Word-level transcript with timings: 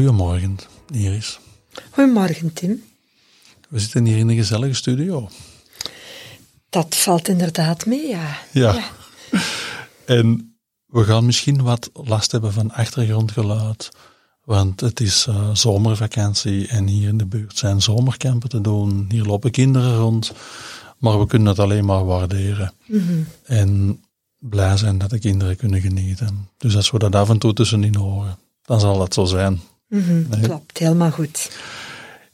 Goedemorgen, 0.00 0.58
Iris. 0.90 1.38
Goedemorgen, 1.90 2.52
Tim. 2.52 2.82
We 3.68 3.78
zitten 3.78 4.04
hier 4.04 4.16
in 4.16 4.28
een 4.28 4.36
gezellige 4.36 4.74
studio. 4.74 5.28
Dat 6.68 6.94
valt 6.94 7.28
inderdaad 7.28 7.86
mee, 7.86 8.08
ja. 8.08 8.38
Ja. 8.52 8.84
En 10.04 10.56
we 10.86 11.04
gaan 11.04 11.26
misschien 11.26 11.62
wat 11.62 11.90
last 11.92 12.32
hebben 12.32 12.52
van 12.52 12.70
achtergrondgeluid, 12.70 13.90
want 14.44 14.80
het 14.80 15.00
is 15.00 15.26
uh, 15.28 15.54
zomervakantie 15.54 16.68
en 16.68 16.86
hier 16.86 17.08
in 17.08 17.18
de 17.18 17.26
buurt 17.26 17.58
zijn 17.58 17.82
zomerkampen 17.82 18.48
te 18.48 18.60
doen. 18.60 19.06
Hier 19.08 19.24
lopen 19.24 19.50
kinderen 19.50 19.96
rond, 19.96 20.32
maar 20.98 21.18
we 21.18 21.26
kunnen 21.26 21.48
het 21.48 21.58
alleen 21.58 21.84
maar 21.84 22.04
waarderen. 22.04 22.72
En 23.42 24.00
blij 24.38 24.76
zijn 24.76 24.98
dat 24.98 25.10
de 25.10 25.18
kinderen 25.18 25.56
kunnen 25.56 25.80
genieten. 25.80 26.48
Dus 26.56 26.76
als 26.76 26.90
we 26.90 26.98
dat 26.98 27.14
af 27.14 27.28
en 27.28 27.38
toe 27.38 27.52
tussenin 27.52 27.94
horen, 27.94 28.38
dan 28.62 28.80
zal 28.80 28.98
dat 28.98 29.14
zo 29.14 29.24
zijn. 29.24 29.60
Mhm, 29.90 30.40
Klopt, 30.42 30.78
helemaal 30.78 31.10
goed. 31.10 31.50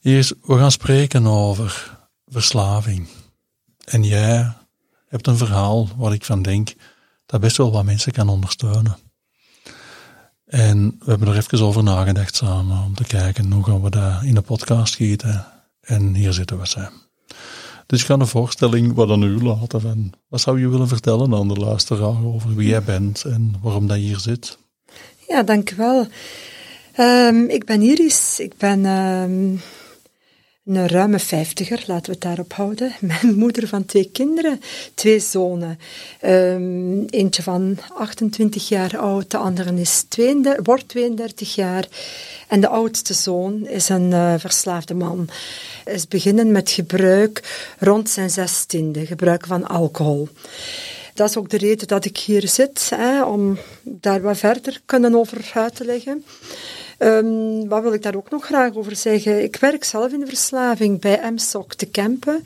Hier 0.00 0.32
we 0.42 0.58
gaan 0.58 0.70
spreken 0.70 1.26
over 1.26 1.98
verslaving. 2.26 3.08
En 3.84 4.02
jij 4.04 4.52
hebt 5.08 5.26
een 5.26 5.36
verhaal 5.36 5.88
waar 5.96 6.12
ik 6.12 6.24
van 6.24 6.42
denk 6.42 6.74
dat 7.26 7.40
best 7.40 7.56
wel 7.56 7.72
wat 7.72 7.84
mensen 7.84 8.12
kan 8.12 8.28
ondersteunen. 8.28 8.96
En 10.46 10.96
we 10.98 11.10
hebben 11.10 11.28
er 11.28 11.36
even 11.36 11.60
over 11.60 11.82
nagedacht 11.82 12.36
samen 12.36 12.84
om 12.84 12.94
te 12.94 13.04
kijken 13.04 13.52
hoe 13.52 13.64
gaan 13.64 13.82
we 13.82 13.90
dat 13.90 14.22
in 14.22 14.34
de 14.34 14.40
podcast 14.42 14.94
gieten. 14.94 15.46
En 15.80 16.14
hier 16.14 16.32
zitten 16.32 16.58
we 16.58 16.66
zijn. 16.66 16.92
Dus 17.86 18.00
ik 18.00 18.06
ga 18.06 18.14
een 18.14 18.26
voorstelling 18.26 18.94
wat 18.94 19.10
aan 19.10 19.22
u 19.22 19.42
laten 19.42 19.80
van 19.80 20.12
wat 20.28 20.40
zou 20.40 20.60
je 20.60 20.68
willen 20.68 20.88
vertellen 20.88 21.34
aan 21.34 21.48
de 21.48 21.54
luisteraar 21.54 22.24
over 22.24 22.54
wie 22.54 22.68
jij 22.68 22.82
bent 22.82 23.24
en 23.24 23.54
waarom 23.62 23.86
dat 23.86 23.96
je 23.96 24.02
hier 24.02 24.18
zit. 24.18 24.58
Ja, 25.28 25.42
dank 25.42 25.70
u 25.70 25.76
wel. 25.76 26.08
Um, 27.00 27.48
ik 27.48 27.64
ben 27.64 27.82
Iris. 27.82 28.40
Ik 28.40 28.56
ben 28.56 28.84
um, 28.84 29.60
een 30.64 30.88
ruime 30.88 31.18
vijftiger, 31.18 31.84
laten 31.86 32.04
we 32.06 32.12
het 32.12 32.20
daarop 32.20 32.52
houden. 32.52 32.92
Mijn 33.00 33.34
moeder 33.34 33.68
van 33.68 33.84
twee 33.84 34.10
kinderen, 34.12 34.60
twee 34.94 35.20
zonen. 35.20 35.78
Um, 36.24 37.04
eentje 37.04 37.42
van 37.42 37.78
28 37.94 38.68
jaar 38.68 38.98
oud, 38.98 39.30
de 39.30 39.36
andere 39.36 39.80
is 39.80 40.04
32, 40.08 40.64
wordt 40.64 40.88
32 40.88 41.54
jaar. 41.54 41.88
En 42.48 42.60
de 42.60 42.68
oudste 42.68 43.14
zoon 43.14 43.66
is 43.66 43.88
een 43.88 44.10
uh, 44.10 44.34
verslaafde 44.38 44.94
man. 44.94 45.28
Is 45.84 46.08
beginnen 46.08 46.52
met 46.52 46.70
gebruik 46.70 47.64
rond 47.78 48.10
zijn 48.10 48.30
zestiende, 48.30 49.06
gebruik 49.06 49.46
van 49.46 49.66
alcohol. 49.66 50.28
Dat 51.14 51.28
is 51.28 51.36
ook 51.36 51.50
de 51.50 51.58
reden 51.58 51.88
dat 51.88 52.04
ik 52.04 52.18
hier 52.18 52.48
zit, 52.48 52.92
om 53.26 53.58
daar 53.82 54.20
wat 54.20 54.38
verder 54.38 54.80
kunnen 54.84 55.14
over 55.14 55.50
uit 55.54 55.74
te 55.76 55.84
leggen. 55.84 56.24
Um, 56.98 57.68
wat 57.68 57.82
wil 57.82 57.92
ik 57.92 58.02
daar 58.02 58.16
ook 58.16 58.30
nog 58.30 58.44
graag 58.44 58.74
over 58.74 58.96
zeggen? 58.96 59.42
Ik 59.42 59.56
werk 59.56 59.84
zelf 59.84 60.12
in 60.12 60.20
de 60.20 60.26
verslaving 60.26 61.00
bij 61.00 61.30
MSOC 61.32 61.74
te 61.74 61.86
Kempen. 61.86 62.42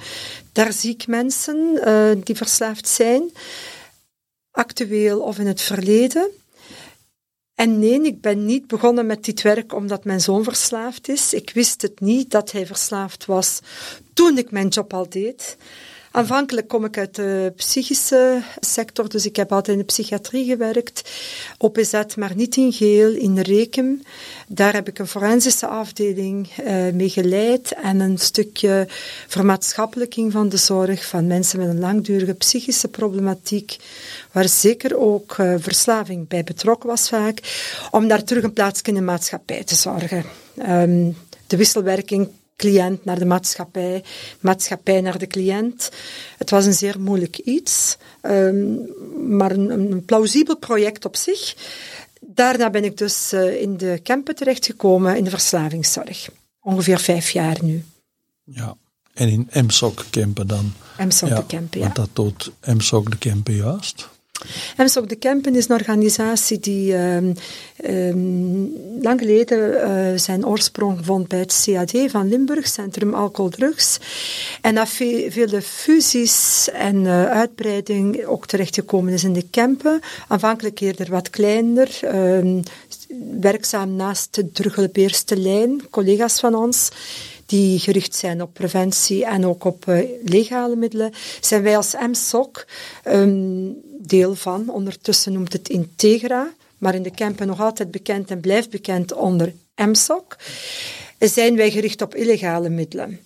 Daar 0.52 0.72
zie 0.72 0.94
ik 0.94 1.06
mensen 1.06 1.80
uh, 1.84 2.10
die 2.24 2.36
verslaafd 2.36 2.88
zijn, 2.88 3.32
actueel 4.50 5.20
of 5.20 5.38
in 5.38 5.46
het 5.46 5.60
verleden. 5.60 6.30
En 7.54 7.78
nee, 7.78 8.02
ik 8.02 8.20
ben 8.20 8.46
niet 8.46 8.66
begonnen 8.66 9.06
met 9.06 9.24
dit 9.24 9.42
werk 9.42 9.74
omdat 9.74 10.04
mijn 10.04 10.20
zoon 10.20 10.44
verslaafd 10.44 11.08
is. 11.08 11.34
Ik 11.34 11.50
wist 11.50 11.82
het 11.82 12.00
niet 12.00 12.30
dat 12.30 12.52
hij 12.52 12.66
verslaafd 12.66 13.26
was 13.26 13.60
toen 14.14 14.38
ik 14.38 14.50
mijn 14.50 14.68
job 14.68 14.94
al 14.94 15.08
deed. 15.08 15.56
Aanvankelijk 16.12 16.68
kom 16.68 16.84
ik 16.84 16.98
uit 16.98 17.14
de 17.14 17.52
psychische 17.56 18.42
sector, 18.60 19.08
dus 19.08 19.26
ik 19.26 19.36
heb 19.36 19.52
altijd 19.52 19.76
in 19.76 19.82
de 19.82 19.92
psychiatrie 19.92 20.44
gewerkt. 20.44 21.10
OPZ, 21.58 22.02
maar 22.16 22.32
niet 22.34 22.56
in 22.56 22.72
geel, 22.72 23.12
in 23.12 23.38
Rekem. 23.38 24.02
Daar 24.48 24.72
heb 24.72 24.88
ik 24.88 24.98
een 24.98 25.06
forensische 25.06 25.66
afdeling 25.66 26.48
uh, 26.64 26.92
mee 26.92 27.08
geleid 27.08 27.72
en 27.72 28.00
een 28.00 28.18
stukje 28.18 28.86
vermaatschappelijking 29.26 30.32
van 30.32 30.48
de 30.48 30.56
zorg 30.56 31.06
van 31.06 31.26
mensen 31.26 31.58
met 31.58 31.68
een 31.68 31.80
langdurige 31.80 32.34
psychische 32.34 32.88
problematiek, 32.88 33.76
waar 34.32 34.48
zeker 34.48 34.98
ook 34.98 35.36
uh, 35.38 35.54
verslaving 35.58 36.28
bij 36.28 36.44
betrokken 36.44 36.88
was 36.88 37.08
vaak, 37.08 37.40
om 37.90 38.08
daar 38.08 38.24
terug 38.24 38.42
een 38.42 38.52
plaats 38.52 38.82
in 38.82 38.94
de 38.94 39.00
maatschappij 39.00 39.64
te 39.64 39.74
zorgen. 39.74 40.24
Um, 40.68 41.16
de 41.46 41.56
wisselwerking 41.56 42.28
cliënt 42.60 43.04
naar 43.04 43.18
de 43.18 43.24
maatschappij, 43.24 44.04
maatschappij 44.40 45.00
naar 45.00 45.18
de 45.18 45.26
cliënt. 45.26 45.90
Het 46.38 46.50
was 46.50 46.66
een 46.66 46.74
zeer 46.74 47.00
moeilijk 47.00 47.38
iets, 47.38 47.96
um, 48.22 48.88
maar 49.28 49.50
een, 49.50 49.70
een, 49.70 50.04
plausibel 50.04 50.56
project 50.56 51.04
op 51.04 51.16
zich. 51.16 51.54
Daarna 52.20 52.70
ben 52.70 52.84
ik 52.84 52.96
dus 52.96 53.32
uh, 53.32 53.60
in 53.60 53.76
de 53.76 54.00
campen 54.02 54.34
terechtgekomen 54.34 55.16
in 55.16 55.24
de 55.24 55.30
verslavingszorg. 55.30 56.28
Ongeveer 56.60 56.98
vijf 56.98 57.30
jaar 57.30 57.58
nu. 57.62 57.84
Ja, 58.44 58.76
en 59.14 59.28
in 59.28 59.48
MSOC 59.64 60.04
campen 60.10 60.46
dan? 60.46 60.72
MSOC 60.98 61.28
ja, 61.28 61.36
de 61.36 61.46
campen, 61.46 61.78
ja. 61.78 61.84
Want 61.84 61.96
dat 61.96 62.10
doet 62.12 62.52
MSOC 62.64 63.10
de 63.10 63.18
campen 63.18 63.54
juist? 63.54 64.08
MSOC 64.76 65.08
de 65.08 65.16
Kempen 65.16 65.54
is 65.54 65.68
een 65.68 65.74
organisatie 65.74 66.58
die 66.58 66.96
um, 66.96 67.34
um, 67.84 68.72
lang 69.00 69.20
geleden 69.20 69.58
uh, 69.58 70.18
zijn 70.18 70.46
oorsprong 70.46 70.98
vond 71.02 71.28
bij 71.28 71.38
het 71.38 71.62
CAD 71.64 72.10
van 72.10 72.28
Limburg, 72.28 72.68
Centrum 72.68 73.14
Alcohol 73.14 73.50
Drugs. 73.50 73.98
En 74.60 74.74
na 74.74 74.86
ve 74.86 75.26
vele 75.30 75.62
fusies 75.62 76.68
en 76.72 76.96
uh, 77.04 77.24
uitbreiding 77.24 78.24
ook 78.24 78.46
terechtgekomen 78.46 79.12
is 79.12 79.24
in 79.24 79.32
de 79.32 79.46
Kempen. 79.50 80.00
Aanvankelijk 80.28 80.80
eerder 80.80 81.10
wat 81.10 81.30
kleiner, 81.30 82.00
um, 82.04 82.62
werkzaam 83.40 83.96
naast 83.96 84.34
de 84.34 84.52
Druggelbeerste 84.52 85.36
lijn, 85.36 85.82
collega's 85.90 86.40
van 86.40 86.54
ons 86.54 86.88
die 87.50 87.78
gericht 87.78 88.14
zijn 88.14 88.42
op 88.42 88.54
preventie 88.54 89.24
en 89.24 89.46
ook 89.46 89.64
op 89.64 89.86
uh, 89.88 90.08
legale 90.24 90.76
middelen, 90.76 91.12
zijn 91.40 91.62
wij 91.62 91.76
als 91.76 91.94
MSOC 92.10 92.66
um, 93.04 93.76
deel 93.98 94.34
van. 94.34 94.68
Ondertussen 94.68 95.32
noemt 95.32 95.52
het 95.52 95.68
Integra, 95.68 96.52
maar 96.78 96.94
in 96.94 97.02
de 97.02 97.10
campen 97.10 97.46
nog 97.46 97.60
altijd 97.60 97.90
bekend 97.90 98.30
en 98.30 98.40
blijft 98.40 98.70
bekend 98.70 99.12
onder 99.12 99.52
MSOC. 99.76 100.36
Zijn 101.28 101.56
wij 101.56 101.70
gericht 101.70 102.02
op 102.02 102.14
illegale 102.14 102.68
middelen. 102.68 103.20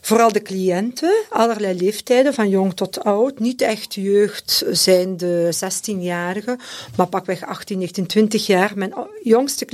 Vooral 0.00 0.32
de 0.32 0.42
cliënten, 0.42 1.24
allerlei 1.30 1.78
leeftijden, 1.78 2.34
van 2.34 2.48
jong 2.48 2.74
tot 2.74 3.04
oud. 3.04 3.38
Niet 3.38 3.60
echt 3.60 3.94
jeugd 3.94 4.64
zijn 4.70 5.16
de 5.16 5.54
16-jarigen, 5.54 6.60
maar 6.96 7.06
pakweg 7.06 7.44
18, 7.44 7.78
19, 7.78 8.06
20 8.06 8.46
jaar. 8.46 8.72
Mijn 8.76 8.94
jongste 9.22 9.64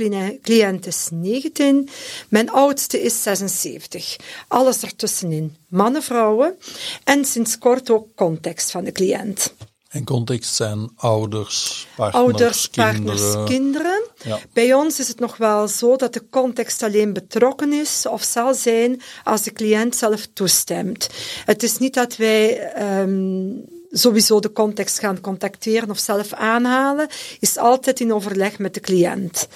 cliënt 0.41 0.85
is 0.85 1.07
19, 1.11 1.89
mijn 2.29 2.49
oudste 2.49 3.01
is 3.01 3.23
76. 3.23 4.15
Alles 4.47 4.81
ertussenin. 4.81 5.55
Mannen, 5.67 6.03
vrouwen 6.03 6.57
en 7.03 7.25
sinds 7.25 7.57
kort 7.57 7.89
ook 7.89 8.07
context 8.15 8.71
van 8.71 8.83
de 8.83 8.91
cliënt. 8.91 9.53
En 9.93 10.03
context 10.03 10.55
zijn 10.55 10.89
ouders, 10.95 11.87
partners, 11.95 12.23
ouders, 12.23 12.69
kinderen. 12.69 13.05
partners, 13.05 13.49
kinderen. 13.49 14.01
Ja. 14.23 14.39
Bij 14.53 14.73
ons 14.73 14.99
is 14.99 15.07
het 15.07 15.19
nog 15.19 15.37
wel 15.37 15.67
zo 15.67 15.95
dat 15.95 16.13
de 16.13 16.29
context 16.29 16.83
alleen 16.83 17.13
betrokken 17.13 17.73
is 17.73 18.05
of 18.05 18.23
zal 18.23 18.53
zijn 18.53 19.01
als 19.23 19.41
de 19.41 19.53
cliënt 19.53 19.95
zelf 19.95 20.27
toestemt. 20.33 21.09
Het 21.45 21.63
is 21.63 21.77
niet 21.77 21.93
dat 21.93 22.15
wij 22.15 22.73
um, 23.01 23.65
sowieso 23.91 24.39
de 24.39 24.51
context 24.51 24.99
gaan 24.99 25.21
contacteren 25.21 25.89
of 25.89 25.99
zelf 25.99 26.33
aanhalen, 26.33 27.07
is 27.39 27.57
altijd 27.57 27.99
in 27.99 28.13
overleg 28.13 28.59
met 28.59 28.73
de 28.73 28.79
cliënt. 28.79 29.47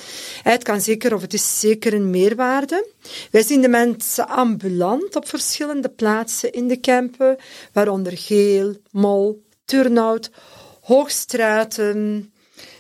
Het 0.44 0.64
kan 0.64 0.82
zeker 0.82 1.14
of 1.14 1.22
het 1.22 1.34
is 1.34 1.60
zeker 1.60 1.94
een 1.94 2.10
meerwaarde. 2.10 2.88
Wij 3.32 3.44
zien 3.44 3.62
de 3.62 3.70
mensen 3.70 4.28
ambulant 4.28 5.16
op 5.16 5.28
verschillende 5.28 5.90
plaatsen 5.90 6.52
in 6.52 6.68
de 6.68 6.80
campen, 6.80 7.38
waaronder 7.74 8.18
Geel, 8.18 8.76
Mol, 8.92 9.46
Turnhout, 9.68 10.32
Hoogstraten, 10.82 12.32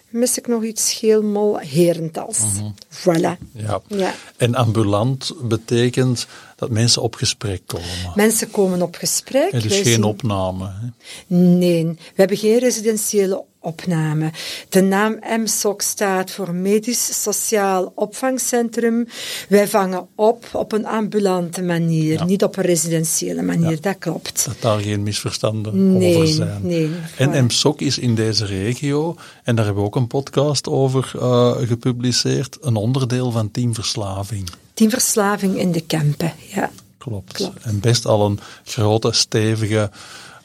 mis 0.10 0.38
ik 0.38 0.48
nog 0.48 0.64
iets, 0.64 0.94
Geelmol, 0.94 1.60
Herentals. 1.60 2.40
Mhm. 2.40 2.70
Voilà. 3.00 3.38
Ja. 3.52 3.82
Ja. 3.88 4.14
En 4.38 4.56
ambulant 4.56 5.34
betekent 5.42 6.28
dat 6.56 6.70
mensen 6.70 7.02
op 7.02 7.16
gesprek 7.16 7.62
komen. 7.66 7.86
Mensen 8.16 8.52
komen 8.52 8.82
op 8.82 8.96
gesprek. 8.96 9.52
Is 9.52 9.64
Wij 9.66 9.78
geen 9.78 9.86
zien- 9.86 10.04
opname. 10.04 10.66
hè. 10.66 11.36
Nee, 11.36 11.86
we 11.86 11.96
hebben 12.16 12.38
geen 12.38 12.60
residentiële 12.60 13.44
opname. 13.60 14.32
De 14.70 14.82
naam 14.82 15.20
MSOC 15.44 15.82
staat 15.82 16.32
voor 16.32 16.54
Medisch 16.56 17.22
Sociaal 17.24 17.92
Opvangcentrum. 17.96 19.08
Wij 19.50 19.68
vangen 19.68 20.08
op 20.16 20.46
op 20.54 20.72
een 20.72 20.86
ambulante 20.86 21.62
manier, 21.62 22.14
Ja. 22.14 22.24
niet 22.26 22.44
op 22.44 22.58
een 22.58 22.64
residentiële 22.64 23.42
manier. 23.42 23.82
Dat 23.82 23.98
klopt. 23.98 24.46
Dat 24.46 24.56
daar 24.60 24.80
geen 24.80 25.04
misverstanden 25.04 25.98
Nee, 25.98 26.16
over 26.16 26.28
zijn. 26.28 26.60
nee, 26.62 26.90
En 27.18 27.32
voilà. 27.34 27.46
MSOC 27.46 27.82
is 27.82 27.98
in 27.98 28.16
deze 28.16 28.46
regio, 28.46 29.16
en 29.44 29.56
daar 29.56 29.66
hebben 29.66 29.84
we 29.84 29.90
ook 29.90 29.96
een 29.96 30.08
podcast 30.08 30.68
over 30.68 31.12
eh, 31.20 31.56
gepubliceerd, 31.58 32.58
een 32.62 32.76
onderdeel 32.88 33.32
van 33.32 33.52
Team 33.52 33.74
Verslaving. 33.76 34.50
Team 34.74 34.90
Verslaving 34.90 35.58
in 35.58 35.72
de 35.72 35.82
Kempen, 35.82 36.34
ja. 36.54 36.70
Klopt. 36.98 37.34
Klopt. 37.34 37.64
En 37.64 37.80
best 37.80 38.06
al 38.06 38.26
een 38.26 38.40
grote, 38.64 39.12
stevige, 39.12 39.92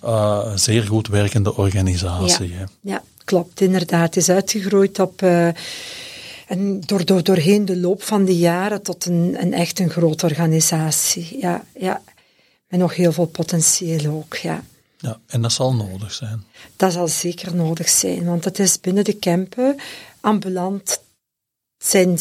eh, 0.02 0.52
zeer 0.54 0.82
goed 0.82 1.08
werkende 1.08 1.56
organisatie. 1.56 2.48
Ja. 2.48 2.56
hè. 2.56 2.64
Ja, 2.80 3.02
klopt, 3.24 3.60
inderdaad. 3.60 4.14
Het 4.14 4.16
is 4.16 4.28
uitgegroeid 4.28 4.98
op... 4.98 5.22
eh, 5.22 5.48
en 6.46 6.80
door, 6.80 7.04
door, 7.04 7.22
doorheen 7.22 7.64
de 7.64 7.76
loop 7.76 8.02
van 8.02 8.24
de 8.24 8.36
jaren 8.36 8.82
tot 8.82 9.06
een, 9.06 9.36
een 9.40 9.52
echt 9.52 9.78
een 9.78 9.90
grote 9.90 10.26
organisatie. 10.26 11.36
Ja, 11.40 11.64
ja. 11.78 12.02
En 12.68 12.78
nog 12.78 12.94
heel 12.96 13.12
veel 13.12 13.26
potentieel 13.26 14.12
ook, 14.12 14.36
ja. 14.36 14.64
Ja, 14.98 15.18
en 15.26 15.42
dat 15.42 15.52
zal 15.52 15.74
nodig 15.74 16.12
zijn. 16.12 16.44
Dat 16.76 16.92
zal 16.92 17.08
zeker 17.08 17.54
nodig 17.54 17.88
zijn, 17.88 18.24
want 18.24 18.44
het 18.44 18.58
is 18.58 18.80
binnen 18.80 19.04
de 19.04 19.12
Kempen 19.12 19.76
ambulant 20.20 21.00
zijn 21.82 22.18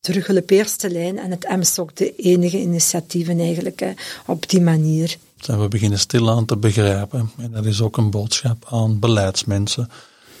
terug 0.00 0.28
op 0.30 0.50
eerste 0.50 0.90
lijn 0.90 1.18
en 1.18 1.30
het 1.30 1.48
MSOC 1.48 1.96
de 1.96 2.14
enige 2.16 2.60
initiatieven 2.60 3.38
eigenlijk 3.38 3.80
hè, 3.80 3.92
op 4.26 4.48
die 4.48 4.60
manier. 4.60 5.16
Zijn 5.40 5.60
we 5.60 5.68
beginnen 5.68 5.98
stilaan 5.98 6.44
te 6.44 6.56
begrijpen. 6.56 7.30
En 7.38 7.50
dat 7.50 7.64
is 7.64 7.80
ook 7.80 7.96
een 7.96 8.10
boodschap 8.10 8.66
aan 8.70 8.98
beleidsmensen. 8.98 9.90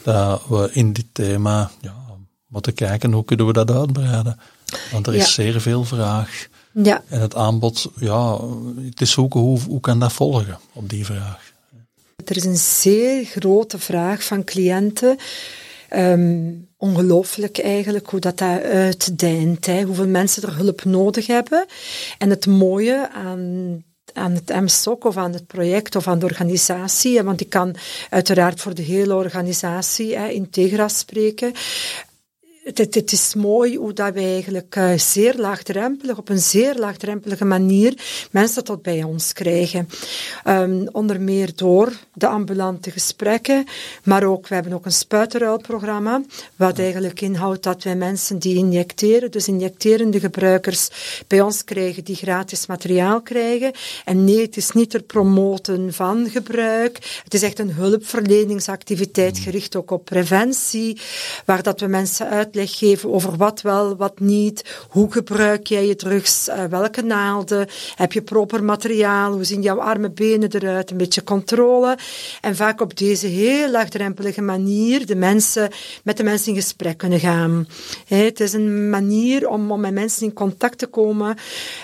Dat 0.02 0.42
we 0.48 0.70
in 0.72 0.92
dit 0.92 1.04
thema 1.12 1.70
ja, 1.80 1.94
moeten 2.46 2.74
kijken 2.74 3.12
hoe 3.12 3.24
kunnen 3.24 3.46
we 3.46 3.52
dat 3.52 3.70
uitbreiden. 3.70 4.38
Want 4.92 5.06
er 5.06 5.14
is 5.14 5.22
Ja. 5.24 5.28
zeer 5.28 5.60
veel 5.60 5.84
vraag. 5.84 6.46
Ja, 6.82 7.02
En 7.08 7.20
het 7.20 7.34
aanbod, 7.34 7.90
ja, 7.96 8.40
het 8.84 9.00
is 9.00 9.10
zoeken 9.10 9.40
hoe, 9.40 9.60
hoe 9.60 9.80
kan 9.80 9.98
dat 9.98 10.12
volgen 10.12 10.58
op 10.72 10.88
die 10.88 11.04
vraag. 11.04 11.52
er 12.24 12.36
is 12.36 12.44
een 12.44 12.56
zeer 12.56 13.24
grote 13.24 13.78
vraag 13.78 14.24
van 14.24 14.44
cliënten. 14.44 15.16
Ehm, 15.88 16.52
ongelooflijk 16.76 17.58
eigenlijk 17.58 18.10
hoe 18.10 18.20
dat, 18.20 18.38
dat 18.38 18.62
uitdijnt. 18.62 19.66
Hè. 19.66 19.82
Hoeveel 19.82 20.08
mensen 20.08 20.42
er 20.42 20.56
hulp 20.56 20.84
nodig 20.84 21.26
hebben. 21.26 21.66
En 22.18 22.30
het 22.30 22.46
mooie 22.46 23.10
aan 23.10 23.84
aan 24.12 24.32
het 24.32 24.48
MSOC 24.48 25.04
of 25.04 25.16
aan 25.16 25.32
het 25.32 25.46
project 25.46 25.96
of 25.96 26.08
aan 26.08 26.18
de 26.18 26.26
organisatie, 26.26 27.22
want 27.22 27.40
ik 27.40 27.48
kan 27.48 27.76
uiteraard 28.10 28.60
voor 28.60 28.74
de 28.74 28.82
hele 28.82 29.14
organisatie 29.14 30.16
hè, 30.16 30.28
Integra 30.28 30.88
spreken. 30.88 31.52
Het, 32.74 33.12
is 33.12 33.34
mooi 33.34 33.76
hoe 33.76 33.92
dat 33.92 34.14
wij 34.14 34.24
eigenlijk 34.24 34.76
eh, 34.76 34.98
zeer 34.98 35.34
laagdrempelig, 35.36 36.18
op 36.18 36.28
een 36.28 36.38
zeer 36.38 36.74
laagdrempelige 36.74 37.44
manier 37.44 37.94
mensen 38.30 38.64
tot 38.64 38.82
bij 38.82 39.02
ons 39.02 39.32
krijgen. 39.32 39.88
Ehm, 40.44 40.86
onder 40.92 41.20
meer 41.20 41.50
door 41.54 41.92
de 42.14 42.26
ambulante 42.26 42.90
gesprekken, 42.90 43.64
maar 44.02 44.24
ook, 44.24 44.48
we 44.48 44.54
hebben 44.54 44.72
ook 44.72 44.84
een 44.84 44.92
spuitenruilprogramma, 44.92 46.22
wat 46.56 46.78
eigenlijk 46.78 47.20
inhoudt 47.20 47.62
dat 47.62 47.82
wij 47.82 47.96
mensen 47.96 48.38
die 48.38 48.56
injecteren, 48.56 49.30
dus 49.30 49.48
injecterende 49.48 50.20
gebruikers, 50.20 50.88
bij 51.26 51.40
ons 51.40 51.64
krijgen, 51.64 52.04
die 52.04 52.16
gratis 52.16 52.66
materiaal 52.66 53.22
krijgen. 53.22 53.72
En 54.04 54.24
nee, 54.24 54.40
het 54.40 54.56
is 54.56 54.70
niet 54.70 54.92
het 54.92 55.06
promoten 55.06 55.92
van 55.92 56.28
gebruik, 56.30 57.20
het 57.24 57.34
is 57.34 57.42
echt 57.42 57.58
een 57.58 57.72
hulpverleningsactiviteit 57.72 59.38
gericht 59.38 59.76
ook 59.76 59.90
op 59.90 60.04
preventie, 60.04 61.00
waar 61.44 61.62
dat 61.62 61.80
we 61.80 61.86
mensen 61.86 62.28
uitleg 62.56 63.04
over 63.04 63.36
wat 63.36 63.60
wel, 63.60 63.96
wat 63.96 64.20
niet, 64.20 64.86
hoe 64.88 65.12
gebruik 65.12 65.66
jij 65.66 65.86
je 65.86 65.96
drugs, 65.96 66.48
eh, 66.48 66.64
welke 66.64 67.02
naalden, 67.02 67.68
heb 67.94 68.12
je 68.12 68.22
proper 68.22 68.64
materiaal, 68.64 69.32
hoe 69.32 69.44
zien 69.44 69.62
jouw 69.62 69.80
armen, 69.80 70.14
benen 70.14 70.50
eruit, 70.52 70.90
een 70.90 70.96
beetje 70.96 71.24
controle. 71.24 71.98
En 72.40 72.56
vaak 72.56 72.80
op 72.80 72.96
deze 72.96 73.26
heel 73.26 73.70
laagdrempelige 73.70 74.42
manier 74.42 75.06
de 75.06 75.16
mensen, 75.16 75.70
met 76.04 76.16
de 76.16 76.22
mensen 76.22 76.48
in 76.48 76.60
gesprek 76.60 76.98
kunnen 76.98 77.20
gaan. 77.20 77.68
Het 78.06 78.40
is 78.40 78.52
een 78.52 78.90
manier 78.90 79.48
om, 79.48 79.80
met 79.80 79.92
mensen 79.92 80.26
in 80.26 80.32
contact 80.32 80.78
te 80.78 80.86
komen. 80.86 81.36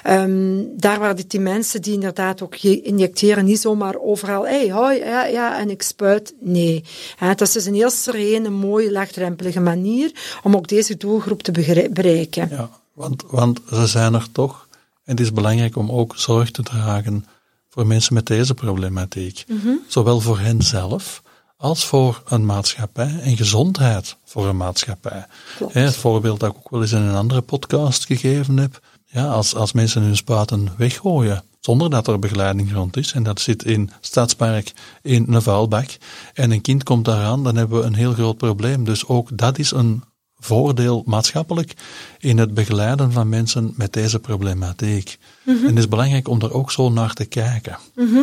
Ehm, 0.03 0.63
daar 0.77 0.99
waar 0.99 1.17
die, 1.17 1.27
die 1.27 1.41
mensen 1.41 1.83
die 1.83 1.93
inderdaad 1.93 2.43
ook 2.43 2.55
je 2.55 2.83
injecteren, 2.83 3.45
niet 3.45 3.61
zomaar 3.61 3.99
overal, 3.99 4.47
hey, 4.47 4.71
hoi, 4.71 4.99
ja, 4.99 5.25
ja, 5.25 5.59
en 5.59 5.71
ik 5.71 5.83
spuit. 5.83 6.35
Nee. 6.41 6.85
Het 7.17 7.41
is 7.41 7.53
dus 7.53 7.65
een 7.65 7.75
heel 7.75 7.91
serene, 7.91 8.51
mooie, 8.51 8.93
laagdrempelige 8.93 9.61
manier 9.61 10.11
om 10.43 10.55
deze 10.69 10.97
doelgroep 10.97 11.43
te 11.43 11.53
bereiken. 11.93 12.49
Ja, 12.51 12.71
want, 12.93 13.25
want 13.31 13.61
ze 13.69 13.87
zijn 13.87 14.15
er 14.15 14.27
toch. 14.33 14.67
En 15.05 15.17
het 15.17 15.21
is 15.21 15.33
belangrijk 15.33 15.77
om 15.77 15.91
ook 15.91 16.13
zorg 16.17 16.51
te 16.51 16.63
dragen 16.63 17.27
voor 17.69 17.87
mensen 17.87 18.15
met 18.15 18.27
deze 18.27 18.55
problematiek. 18.55 19.45
Zowel 19.87 20.21
voor 20.21 20.39
hen 20.39 20.63
zelf 20.63 21.23
als 21.57 21.85
voor 21.85 22.23
een 22.27 22.47
maatschappij 22.47 23.21
en 23.21 23.37
gezondheid 23.37 24.17
voor 24.25 24.47
een 24.47 24.57
maatschappij. 24.57 25.27
Klopt. 25.57 25.75
Het 25.75 25.97
voorbeeld 25.97 26.41
dat 26.41 26.51
ik 26.51 26.57
ook 26.57 26.71
wel 26.71 26.81
eens 26.81 26.93
in 26.93 27.01
een 27.01 27.15
andere 27.15 27.41
podcast 27.41 28.07
gegeven 28.07 28.57
heb. 28.57 28.81
Ja, 29.07 29.27
als, 29.27 29.55
als 29.55 29.73
mensen 29.73 30.03
hun 30.03 30.17
spuiten 30.17 30.69
weggooien 30.77 31.45
zonder 31.61 31.91
dat 31.91 32.07
er 32.07 32.19
begeleiding 32.19 32.73
rond 32.73 32.97
is, 32.97 33.13
en 33.13 33.23
dat 33.23 33.41
zit 33.41 33.65
in 33.65 33.91
Stadspark 34.01 34.73
in 35.03 35.27
een 35.29 35.43
vuilbak, 35.43 35.97
en 36.35 36.51
een 36.51 36.61
kind 36.61 36.83
komt 36.83 37.05
daaraan, 37.05 37.45
dan 37.45 37.57
hebben 37.57 37.79
we 37.79 37.85
een 37.85 37.95
heel 37.95 38.13
groot 38.13 38.37
probleem. 38.37 38.85
Dus 38.85 39.07
ook 39.07 39.39
dat 39.39 39.59
is 39.59 39.71
een 39.71 40.03
voordeel 40.45 41.03
maatschappelijk 41.07 41.75
in 42.19 42.39
het 42.39 42.55
begeleiden 42.55 43.13
van 43.13 43.29
mensen 43.29 43.73
met 43.77 43.93
deze 43.93 44.19
problematiek. 44.19 45.19
En 45.47 45.67
het 45.67 45.79
is 45.79 45.89
belangrijk 45.89 46.29
om 46.29 46.41
er 46.41 46.53
ook 46.53 46.71
zo 46.71 46.91
naar 46.91 47.15
te 47.15 47.25
kijken. 47.25 47.79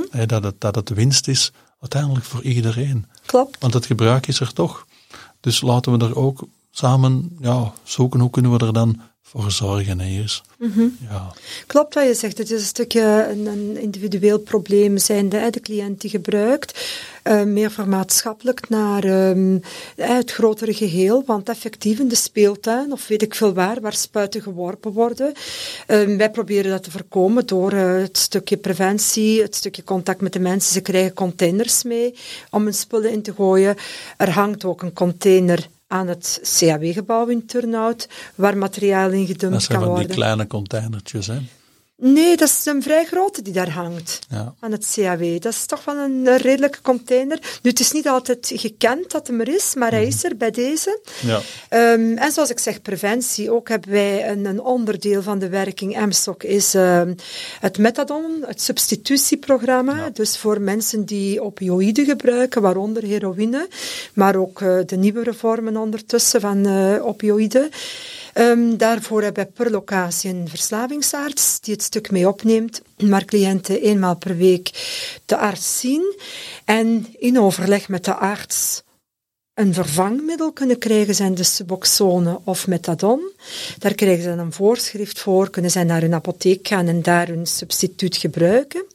Hè, 0.09 0.25
dat, 0.25 0.43
het, 0.43 0.61
dat 0.61 0.75
het 0.75 0.89
winst 0.89 1.27
is 1.27 1.51
uiteindelijk 1.79 2.25
voor 2.25 2.41
iedereen. 2.41 3.05
Klopt. 3.25 3.57
Want 3.59 3.73
het 3.73 3.85
gebruik 3.85 4.27
is 4.27 4.39
er 4.39 4.53
toch. 4.53 4.87
Dus 5.39 5.61
laten 5.61 5.97
we 5.97 6.05
er 6.05 6.17
ook 6.17 6.47
samen 6.71 7.37
ja, 7.41 7.73
zoeken 7.83 8.19
hoe 8.19 8.29
kunnen 8.29 8.51
we 8.51 8.65
er 8.65 8.73
dan 8.73 9.01
voor 9.31 9.51
zorgen. 9.51 9.99
Hè, 9.99 10.07
Iris. 10.07 10.41
ja. 11.09 11.33
Klopt 11.67 11.93
wat 11.93 12.05
je 12.05 12.13
zegt. 12.13 12.37
Het 12.37 12.51
is 12.51 12.59
een 12.61 12.67
stukje 12.67 13.27
een, 13.29 13.45
een 13.45 13.77
individueel 13.77 14.39
probleem 14.39 14.97
zijnde, 14.97 15.37
hè, 15.37 15.49
de 15.49 15.59
cliënt 15.59 16.01
die 16.01 16.09
gebruikt. 16.09 16.87
eh, 17.23 17.43
meer 17.43 17.71
vermaatschappelijk 17.71 18.69
naar 18.69 19.03
ehm, 19.03 19.57
het 19.95 20.31
grotere 20.31 20.73
geheel. 20.73 21.23
Want 21.25 21.49
effectief 21.49 21.99
in 21.99 22.07
de 22.07 22.15
speeltuin, 22.15 22.91
of 22.91 23.07
weet 23.07 23.21
ik 23.21 23.35
veel 23.35 23.53
waar, 23.53 23.81
waar 23.81 23.93
spuiten 23.93 24.41
geworpen 24.41 24.91
worden. 24.91 25.33
ehm, 25.87 26.17
wij 26.17 26.31
proberen 26.31 26.71
dat 26.71 26.83
te 26.83 26.91
voorkomen 26.91 27.45
door 27.45 27.71
eh, 27.71 27.93
het 28.01 28.17
stukje 28.17 28.57
preventie, 28.57 29.41
het 29.41 29.55
stukje 29.55 29.83
contact 29.83 30.21
met 30.21 30.33
de 30.33 30.39
mensen. 30.39 30.73
Ze 30.73 30.81
krijgen 30.81 31.13
containers 31.13 31.83
mee 31.83 32.13
om 32.51 32.63
hun 32.63 32.73
spullen 32.73 33.11
in 33.11 33.21
te 33.21 33.33
gooien. 33.33 33.75
Er 34.17 34.29
hangt 34.31 34.65
ook 34.65 34.81
een 34.81 34.93
container 34.93 35.67
aan 35.91 36.07
het 36.07 36.39
CAW-gebouw 36.59 37.27
in 37.27 37.45
Turnhout, 37.45 38.09
waar 38.35 38.57
materiaal 38.57 39.11
in 39.11 39.25
gedumpt 39.25 39.53
Dat 39.55 39.63
zijn 39.63 39.77
kan 39.77 39.87
van 39.87 39.95
die 39.95 40.05
worden. 40.07 40.15
kleine 40.15 40.47
containertjes. 40.47 41.27
Hè. 41.27 41.37
Nee, 42.01 42.37
dat 42.37 42.47
is 42.47 42.65
een 42.65 42.83
vrij 42.83 43.05
grote 43.05 43.41
die 43.41 43.53
daar 43.53 43.69
hangt. 43.69 44.19
Ja. 44.29 44.53
Aan 44.59 44.71
het 44.71 44.91
CAW. 44.93 45.41
Dat 45.41 45.53
is 45.53 45.65
toch 45.65 45.85
wel 45.85 45.95
een 45.95 46.37
redelijke 46.37 46.81
container. 46.81 47.39
Nu, 47.61 47.69
het 47.69 47.79
is 47.79 47.91
niet 47.91 48.07
altijd 48.07 48.51
gekend 48.55 49.11
dat 49.11 49.27
hem 49.27 49.39
er 49.39 49.47
is, 49.47 49.75
maar 49.75 49.91
hij 49.91 50.07
is 50.07 50.23
er 50.23 50.37
bij 50.37 50.51
deze. 50.51 50.99
Ja. 51.21 51.41
Ehm, 51.69 52.17
en 52.17 52.31
zoals 52.31 52.49
ik 52.49 52.59
zeg, 52.59 52.81
preventie. 52.81 53.51
Ook 53.51 53.69
hebben 53.69 53.91
wij 53.91 54.29
een, 54.29 54.45
een 54.45 54.61
onderdeel 54.61 55.21
van 55.21 55.39
de 55.39 55.49
werking 55.49 56.05
MSOC 56.05 56.43
is 56.43 56.73
ehm, 56.73 57.13
het 57.59 57.77
methadon, 57.77 58.43
het 58.45 58.61
substitutieprogramma. 58.61 60.09
Dus 60.13 60.37
voor 60.37 60.61
mensen 60.61 61.05
die 61.05 61.41
opioïden 61.41 62.05
gebruiken, 62.05 62.61
waaronder 62.61 63.03
heroïne, 63.03 63.67
maar 64.13 64.35
ook 64.35 64.61
eh, 64.61 64.77
de 64.85 64.97
nieuwere 64.97 65.33
vormen 65.33 65.77
ondertussen 65.77 66.41
van 66.41 66.65
eh, 66.65 67.05
opioïden. 67.05 67.69
Ehm, 68.33 68.77
daarvoor 68.77 69.21
hebben 69.23 69.45
we 69.45 69.51
per 69.51 69.71
locatie 69.71 70.29
een 70.29 70.49
verslavingsarts 70.49 71.59
die 71.59 71.73
het 71.73 71.83
stuk 71.83 72.11
mee 72.11 72.27
opneemt, 72.27 72.81
maar 72.97 73.25
cliënten 73.25 73.81
eenmaal 73.81 74.15
per 74.15 74.37
week 74.37 74.71
de 75.25 75.37
arts 75.37 75.79
zien 75.79 76.15
en 76.65 77.05
in 77.17 77.39
overleg 77.39 77.87
met 77.87 78.05
de 78.05 78.15
arts 78.15 78.83
een 79.53 79.73
vervangmiddel 79.73 80.51
kunnen 80.51 80.77
krijgen, 80.77 81.15
zijn 81.15 81.35
de 81.35 81.43
Suboxone 81.43 82.39
of 82.43 82.67
Methadon. 82.67 83.31
Daar 83.77 83.93
krijgen 83.93 84.23
ze 84.23 84.29
een 84.29 84.53
voorschrift 84.53 85.19
voor, 85.19 85.49
kunnen 85.49 85.71
zij 85.71 85.83
naar 85.83 86.03
een 86.03 86.13
apotheek 86.13 86.67
gaan 86.67 86.87
en 86.87 87.01
daar 87.01 87.27
hun 87.27 87.45
substituut 87.45 88.17
gebruiken. 88.17 88.85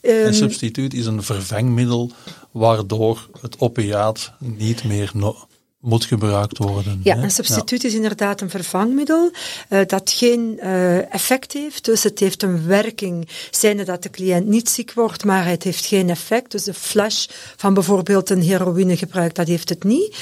Een 0.00 0.24
Ehm, 0.24 0.32
substituut 0.32 0.94
is 0.94 1.06
een 1.06 1.22
vervangmiddel 1.22 2.10
waardoor 2.50 3.28
het 3.40 3.58
opiaat 3.58 4.32
niet 4.38 4.84
meer 4.84 5.10
no- 5.14 5.48
moet 5.80 6.04
gebruikt 6.04 6.58
worden. 6.58 7.00
Ja, 7.02 7.16
een 7.16 7.30
substituut 7.30 7.84
is 7.84 7.94
inderdaad 7.94 8.40
een 8.40 8.50
vervangmiddel 8.50 9.30
uh, 9.68 9.80
dat 9.86 10.10
geen 10.10 10.58
uh, 10.62 11.14
effect 11.14 11.52
heeft. 11.52 11.84
Dus 11.84 12.02
het 12.02 12.18
heeft 12.18 12.42
een 12.42 12.66
werking, 12.66 13.28
zijnde 13.50 13.84
dat 13.84 14.02
de 14.02 14.10
cliënt 14.10 14.46
niet 14.46 14.68
ziek 14.68 14.92
wordt, 14.92 15.24
maar 15.24 15.46
het 15.46 15.62
heeft 15.62 15.86
geen 15.86 16.10
effect. 16.10 16.50
Dus 16.50 16.64
de 16.64 16.74
flash 16.74 17.26
van 17.56 17.74
bijvoorbeeld 17.74 18.30
een 18.30 18.42
heroïnegebruik, 18.42 19.34
dat 19.34 19.46
heeft 19.46 19.68
het 19.68 19.84
niet. 19.84 20.16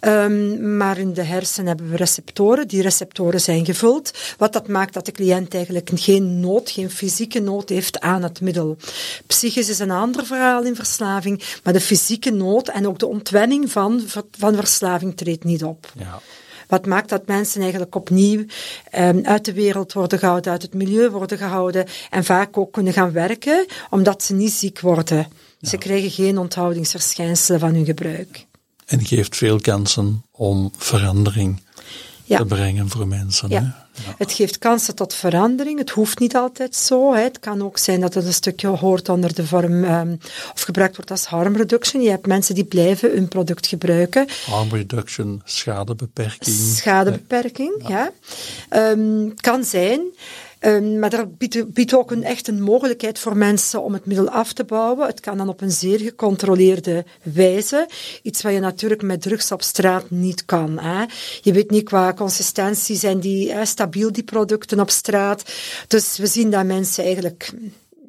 Um, 0.00 0.76
maar 0.76 0.98
in 0.98 1.12
de 1.12 1.22
hersenen 1.22 1.66
hebben 1.66 1.90
we 1.90 1.96
receptoren. 1.96 2.68
Die 2.68 2.82
receptoren 2.82 3.40
zijn 3.40 3.64
gevuld. 3.64 4.10
Wat 4.38 4.52
dat 4.52 4.68
maakt 4.68 4.94
dat 4.94 5.06
de 5.06 5.12
cliënt 5.12 5.54
eigenlijk 5.54 5.90
geen 5.94 6.40
nood, 6.40 6.70
geen 6.70 6.90
fysieke 6.90 7.40
nood 7.40 7.68
heeft 7.68 8.00
aan 8.00 8.22
het 8.22 8.40
middel. 8.40 8.76
Psychisch 9.26 9.68
is 9.68 9.78
een 9.78 9.90
ander 9.90 10.26
verhaal 10.26 10.62
in 10.62 10.74
verslaving, 10.74 11.42
maar 11.62 11.72
de 11.72 11.80
fysieke 11.80 12.30
nood 12.30 12.68
en 12.68 12.88
ook 12.88 12.98
de 12.98 13.06
ontwenning 13.06 13.70
van, 13.70 14.02
van 14.38 14.54
verslaving 14.54 15.01
verslaving 15.02 15.16
treedt 15.16 15.44
niet 15.44 15.64
op. 15.64 15.92
Ja. 15.98 16.20
Wat 16.68 16.86
maakt 16.86 17.08
dat 17.08 17.26
mensen 17.26 17.60
eigenlijk 17.60 17.94
opnieuw 17.94 18.44
um, 18.98 19.24
uit 19.24 19.44
de 19.44 19.52
wereld 19.52 19.92
worden 19.92 20.18
gehouden, 20.18 20.52
uit 20.52 20.62
het 20.62 20.74
milieu 20.74 21.10
worden 21.10 21.38
gehouden 21.38 21.86
en 22.10 22.24
vaak 22.24 22.56
ook 22.56 22.72
kunnen 22.72 22.92
gaan 22.92 23.12
werken, 23.12 23.66
omdat 23.90 24.22
ze 24.22 24.34
niet 24.34 24.52
ziek 24.52 24.80
worden. 24.80 25.26
Ze 25.60 25.76
krijgen 25.76 26.10
geen 26.10 26.38
onthoudingsverschijnselen 26.38 27.60
van 27.60 27.74
hun 27.74 27.84
gebruik. 27.84 28.46
En 28.86 29.04
geeft 29.04 29.36
veel 29.36 29.60
kansen 29.60 30.24
om 30.30 30.70
verandering 30.76 31.60
te 32.26 32.44
brengen 32.44 32.88
voor 32.88 33.06
mensen. 33.06 33.48
Ja. 33.48 33.86
Het 34.16 34.32
geeft 34.32 34.58
kansen 34.58 34.94
tot 34.94 35.14
verandering. 35.14 35.78
Het 35.78 35.90
hoeft 35.90 36.18
niet 36.18 36.36
altijd 36.36 36.76
zo. 36.76 37.14
Hè. 37.14 37.20
Het 37.20 37.38
kan 37.38 37.62
ook 37.62 37.78
zijn 37.78 38.00
dat 38.00 38.14
het 38.14 38.26
een 38.26 38.32
stukje 38.32 38.66
hoort 38.66 39.08
onder 39.08 39.34
de 39.34 39.46
vorm 39.46 39.84
um, 39.84 40.18
of 40.54 40.62
gebruikt 40.62 40.96
wordt 40.96 41.10
als 41.10 41.24
harm 41.24 41.56
reduction. 41.56 42.02
Je 42.02 42.10
hebt 42.10 42.26
mensen 42.26 42.54
die 42.54 42.64
blijven 42.64 43.10
hun 43.10 43.28
product 43.28 43.66
gebruiken. 43.66 44.26
Harm 44.46 44.68
reduction, 44.70 45.42
schadebeperking. 45.44 46.56
Schadebeperking, 46.56 47.84
ja. 47.88 48.12
ja. 48.70 48.90
Um, 48.90 49.34
kan 49.34 49.64
zijn. 49.64 50.00
Um, 50.64 50.98
maar 50.98 51.10
dat 51.10 51.38
biedt, 51.38 51.94
ook 51.94 52.10
een, 52.10 52.24
echt 52.24 52.48
een 52.48 52.62
mogelijkheid 52.62 53.18
voor 53.18 53.36
mensen 53.36 53.82
om 53.82 53.92
het 53.92 54.06
middel 54.06 54.30
af 54.30 54.52
te 54.52 54.64
bouwen. 54.64 55.06
Het 55.06 55.20
kan 55.20 55.36
dan 55.36 55.48
op 55.48 55.60
een 55.60 55.70
zeer 55.70 55.98
gecontroleerde 55.98 57.04
wijze. 57.22 57.88
Iets 58.22 58.42
wat 58.42 58.52
je 58.52 58.60
natuurlijk 58.60 59.02
met 59.02 59.22
drugs 59.22 59.52
op 59.52 59.62
straat 59.62 60.10
niet 60.10 60.44
kan. 60.44 60.78
Hè. 60.78 61.04
Je 61.40 61.52
weet 61.52 61.70
niet 61.70 61.84
qua 61.84 62.14
consistentie 62.14 62.96
zijn 62.96 63.20
die 63.20 63.54
stabiel, 63.62 64.12
die 64.12 64.22
producten 64.22 64.80
op 64.80 64.90
straat. 64.90 65.52
Dus 65.88 66.18
we 66.18 66.26
zien 66.26 66.50
dat 66.50 66.64
mensen 66.64 67.04
eigenlijk 67.04 67.52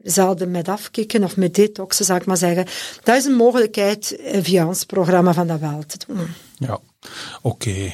zelden 0.04 0.52
met 0.52 0.68
afkicken 0.68 1.24
of 1.24 1.38
met 1.38 1.56
detoxen, 1.56 2.06
zou 2.06 2.20
ik 2.20 2.26
maar 2.26 2.38
zeggen. 2.38 2.66
Dat 3.04 3.16
is 3.16 3.26
een 3.26 3.36
mogelijkheid 3.36 4.16
eh, 4.16 4.44
via 4.44 4.68
ons 4.68 4.84
programma 4.84 5.34
van 5.34 5.48
dat 5.48 5.60
wel 5.60 5.84
te 5.88 5.98
doen. 6.08 6.28
Ja, 6.58 6.80
oké. 7.42 7.94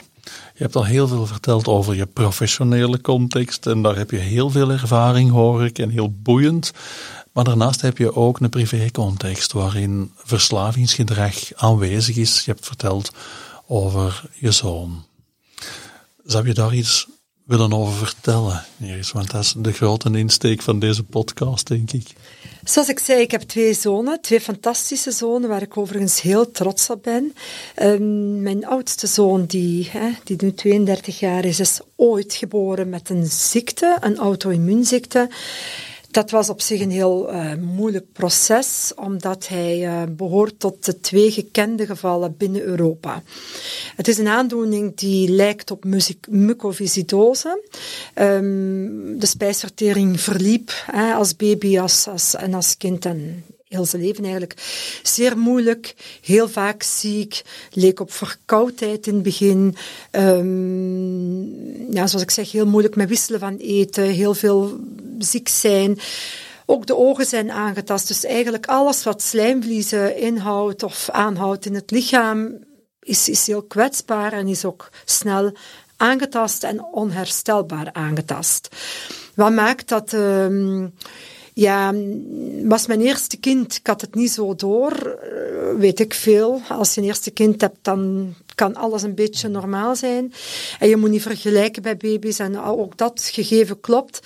Je 0.60 0.66
hebt 0.66 0.78
al 0.78 0.86
heel 0.86 1.08
veel 1.08 1.26
verteld 1.26 1.68
over 1.68 1.96
je 1.96 2.06
professionele 2.06 3.02
context 3.02 3.66
en 3.66 3.82
daar 3.82 3.96
heb 3.96 4.12
je 4.12 4.18
heel 4.18 4.50
veel 4.50 4.72
ervaring, 4.72 5.32
hoor 5.32 5.66
ik, 5.66 5.80
en 5.80 5.90
heel 5.90 6.12
boeiend. 6.12 6.72
Maar 7.32 7.44
daarnaast 7.44 7.82
heb 7.82 7.98
je 7.98 8.16
ook 8.16 8.40
een 8.40 8.50
privécontext 8.50 9.52
waarin 9.52 10.12
verslavingsgedrag 10.16 11.54
aanwezig 11.56 12.16
is. 12.16 12.46
Je 12.46 12.52
hebt 12.52 12.66
verteld 12.66 13.12
over 13.68 14.24
je 14.34 14.52
zoon. 14.52 15.06
Zou 16.24 16.48
je 16.48 16.54
daar 16.54 16.74
iets 16.74 17.08
willen 17.50 17.74
over 17.74 17.94
vertellen, 17.94 18.66
Iris? 18.80 19.12
Want 19.12 19.32
dat 19.32 19.44
is 19.44 19.54
de 19.58 19.72
grote 19.72 20.10
insteek 20.10 20.62
van 20.62 20.80
deze 20.80 21.04
podcast, 21.04 21.68
denk 21.68 21.92
ik. 21.92 22.08
Zoals 22.64 22.90
ik 22.90 23.00
zei, 23.00 23.22
ik 23.22 23.32
heb 23.32 23.42
twee 23.42 23.74
zonen, 23.74 24.22
twee 24.22 24.42
fantastische 24.42 25.12
zonen, 25.12 25.50
waar 25.50 25.62
ik 25.62 25.78
overigens 25.78 26.22
heel 26.22 26.52
trots 26.52 26.90
op 26.90 27.04
ben. 27.04 27.34
Um, 27.82 28.42
mijn 28.42 28.66
oudste 28.66 29.08
zoon, 29.08 29.46
die, 29.46 29.90
hè, 29.92 30.10
die 30.24 30.38
nu 30.40 30.54
32 30.54 31.20
jaar 31.20 31.46
is, 31.46 31.60
is 31.60 31.80
ooit 31.96 32.34
geboren 32.34 32.90
met 32.90 33.10
een 33.10 33.26
ziekte, 33.26 33.98
een 34.00 34.18
auto-immuunziekte. 34.18 35.30
Dat 36.12 36.32
was 36.32 36.50
op 36.50 36.62
zich 36.62 36.82
een 36.82 36.92
heel 36.92 37.34
uh, 37.34 37.54
moeilijk 37.56 38.12
proces, 38.12 38.92
omdat 38.96 39.48
hij 39.48 39.80
uh, 39.80 40.02
behoort 40.10 40.60
tot 40.60 40.86
de 40.86 41.00
twee 41.00 41.32
gekende 41.32 41.86
gevallen 41.86 42.36
binnen 42.38 42.62
Europa. 42.62 43.24
Het 43.96 44.08
is 44.08 44.18
een 44.18 44.28
aandoening 44.28 44.96
die 44.96 45.30
lijkt 45.30 45.72
op 45.72 45.84
mucoviscidose. 46.30 47.64
Um, 48.16 49.20
de 49.20 49.26
spijsvertering 49.26 50.22
verliep 50.22 50.72
als 51.16 51.36
baby 51.36 51.80
als, 51.80 52.08
en 52.38 52.54
als 52.54 52.78
kind 52.78 53.06
en 53.06 53.44
heel 53.70 53.86
zijn 53.86 54.02
leven 54.02 54.24
eigenlijk. 54.24 54.54
Zeer 55.04 55.38
moeilijk, 55.38 55.96
heel 56.22 56.50
vaak 56.50 56.84
ziek, 56.84 57.42
leek 57.72 58.00
op 58.00 58.12
verkoudheid 58.12 59.08
in 59.08 59.14
het 59.14 59.24
begin. 59.24 59.76
Um, 60.12 61.94
ja, 61.94 62.08
zoals 62.08 62.24
ik 62.24 62.32
zeg, 62.32 62.52
heel 62.52 62.66
moeilijk 62.66 62.96
met 62.96 63.10
wisselen 63.10 63.40
van 63.40 63.58
eten, 63.58 64.04
heel 64.04 64.34
veel 64.34 64.80
ziek 65.20 65.48
zijn. 65.48 66.00
Ook 66.66 66.86
de 66.86 66.96
ogen 66.96 67.26
zijn 67.26 67.52
aangetast. 67.52 68.08
Dus 68.08 68.26
eigenlijk 68.26 68.66
alles 68.66 69.04
wat 69.04 69.22
slijmvliezen 69.22 70.18
inhoudt 70.18 70.84
of 70.84 71.10
aanhoudt 71.10 71.66
in 71.66 71.76
het 71.76 71.92
lichaam, 71.92 72.58
is, 73.00 73.30
is 73.30 73.48
heel 73.48 73.64
kwetsbaar 73.64 74.34
en 74.34 74.48
is 74.48 74.66
ook 74.66 74.90
snel 75.06 75.52
aangetast 75.98 76.64
en 76.64 76.84
onherstelbaar 76.84 77.94
aangetast. 77.94 78.68
Wat 79.36 79.52
maakt 79.52 79.90
dat. 79.90 80.14
Um, 80.14 80.94
ja, 81.60 81.94
was 82.64 82.88
mijn 82.88 83.02
eerste 83.02 83.38
kind. 83.38 83.76
Ik 83.76 83.88
had 83.88 84.02
het 84.02 84.16
niet 84.16 84.32
zo 84.32 84.56
door, 84.56 84.92
eh, 84.92 85.80
weet 85.80 86.00
ik 86.00 86.14
veel. 86.14 86.62
Als 86.70 86.94
je 86.94 87.02
een 87.02 87.08
eerste 87.08 87.32
kind 87.32 87.62
hebt, 87.62 87.78
dan 87.82 88.34
kan 88.56 88.76
alles 88.76 89.04
een 89.04 89.16
beetje 89.16 89.48
normaal 89.48 89.96
zijn. 89.96 90.34
En 90.80 90.90
je 90.90 90.96
moet 90.96 91.10
niet 91.10 91.22
vergelijken 91.22 91.82
bij 91.82 91.98
baby's 91.98 92.40
en 92.40 92.60
ook 92.60 92.98
dat 92.98 93.30
gegeven 93.34 93.80
klopt. 93.80 94.20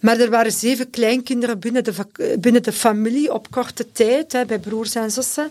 Maar 0.00 0.20
er 0.20 0.30
waren 0.30 0.52
zeven 0.52 0.90
kleinkinderen 0.90 1.58
binnen 1.58 1.84
de, 1.84 1.92
binnen 2.40 2.62
de 2.62 2.72
familie 2.72 3.32
op 3.32 3.50
korte 3.50 3.92
tijd, 3.92 4.32
hè, 4.32 4.44
bij 4.44 4.58
broers 4.58 4.94
en 4.94 5.10
zussen. 5.10 5.50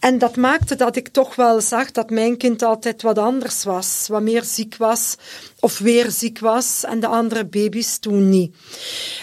En 0.00 0.18
dat 0.18 0.36
maakte 0.36 0.76
dat 0.76 0.96
ik 0.96 1.08
toch 1.08 1.34
wel 1.34 1.60
zag 1.60 1.90
dat 1.90 2.10
mijn 2.10 2.36
kind 2.36 2.62
altijd 2.62 3.02
wat 3.02 3.18
anders 3.18 3.64
was. 3.64 4.04
Wat 4.08 4.22
meer 4.22 4.44
ziek 4.44 4.76
was, 4.76 5.16
of 5.60 5.78
weer 5.78 6.10
ziek 6.10 6.38
was, 6.38 6.84
en 6.84 7.00
de 7.00 7.06
andere 7.06 7.44
baby's 7.44 7.98
toen 7.98 8.28
niet. 8.28 8.54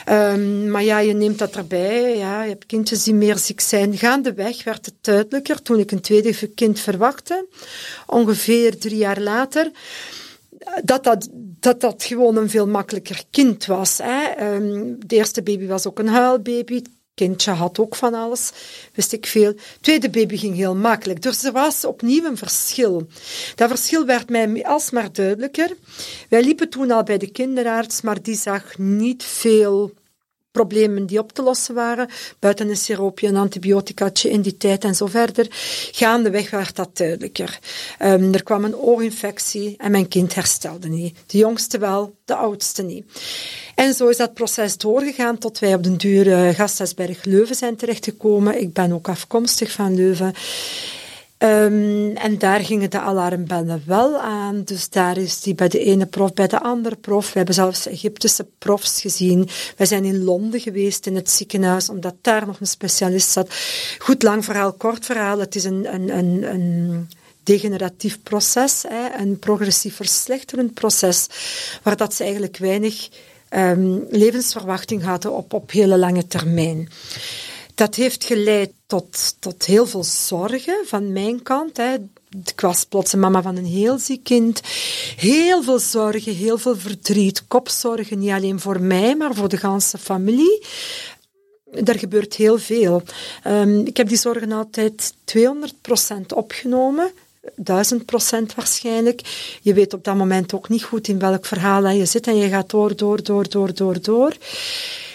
Um, 0.09 0.69
maar 0.69 0.83
ja, 0.83 0.99
je 0.99 1.13
neemt 1.13 1.39
dat 1.39 1.55
erbij. 1.55 2.17
Ja, 2.17 2.43
je 2.43 2.49
hebt 2.49 2.65
kindjes 2.65 3.03
die 3.03 3.13
meer 3.13 3.37
ziek 3.37 3.59
zijn. 3.59 3.97
Gaandeweg 3.97 4.63
werd 4.63 4.85
het 4.85 4.95
duidelijker 5.01 5.61
toen 5.61 5.79
ik 5.79 5.91
een 5.91 6.01
tweede 6.01 6.49
kind 6.55 6.79
verwachtte. 6.79 7.47
Ongeveer 8.05 8.77
drie 8.77 8.97
jaar 8.97 9.19
later 9.19 9.71
dat 10.83 11.03
dat, 11.03 11.29
dat 11.61 11.81
dat 11.81 12.03
gewoon 12.03 12.37
een 12.37 12.49
veel 12.49 12.67
makkelijker 12.67 13.23
kind 13.31 13.65
was. 13.65 13.97
Hè. 14.03 14.53
Um, 14.53 14.97
de 15.07 15.15
eerste 15.15 15.41
baby 15.41 15.67
was 15.67 15.87
ook 15.87 15.99
een 15.99 16.07
huilbaby. 16.07 16.75
Het 16.75 16.89
kindje 17.13 17.51
had 17.51 17.79
ook 17.79 17.95
van 17.95 18.13
alles, 18.13 18.51
wist 18.93 19.13
ik 19.13 19.25
veel. 19.25 19.53
Tweede 19.81 20.09
baby 20.09 20.37
ging 20.37 20.55
heel 20.55 20.75
makkelijk. 20.75 21.21
Dus 21.21 21.43
er 21.43 21.51
was 21.51 21.85
opnieuw 21.85 22.25
een 22.25 22.37
verschil. 22.37 23.07
Dat 23.55 23.69
verschil 23.69 24.05
werd 24.05 24.29
mij 24.29 24.65
alsmaar 24.65 25.11
duidelijker. 25.11 25.75
Wij 26.29 26.43
liepen 26.43 26.69
toen 26.69 26.91
al 26.91 27.03
bij 27.03 27.17
de 27.17 27.31
kinderarts, 27.31 28.01
maar 28.01 28.21
die 28.21 28.35
zag 28.35 28.77
niet 28.77 29.23
veel 29.23 29.91
problemen 30.51 31.05
die 31.05 31.19
op 31.19 31.31
te 31.31 31.41
lossen 31.41 31.75
waren, 31.75 32.09
buiten 32.39 32.69
een 32.69 32.77
siroopje, 32.77 33.27
een 33.27 33.37
antibioticaatje 33.37 34.29
in 34.29 34.41
die 34.41 34.57
tijd 34.57 34.83
en 34.83 34.95
zo 34.95 35.05
verder. 35.05 35.47
Gaandeweg 35.91 36.49
werd 36.49 36.75
dat 36.75 36.97
duidelijker. 36.97 37.59
Um, 37.99 38.33
er 38.33 38.43
kwam 38.43 38.63
een 38.63 38.75
ooginfectie 38.75 39.75
en 39.77 39.91
mijn 39.91 40.07
kind 40.07 40.35
herstelde 40.35 40.87
niet. 40.87 41.17
De 41.25 41.37
jongste 41.37 41.77
wel, 41.77 42.15
de 42.25 42.35
oudste 42.35 42.83
niet. 42.83 43.05
En 43.75 43.93
zo 43.93 44.07
is 44.07 44.17
dat 44.17 44.33
proces 44.33 44.77
doorgegaan 44.77 45.37
tot 45.37 45.59
wij 45.59 45.73
op 45.73 45.83
den 45.83 45.97
duur 45.97 46.27
uh, 46.27 46.49
Gasthuisberg-Leuven 46.49 47.55
zijn 47.55 47.75
terechtgekomen. 47.75 48.61
Ik 48.61 48.73
ben 48.73 48.91
ook 48.91 49.09
afkomstig 49.09 49.71
van 49.71 49.95
Leuven. 49.95 50.33
Um, 51.43 52.15
en 52.15 52.37
daar 52.37 52.59
gingen 52.59 52.89
de 52.89 52.99
alarmbellen 52.99 53.83
wel 53.85 54.19
aan. 54.19 54.63
Dus 54.63 54.89
daar 54.89 55.17
is 55.17 55.41
die 55.41 55.55
bij 55.55 55.67
de 55.67 55.79
ene 55.79 56.05
prof, 56.05 56.33
bij 56.33 56.47
de 56.47 56.61
andere 56.61 56.95
prof. 56.95 57.25
We 57.25 57.37
hebben 57.37 57.55
zelfs 57.55 57.87
Egyptische 57.87 58.45
profs 58.57 59.01
gezien. 59.01 59.49
We 59.77 59.85
zijn 59.85 60.05
in 60.05 60.23
Londen 60.23 60.59
geweest 60.59 61.05
in 61.05 61.15
het 61.15 61.29
ziekenhuis, 61.29 61.89
omdat 61.89 62.15
daar 62.21 62.45
nog 62.45 62.59
een 62.59 62.67
specialist 62.67 63.29
zat. 63.29 63.53
Goed, 63.99 64.23
lang 64.23 64.45
verhaal, 64.45 64.73
kort 64.73 65.05
verhaal. 65.05 65.39
Het 65.39 65.55
is 65.55 65.63
een, 65.63 65.93
een, 65.93 66.17
een, 66.17 66.53
een 66.53 67.09
degeneratief 67.43 68.23
proces, 68.23 68.83
een 69.17 69.39
progressief 69.39 69.95
verslechterend 69.95 70.73
proces, 70.73 71.27
waar 71.83 71.97
dat 71.97 72.13
ze 72.13 72.23
eigenlijk 72.23 72.57
weinig 72.57 73.09
um, 73.49 74.05
levensverwachting 74.09 75.03
hadden 75.03 75.31
op, 75.31 75.53
op 75.53 75.71
hele 75.71 75.97
lange 75.97 76.27
termijn. 76.27 76.89
Dat 77.81 77.95
heeft 77.95 78.23
geleid 78.23 78.71
tot, 78.87 79.35
tot 79.39 79.65
heel 79.65 79.85
veel 79.85 80.03
zorgen 80.03 80.75
van 80.85 81.11
mijn 81.11 81.43
kant. 81.43 81.77
Hè. 81.77 81.93
Ik 82.45 82.61
was 82.61 82.85
plots 82.85 83.15
mama 83.15 83.41
van 83.41 83.57
een 83.57 83.65
heel 83.65 83.97
ziek 83.97 84.23
kind. 84.23 84.61
Heel 85.15 85.63
veel 85.63 85.79
zorgen, 85.79 86.35
heel 86.35 86.57
veel 86.57 86.77
verdriet, 86.77 87.47
kopzorgen, 87.47 88.19
niet 88.19 88.29
alleen 88.29 88.59
voor 88.59 88.81
mij, 88.81 89.15
maar 89.15 89.33
voor 89.35 89.49
de 89.49 89.57
ganse 89.57 89.97
familie. 89.97 90.65
Er 91.85 91.99
gebeurt 91.99 92.35
heel 92.35 92.57
veel. 92.57 93.03
Um, 93.47 93.85
ik 93.85 93.97
heb 93.97 94.07
die 94.07 94.17
zorgen 94.17 94.51
altijd 94.51 95.13
200% 95.25 95.41
opgenomen. 96.35 97.11
duizend 97.55 98.05
procent 98.05 98.55
waarschijnlijk. 98.55 99.21
Je 99.61 99.73
weet 99.73 99.93
op 99.93 100.03
dat 100.03 100.15
moment 100.15 100.53
ook 100.53 100.69
niet 100.69 100.83
goed 100.83 101.07
in 101.07 101.19
welk 101.19 101.45
verhaal 101.45 101.87
je 101.87 102.05
zit 102.05 102.27
en 102.27 102.35
je 102.35 102.49
gaat 102.49 102.69
door, 102.69 102.95
door, 102.95 103.23
door, 103.23 103.49
door, 103.49 103.73
door, 103.73 104.01
door. 104.01 104.35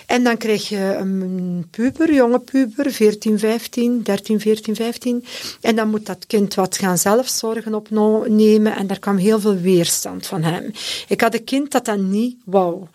En 0.07 0.25
dan 0.25 0.37
krijg 0.37 0.69
je 0.69 0.97
een 0.99 1.67
puber, 1.71 2.15
jonge 2.15 2.39
puber, 2.39 2.93
14, 2.93 3.39
15, 3.39 4.03
13, 4.03 4.41
14, 4.41 4.75
15. 4.75 5.25
En 5.61 5.77
dan 5.77 5.91
moet 5.91 6.07
dat 6.07 6.27
kind 6.27 6.55
wat 6.55 6.79
gaan 6.79 6.99
zelfzorgen 6.99 7.75
opnemen. 7.75 8.77
En 8.77 8.87
daar 8.87 8.99
kwam 8.99 9.17
heel 9.17 9.41
veel 9.41 9.57
weerstand 9.57 10.27
van 10.27 10.43
hem. 10.43 10.71
Ik 11.09 11.21
had 11.21 11.35
een 11.35 11.45
kind 11.45 11.71
dat 11.71 11.85
dat 11.85 11.99
niet 11.99 12.37
wou. 12.45 12.87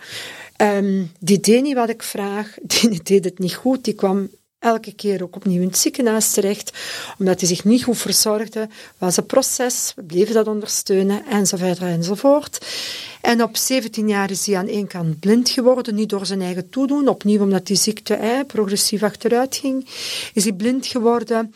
Um, 0.57 1.11
die 1.19 1.39
deed 1.39 1.61
niet 1.61 1.75
wat 1.75 1.89
ik 1.89 2.03
vraag, 2.03 2.55
die 2.79 3.03
deed 3.03 3.23
het 3.23 3.39
niet 3.39 3.55
goed, 3.55 3.83
die 3.83 3.93
kwam 3.93 4.29
elke 4.61 4.93
keer 4.93 5.23
ook 5.23 5.35
opnieuw 5.35 5.61
in 5.61 5.67
het 5.67 5.77
ziekenhuis 5.77 6.31
terecht, 6.31 6.71
omdat 7.17 7.39
hij 7.39 7.49
zich 7.49 7.63
niet 7.63 7.83
goed 7.83 7.97
verzorgde, 7.97 8.67
was 8.97 9.17
een 9.17 9.25
proces, 9.25 9.93
we 9.95 10.03
bleven 10.03 10.33
dat 10.33 10.47
ondersteunen, 10.47 11.25
enzovoort 11.25 11.79
enzovoort. 11.79 12.65
En 13.21 13.43
op 13.43 13.57
17 13.57 14.07
jaar 14.07 14.31
is 14.31 14.45
hij 14.45 14.57
aan 14.57 14.67
één 14.67 14.87
kant 14.87 15.19
blind 15.19 15.49
geworden, 15.49 15.95
niet 15.95 16.09
door 16.09 16.25
zijn 16.25 16.41
eigen 16.41 16.69
toedoen, 16.69 17.07
opnieuw 17.07 17.41
omdat 17.41 17.67
die 17.67 17.77
ziekte 17.77 18.43
progressief 18.47 19.03
achteruit 19.03 19.55
ging, 19.55 19.87
is 20.33 20.43
hij 20.43 20.53
blind 20.53 20.87
geworden. 20.87 21.53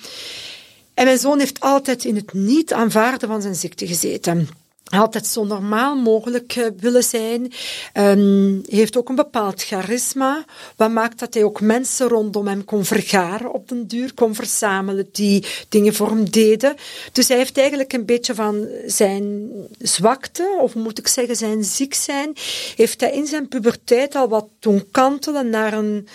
En 0.94 1.06
mijn 1.06 1.18
zoon 1.18 1.40
heeft 1.40 1.60
altijd 1.60 2.06
in 2.06 2.16
het 2.16 2.34
niet 2.34 2.74
aanvaarden 2.74 3.28
van 3.28 3.42
zijn 3.42 3.56
ziekte 3.56 3.88
gezeten 3.88 4.50
altijd 4.86 5.27
zo 5.27 5.44
normaal 5.44 5.96
mogelijk 5.96 6.56
uh, 6.56 6.65
willen 6.77 7.04
zijn. 7.04 7.51
Um, 7.94 8.62
heeft 8.70 8.98
ook 8.98 9.10
een 9.10 9.15
bepaald 9.15 9.63
charisma, 9.63 10.46
wat 10.75 10.89
maakt 10.92 11.20
dat 11.20 11.34
hij 11.34 11.44
ook 11.44 11.62
mensen 11.62 12.08
rondom 12.08 12.48
hem 12.48 12.65
kon 12.65 12.86
vergaren 12.86 13.54
op 13.54 13.68
den 13.70 13.88
duur, 13.88 14.13
kon 14.13 14.36
verzamelen 14.36 15.10
die 15.12 15.46
dingen 15.70 15.94
voor 15.94 16.08
hem 16.08 16.30
deden. 16.30 16.75
Dus 17.12 17.27
hij 17.27 17.38
heeft 17.38 17.58
eigenlijk 17.58 17.94
een 17.94 18.06
beetje 18.06 18.36
van 18.36 18.68
zijn 18.86 19.50
zwakte, 19.80 20.58
of 20.62 20.75
moet 20.75 20.98
ik 20.98 21.08
zeggen 21.08 21.36
zijn 21.36 21.63
ziek 21.63 21.94
zijn, 21.94 22.34
heeft 22.75 23.01
hij 23.01 23.12
in 23.12 23.27
zijn 23.27 23.48
puberteit 23.48 24.15
al 24.15 24.27
wat 24.27 24.48
doen 24.60 24.88
kantelen 24.92 25.50
naar 25.50 25.74
een, 25.74 26.08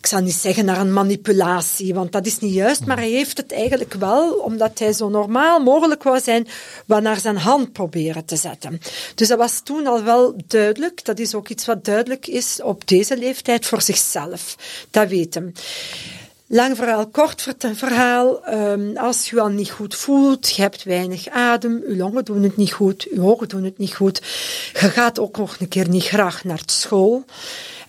ik 0.00 0.06
zal 0.06 0.20
niet 0.20 0.34
zeggen 0.34 0.64
naar 0.64 0.80
een 0.80 0.92
manipulatie, 0.92 1.94
want 1.94 2.12
dat 2.12 2.26
is 2.26 2.38
niet 2.38 2.54
juist, 2.54 2.86
maar 2.86 2.96
hij 2.96 3.10
heeft 3.10 3.36
het 3.36 3.52
eigenlijk 3.52 3.94
wel, 3.94 4.32
omdat 4.32 4.78
hij 4.78 4.92
zo 4.92 5.08
normaal 5.08 5.60
mogelijk 5.60 6.02
wou 6.02 6.20
zijn, 6.20 6.48
wat 6.86 7.02
naar 7.02 7.20
zijn 7.20 7.36
hand 7.36 7.72
proberen 7.72 8.24
te 8.24 8.36
zetten. 8.36 8.80
Dus 9.14 9.28
dat 9.28 9.38
was 9.38 9.60
toen 9.60 9.86
al 9.86 10.02
wel 10.02 10.34
duidelijk. 10.46 11.04
Dat 11.04 11.18
is 11.18 11.34
ook 11.34 11.48
iets 11.48 11.66
wat 11.66 11.84
duidelijk 11.84 12.26
is 12.26 12.62
op 12.62 12.88
deze 12.88 13.16
leeftijd 13.16 13.66
voor 13.66 13.82
zichzelf. 13.82 14.56
Dat 14.90 15.08
weten. 15.08 15.54
Lang 16.52 16.76
verhaal, 16.76 17.08
kort 17.08 17.54
verhaal. 17.60 18.48
Um, 18.48 18.96
als 18.96 19.30
je 19.30 19.40
al 19.40 19.48
niet 19.48 19.70
goed 19.70 19.94
voelt, 19.94 20.54
je 20.54 20.62
hebt 20.62 20.82
weinig 20.82 21.28
adem, 21.28 21.82
je 21.88 21.96
longen 21.96 22.24
doen 22.24 22.42
het 22.42 22.56
niet 22.56 22.72
goed, 22.72 23.06
je 23.10 23.20
ogen 23.20 23.48
doen 23.48 23.64
het 23.64 23.78
niet 23.78 23.94
goed. 23.94 24.18
Je 24.72 24.78
gaat 24.78 25.18
ook 25.18 25.36
nog 25.36 25.56
een 25.60 25.68
keer 25.68 25.88
niet 25.88 26.04
graag 26.04 26.44
naar 26.44 26.62
school. 26.66 27.24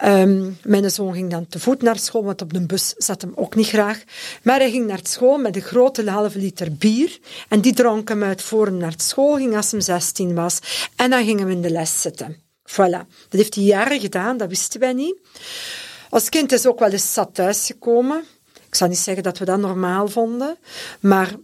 Um, 0.04 0.58
mijn 0.64 0.92
zoon 0.92 1.14
ging 1.14 1.32
dan 1.32 1.48
te 1.48 1.60
voet 1.60 1.82
naar 1.82 2.00
school, 2.00 2.24
want 2.24 2.42
op 2.42 2.54
de 2.54 2.66
bus 2.66 2.94
zat 2.98 3.22
hem 3.22 3.32
ook 3.36 3.56
niet 3.56 3.68
graag. 3.68 4.04
Maar 4.44 4.60
hij 4.60 4.72
ging 4.72 4.88
naar 4.88 5.00
school 5.04 5.38
met 5.38 5.56
een 5.56 5.62
grote 5.62 6.10
halve 6.10 6.40
liter 6.40 6.74
bier. 6.74 7.20
En 7.50 7.62
die 7.62 7.74
dronk 7.74 8.10
hem 8.10 8.24
uit 8.24 8.42
voor 8.42 8.66
hem 8.66 8.78
naar 8.78 8.94
school 8.98 9.36
ging 9.36 9.56
als 9.56 9.72
hem 9.72 9.82
16 9.82 10.36
was. 10.36 10.60
En 10.96 11.10
dan 11.10 11.26
gingen 11.26 11.46
we 11.46 11.52
in 11.52 11.62
de 11.62 11.72
les 11.72 12.02
zitten. 12.02 12.36
Voilà. 12.66 13.08
Dat 13.30 13.40
heeft 13.40 13.56
hij 13.56 13.64
jaren 13.64 14.00
gedaan, 14.00 14.38
dat 14.38 14.50
wisten 14.50 14.80
wij 14.80 14.94
niet. 14.94 15.16
Als 16.10 16.30
kind 16.30 16.52
is 16.52 16.66
ook 16.66 16.80
wel 16.80 16.90
eens 16.90 17.14
zat 17.14 17.30
thuisgekomen. 17.34 18.24
Ik 18.72 18.78
zou 18.78 18.90
niet 18.90 19.00
zeggen 19.00 19.24
dat 19.24 19.38
we 19.38 19.46
dat 19.46 19.60
normaal 19.60 20.08
vonden, 20.08 20.58
maar 21.00 21.36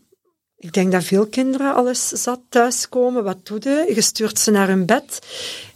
ik 0.57 0.73
denk 0.73 0.91
dat 0.91 1.03
veel 1.03 1.25
kinderen 1.25 1.75
alles 1.75 2.07
zat 2.07 2.39
thuiskomen. 2.49 3.23
Wat 3.23 3.45
doe 3.45 3.57
je? 3.61 3.91
Je 3.95 4.01
stuurt 4.01 4.39
ze 4.39 4.51
naar 4.51 4.67
hun 4.67 4.85
bed. 4.85 5.19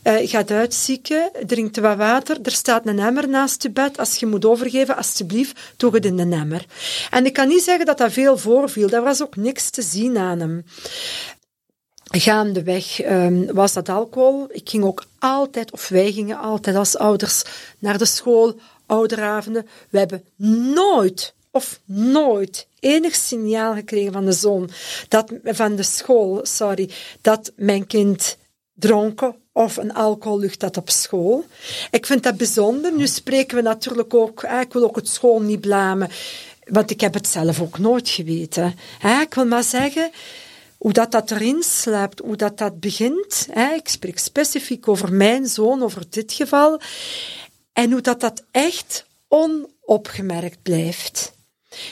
Uh, 0.03 0.21
je 0.21 0.27
gaat 0.27 0.51
uitzieken, 0.51 1.31
drinkt 1.45 1.79
wat 1.79 1.97
water. 1.97 2.37
Er 2.43 2.51
staat 2.51 2.85
een 2.85 2.99
emmer 2.99 3.29
naast 3.29 3.63
je 3.63 3.69
bed. 3.69 3.97
Als 3.97 4.15
je 4.15 4.25
moet 4.25 4.45
overgeven, 4.45 4.97
alsjeblieft, 4.97 5.59
doe 5.77 5.93
het 5.93 6.05
in 6.05 6.15
de 6.15 6.35
emmer. 6.35 6.65
En 7.09 7.25
ik 7.25 7.33
kan 7.33 7.47
niet 7.47 7.63
zeggen 7.63 7.85
dat 7.85 7.97
dat 7.97 8.11
veel 8.11 8.37
voorviel. 8.37 8.89
Daar 8.89 9.03
was 9.03 9.21
ook 9.21 9.35
niks 9.35 9.69
te 9.69 9.81
zien 9.81 10.17
aan 10.17 10.39
hem. 10.39 10.65
Gaandeweg 12.03 13.03
um, 13.03 13.53
was 13.53 13.73
dat 13.73 13.89
alcohol. 13.89 14.47
Ik 14.49 14.69
ging 14.69 14.83
ook 14.83 15.03
altijd, 15.19 15.71
of 15.71 15.87
wij 15.87 16.11
gingen 16.11 16.39
altijd 16.39 16.75
als 16.75 16.97
ouders 16.97 17.43
naar 17.79 17.97
de 17.97 18.05
school, 18.05 18.59
ouderavonden. 18.85 19.67
We 19.89 19.97
hebben 19.97 20.23
nooit 20.73 21.33
of 21.51 21.79
nooit 21.85 22.67
enig 22.79 23.15
signaal 23.15 23.73
gekregen 23.73 24.11
van 24.11 24.25
de 24.25 24.31
zoon, 24.31 24.69
dat, 25.07 25.33
van 25.43 25.75
de 25.75 25.83
school, 25.83 26.39
sorry, 26.43 26.89
dat 27.21 27.51
mijn 27.55 27.87
kind 27.87 28.37
dronken 28.73 29.35
of 29.51 29.77
een 29.77 29.93
alcohollucht 29.93 30.61
had 30.61 30.77
op 30.77 30.89
school. 30.89 31.45
Ik 31.91 32.05
vind 32.05 32.23
dat 32.23 32.37
bijzonder. 32.37 32.93
Nu 32.93 33.07
spreken 33.07 33.55
we 33.55 33.61
natuurlijk 33.61 34.13
ook, 34.13 34.43
ik 34.43 34.73
wil 34.73 34.83
ook 34.83 34.95
het 34.95 35.07
school 35.07 35.41
niet 35.41 35.61
blamen, 35.61 36.09
want 36.63 36.91
ik 36.91 37.01
heb 37.01 37.13
het 37.13 37.27
zelf 37.27 37.61
ook 37.61 37.77
nooit 37.77 38.09
geweten. 38.09 38.75
Ik 39.21 39.33
wil 39.33 39.45
maar 39.45 39.63
zeggen, 39.63 40.11
hoe 40.77 40.93
dat, 40.93 41.11
dat 41.11 41.31
erin 41.31 41.63
sluipt, 41.63 42.19
hoe 42.19 42.35
dat, 42.35 42.57
dat 42.57 42.79
begint. 42.79 43.47
Ik 43.75 43.87
spreek 43.87 44.19
specifiek 44.19 44.87
over 44.87 45.13
mijn 45.13 45.47
zoon, 45.47 45.83
over 45.83 46.03
dit 46.09 46.33
geval. 46.33 46.81
En 47.73 47.91
hoe 47.91 48.01
dat, 48.01 48.19
dat 48.19 48.43
echt 48.51 49.05
onopgemerkt 49.27 50.61
blijft. 50.61 51.33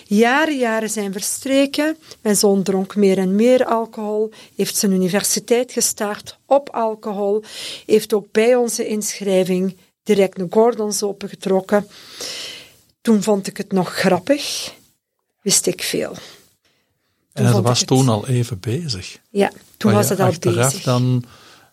Jaren, 0.05 0.57
jaren 0.57 0.89
zijn 0.89 1.11
verstreken. 1.11 1.97
Mijn 2.21 2.35
zoon 2.35 2.63
dronk 2.63 2.95
meer 2.95 3.17
en 3.17 3.35
meer 3.35 3.65
alcohol, 3.65 4.31
heeft 4.55 4.75
zijn 4.77 4.91
universiteit 4.91 5.71
gestart 5.71 6.37
op 6.45 6.69
alcohol, 6.69 7.43
heeft 7.85 8.13
ook 8.13 8.31
bij 8.31 8.55
onze 8.55 8.87
inschrijving 8.87 9.77
direct 10.03 10.39
een 10.39 10.51
Gordons 10.51 11.03
opengetrokken. 11.03 11.87
Toen 13.01 13.23
vond 13.23 13.47
ik 13.47 13.57
het 13.57 13.71
nog 13.71 13.93
grappig, 13.93 14.73
wist 15.41 15.65
ik 15.65 15.83
veel. 15.83 16.13
Toen 17.33 17.45
en 17.45 17.51
dat 17.51 17.63
was 17.63 17.83
toen 17.83 18.09
al 18.09 18.27
even 18.27 18.59
bezig. 18.59 19.19
Ja, 19.29 19.51
toen 19.77 19.93
was 19.93 20.09
het 20.09 20.19
al 20.19 20.33
bezig. 20.39 20.83
dan 20.83 21.23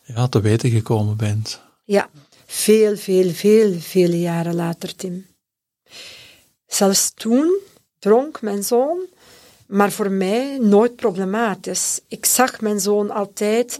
ja, 0.02 0.28
te 0.28 0.40
weten 0.40 0.70
gekomen 0.70 1.16
bent. 1.16 1.60
Ja, 1.84 2.10
veel, 2.46 2.96
veel, 2.96 3.30
veel, 3.30 3.80
vele 3.80 4.20
jaren 4.20 4.54
later, 4.54 4.96
Tim. 4.96 5.26
Zelfs 6.66 7.12
toen 7.14 7.60
dronk 7.98 8.42
mijn 8.42 8.62
zoon, 8.64 8.98
maar 9.66 9.92
voor 9.92 10.10
mij 10.10 10.58
nooit 10.60 10.96
problematisch. 10.96 12.00
Ik 12.08 12.26
zag 12.26 12.60
mijn 12.60 12.80
zoon 12.80 13.10
altijd. 13.10 13.76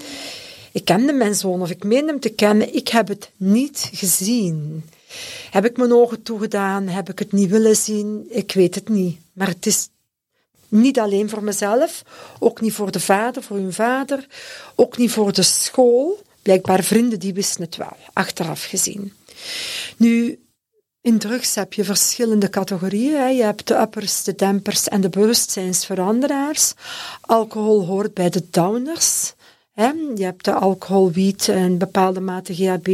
Ik 0.72 0.85
kende 0.85 1.12
mijn 1.12 1.35
zoon, 1.35 1.62
of 1.62 1.70
ik 1.70 1.85
meende 1.85 2.11
hem 2.11 2.20
te 2.20 2.29
kennen. 2.29 2.74
Ik 2.74 2.88
heb 2.88 3.09
het 3.09 3.31
niet 3.37 3.90
gezien. 3.92 4.85
Heb 5.50 5.64
ik 5.64 5.76
mijn 5.76 5.92
ogen 5.92 6.22
toegedaan? 6.22 6.88
Heb 6.88 7.09
ik 7.09 7.18
het 7.18 7.33
niet 7.33 7.50
willen 7.50 7.76
zien? 7.76 8.26
Ik 8.29 8.52
weet 8.52 8.74
het 8.74 8.88
niet. 8.88 9.18
Maar 9.33 9.48
het 9.48 9.66
is 9.66 9.88
niet 10.68 10.98
alleen 10.98 11.29
voor 11.29 11.44
mezelf, 11.44 12.02
ook 12.38 12.61
niet 12.61 12.72
voor 12.72 12.90
de 12.90 13.00
vader, 13.00 13.42
voor 13.42 13.57
hun 13.57 13.72
vader, 13.72 14.26
ook 14.74 14.98
niet 14.98 15.11
voor 15.11 15.33
de 15.33 15.42
school. 15.42 16.24
Blijkbaar 16.42 16.85
vrienden 16.85 17.18
die 17.18 17.35
wisten 17.35 17.62
het 17.62 17.76
wel, 17.76 17.96
achteraf 18.12 18.64
gezien. 18.64 19.12
Nu, 19.96 20.38
in 21.06 21.18
drugs 21.18 21.54
heb 21.54 21.72
je 21.72 21.84
verschillende 21.84 22.48
categorieën. 22.48 23.36
Je 23.36 23.42
hebt 23.42 23.66
de 23.66 23.80
uppers, 23.80 24.24
de 24.24 24.34
dempers 24.34 24.88
en 24.88 25.00
de 25.00 25.08
bewustzijnsveranderaars. 25.08 26.74
Alcohol 27.20 27.86
hoort 27.86 28.14
bij 28.14 28.30
de 28.30 28.42
downers. 28.50 29.34
Je 30.14 30.24
hebt 30.24 30.44
de 30.44 30.52
alcohol, 30.52 31.10
wiet 31.10 31.48
en 31.48 31.78
bepaalde 31.78 32.20
mate 32.20 32.54
GHB 32.54 32.84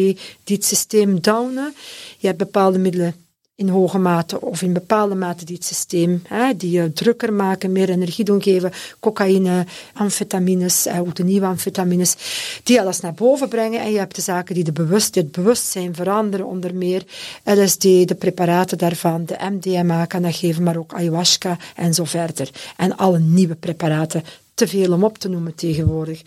die 0.44 0.56
het 0.56 0.64
systeem 0.64 1.20
downen. 1.20 1.74
Je 2.18 2.26
hebt 2.26 2.38
bepaalde 2.38 2.78
middelen 2.78 3.14
in 3.54 3.68
hoge 3.68 3.98
mate 3.98 4.40
of 4.40 4.62
in 4.62 4.72
bepaalde 4.72 5.14
mate 5.14 5.44
die 5.44 5.54
het 5.54 5.64
systeem, 5.64 6.22
hè, 6.28 6.56
die 6.56 6.70
je 6.70 6.92
drukker 6.92 7.32
maken, 7.32 7.72
meer 7.72 7.90
energie 7.90 8.24
doen 8.24 8.42
geven, 8.42 8.72
cocaïne, 9.00 9.66
amfetamines, 9.94 10.86
eh, 10.86 11.00
ook 11.00 11.14
de 11.14 11.24
nieuwe 11.24 11.46
amfetamines, 11.46 12.16
die 12.62 12.80
alles 12.80 13.00
naar 13.00 13.14
boven 13.14 13.48
brengen. 13.48 13.80
En 13.80 13.90
je 13.90 13.98
hebt 13.98 14.14
de 14.14 14.20
zaken 14.20 14.54
die 14.54 14.64
de 14.64 14.72
bewust, 14.72 15.14
het 15.14 15.32
bewustzijn 15.32 15.94
veranderen, 15.94 16.46
onder 16.46 16.74
meer 16.74 17.04
LSD, 17.44 17.82
de 17.82 18.16
preparaten 18.18 18.78
daarvan, 18.78 19.24
de 19.24 19.36
MDMA 19.50 20.04
kan 20.04 20.22
dat 20.22 20.36
geven, 20.36 20.62
maar 20.62 20.76
ook 20.76 20.94
ayahuasca 20.94 21.58
en 21.74 21.94
zo 21.94 22.04
verder. 22.04 22.50
En 22.76 22.96
alle 22.96 23.18
nieuwe 23.18 23.54
preparaten, 23.54 24.24
te 24.54 24.68
veel 24.68 24.92
om 24.92 25.04
op 25.04 25.18
te 25.18 25.28
noemen 25.28 25.54
tegenwoordig. 25.54 26.22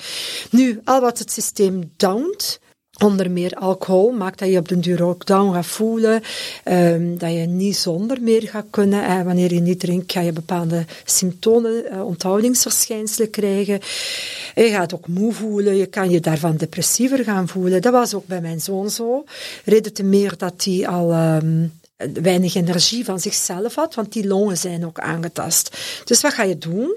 Nu, 0.52 0.80
al 0.84 1.02
wat 1.02 1.20
het 1.20 1.32
systeem 1.32 1.92
downt, 1.98 2.60
onder 3.04 3.32
meer 3.32 3.54
alcohol 3.54 4.12
maakt 4.12 4.40
dat 4.40 4.50
je 4.50 4.58
op 4.58 4.68
den 4.68 4.82
duur 4.82 5.04
ook 5.04 5.26
down 5.26 5.54
gaat 5.54 5.66
voelen, 5.66 6.22
um, 6.66 7.18
dat 7.18 7.32
je 7.32 7.38
niet 7.38 7.76
zonder 7.76 8.22
meer 8.22 8.42
gaat 8.42 8.66
kunnen. 8.70 9.04
En 9.04 9.26
wanneer 9.26 9.54
je 9.54 9.60
niet 9.60 9.80
drinkt, 9.80 10.12
ga 10.12 10.20
je 10.20 10.32
bepaalde 10.32 10.86
symptomen, 11.06 11.84
uh, 11.92 12.06
onthoudingsverschijnselen 12.06 13.30
krijgen. 13.30 13.80
Je 14.56 14.70
gaat 14.70 14.94
ook 14.94 15.08
moe 15.08 15.34
voelen, 15.34 15.76
je 15.76 15.86
kan 15.86 16.10
je 16.10 16.20
daarvan 16.20 16.58
depressiever 16.58 17.24
gaan 17.24 17.48
voelen. 17.48 17.82
Dat 17.82 17.94
was 17.94 18.14
ook 18.14 18.28
bij 18.28 18.42
mijn 18.42 18.62
zoon 18.62 18.90
zo. 18.90 19.24
Reden 19.66 19.94
te 19.94 20.04
meer 20.04 20.34
dat 20.38 20.64
hij 20.64 20.88
al 20.88 21.14
um, 21.14 21.74
weinig 22.14 22.56
energie 22.56 23.06
van 23.06 23.20
zichzelf 23.20 23.76
had, 23.76 23.96
want 23.96 24.14
die 24.14 24.28
longen 24.28 24.58
zijn 24.58 24.86
ook 24.86 25.00
aangetast. 25.00 25.78
Dus 26.04 26.22
wat 26.22 26.34
ga 26.34 26.44
je 26.44 26.58
doen? 26.58 26.96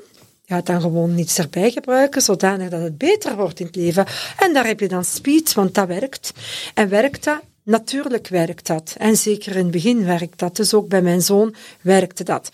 Ja, 0.49 0.61
dan 0.61 0.81
gewoon 0.81 1.15
niets 1.15 1.39
erbij 1.39 1.71
gebruiken, 1.71 2.23
zodanig 2.23 2.69
dat 2.69 2.83
het 2.83 2.99
beter 2.99 3.37
wordt 3.37 3.61
in 3.61 3.67
het 3.67 3.77
leven. 3.77 4.07
En 4.39 4.53
daar 4.53 4.67
heb 4.67 4.81
je 4.81 4.89
dan 4.89 5.05
speed, 5.05 5.55
want 5.55 5.75
dat 5.75 5.87
werkt. 5.87 6.33
En 6.75 6.89
werkt 6.89 7.25
dat? 7.25 7.41
Natuurlijk 7.63 8.29
werkt 8.29 8.67
dat. 8.67 8.95
En 8.99 9.17
zeker 9.17 9.57
in 9.57 9.63
het 9.63 9.71
begin 9.71 10.05
werkt 10.05 10.39
dat. 10.39 10.57
Dus 10.57 10.75
ook 10.75 10.89
bij 10.89 11.03
mijn 11.03 11.23
zoon 11.23 11.55
werkte 11.81 12.25
dat. 12.25 12.51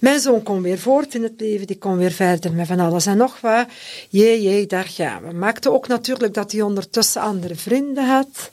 Mijn 0.00 0.20
zoon 0.20 0.42
kon 0.42 0.62
weer 0.62 0.78
voort 0.78 1.14
in 1.14 1.22
het 1.22 1.32
leven, 1.36 1.66
die 1.66 1.78
kon 1.78 1.96
weer 1.96 2.12
verder 2.12 2.52
met 2.52 2.66
van 2.66 2.80
alles 2.80 3.06
en 3.06 3.16
nog 3.16 3.40
wat. 3.40 3.66
Jee, 4.08 4.42
jee, 4.42 4.66
daar 4.66 4.88
gaan 4.88 5.22
we. 5.22 5.32
Maakte 5.32 5.72
ook 5.72 5.88
natuurlijk 5.88 6.34
dat 6.34 6.52
hij 6.52 6.62
ondertussen 6.62 7.22
andere 7.22 7.54
vrienden 7.54 8.06
had. 8.06 8.50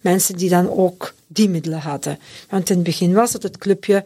Mensen 0.00 0.36
die 0.36 0.48
dan 0.48 0.70
ook 0.70 1.14
die 1.26 1.48
middelen 1.48 1.80
hadden. 1.80 2.18
Want 2.48 2.70
in 2.70 2.76
het 2.76 2.84
begin 2.84 3.12
was 3.12 3.32
het 3.32 3.42
het 3.42 3.58
clubje 3.58 4.04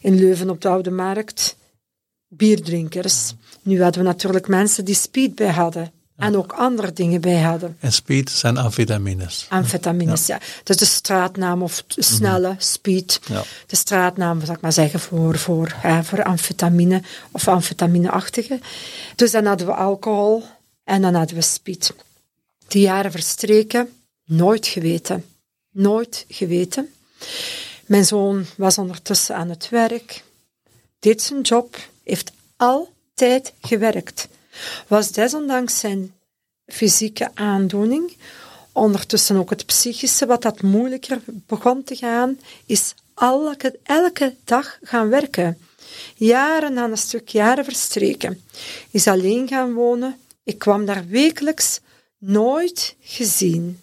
in 0.00 0.14
Leuven 0.18 0.50
op 0.50 0.60
de 0.60 0.68
Oude 0.68 0.90
Markt 0.90 1.56
bierdrinkers. 2.36 3.34
Nu 3.62 3.82
hadden 3.82 4.02
we 4.02 4.08
natuurlijk 4.08 4.48
mensen 4.48 4.84
die 4.84 4.94
speed 4.94 5.34
bij 5.34 5.50
hadden. 5.50 5.92
En 6.16 6.36
ook 6.36 6.52
andere 6.52 6.92
dingen 6.92 7.20
bij 7.20 7.40
hadden. 7.40 7.76
En 7.80 7.92
speed 7.92 8.30
zijn 8.30 8.56
amfetamines. 8.56 9.46
Amfetamines, 9.48 10.26
ja. 10.26 10.38
Dus 10.64 10.76
de 10.76 10.84
straatnaam 10.84 11.62
of 11.62 11.84
de 11.86 12.02
snelle 12.02 12.48
mhm. 12.48 12.60
speed. 12.60 13.20
Ja. 13.26 13.42
De 13.66 13.76
straatnaam, 13.76 14.44
zal 14.44 14.54
ik 14.54 14.60
maar 14.60 14.72
zeggen, 14.72 15.00
voor, 15.00 15.38
voor, 15.38 15.76
voor 16.02 16.22
amfetamine 16.22 17.02
of 17.30 17.48
amfetamineachtige. 17.48 18.60
Dus 19.16 19.30
dan 19.30 19.44
hadden 19.44 19.66
we 19.66 19.74
alcohol 19.74 20.42
en 20.84 21.02
dan 21.02 21.14
hadden 21.14 21.36
we 21.36 21.42
speed. 21.42 21.94
Die 22.68 22.82
jaren 22.82 23.10
verstreken, 23.10 23.88
nooit 24.24 24.66
geweten. 24.66 25.24
Nooit 25.70 26.24
geweten. 26.28 26.92
Mijn 27.86 28.04
zoon 28.04 28.46
was 28.56 28.78
ondertussen 28.78 29.36
aan 29.36 29.48
het 29.48 29.68
werk, 29.68 30.24
deed 30.98 31.22
zijn 31.22 31.40
job, 31.40 31.76
heeft 32.04 32.32
altijd 33.12 33.52
gewerkt. 33.60 34.28
Was 34.86 35.12
desondanks 35.12 35.78
zijn 35.78 36.14
fysieke 36.66 37.30
aandoening, 37.34 38.16
ondertussen 38.72 39.36
ook 39.36 39.50
het 39.50 39.66
psychische, 39.66 40.26
wat 40.26 40.42
dat 40.42 40.62
moeilijker 40.62 41.20
begon 41.26 41.84
te 41.84 41.96
gaan, 41.96 42.38
is 42.66 42.94
elke, 43.14 43.78
elke 43.82 44.34
dag 44.44 44.78
gaan 44.82 45.08
werken. 45.08 45.58
Jaren 46.14 46.78
aan 46.78 46.90
een 46.90 46.96
stuk 46.96 47.28
jaren 47.28 47.64
verstreken. 47.64 48.44
Is 48.90 49.06
alleen 49.06 49.48
gaan 49.48 49.72
wonen. 49.72 50.18
Ik 50.44 50.58
kwam 50.58 50.84
daar 50.84 51.06
wekelijks 51.06 51.80
nooit 52.18 52.96
gezien. 53.00 53.82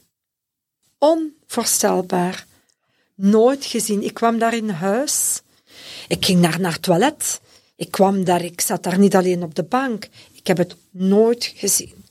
Onvoorstelbaar. 0.98 2.46
Nooit 3.16 3.66
gezien. 3.66 4.04
Ik 4.04 4.14
kwam 4.14 4.40
daar 4.40 4.54
in 4.54 4.70
huis. 4.70 5.42
Ik 6.08 6.26
ging 6.26 6.42
daar 6.42 6.60
naar 6.60 6.74
het 6.74 6.82
toilet. 6.82 7.40
Ik 7.80 7.92
kwam 7.92 8.24
daar, 8.24 8.44
ik 8.44 8.62
zat 8.62 8.84
daar 8.84 9.00
niet 9.00 9.16
alleen 9.16 9.44
op 9.44 9.56
de 9.56 9.64
bank. 9.64 10.08
Ik 10.32 10.48
heb 10.48 10.58
het 10.58 10.76
nooit 10.92 11.54
gezien. 11.56 12.06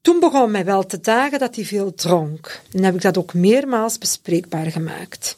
Toen 0.00 0.20
begon 0.20 0.50
mij 0.50 0.64
wel 0.64 0.86
te 0.86 1.00
dagen 1.00 1.38
dat 1.38 1.54
hij 1.54 1.64
veel 1.64 1.94
dronk. 1.94 2.62
En 2.72 2.84
heb 2.84 2.94
ik 2.94 3.02
dat 3.02 3.18
ook 3.18 3.34
meermaals 3.34 3.98
bespreekbaar 3.98 4.70
gemaakt. 4.70 5.36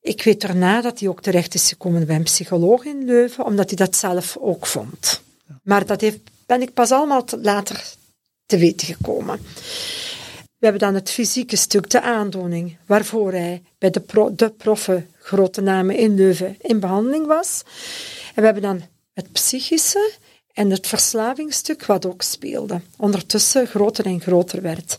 Ik 0.00 0.22
weet 0.22 0.40
daarna 0.40 0.80
dat 0.80 1.00
hij 1.00 1.08
ook 1.08 1.22
terecht 1.22 1.54
is 1.54 1.68
gekomen 1.68 2.06
bij 2.06 2.16
een 2.16 2.22
psycholoog 2.22 2.84
in 2.84 3.04
Leuven, 3.04 3.44
omdat 3.44 3.68
hij 3.68 3.76
dat 3.76 3.96
zelf 3.96 4.36
ook 4.36 4.66
vond. 4.66 5.22
Maar 5.62 5.86
dat 5.86 6.04
ben 6.46 6.62
ik 6.62 6.74
pas 6.74 6.90
allemaal 6.90 7.24
later 7.42 7.84
te 8.46 8.58
weten 8.58 8.86
gekomen. 8.86 9.38
We 10.58 10.66
hebben 10.66 10.80
dan 10.80 10.94
het 10.94 11.10
fysieke 11.10 11.56
stuk, 11.56 11.90
de 11.90 12.00
aandoening, 12.00 12.76
waarvoor 12.86 13.32
hij 13.32 13.62
bij 13.78 13.90
de, 13.90 14.00
pro, 14.00 14.34
de 14.34 14.50
proffen, 14.50 15.10
grote 15.26 15.60
namen 15.60 15.96
in 15.96 16.14
Leuven, 16.14 16.56
in 16.60 16.80
behandeling 16.80 17.26
was. 17.26 17.62
En 18.34 18.34
we 18.34 18.44
hebben 18.44 18.62
dan 18.62 18.82
het 19.12 19.32
psychische 19.32 20.12
en 20.52 20.70
het 20.70 20.86
verslavingsstuk, 20.86 21.86
wat 21.86 22.06
ook 22.06 22.22
speelde. 22.22 22.80
Ondertussen 22.96 23.66
groter 23.66 24.06
en 24.06 24.20
groter 24.20 24.62
werd. 24.62 24.98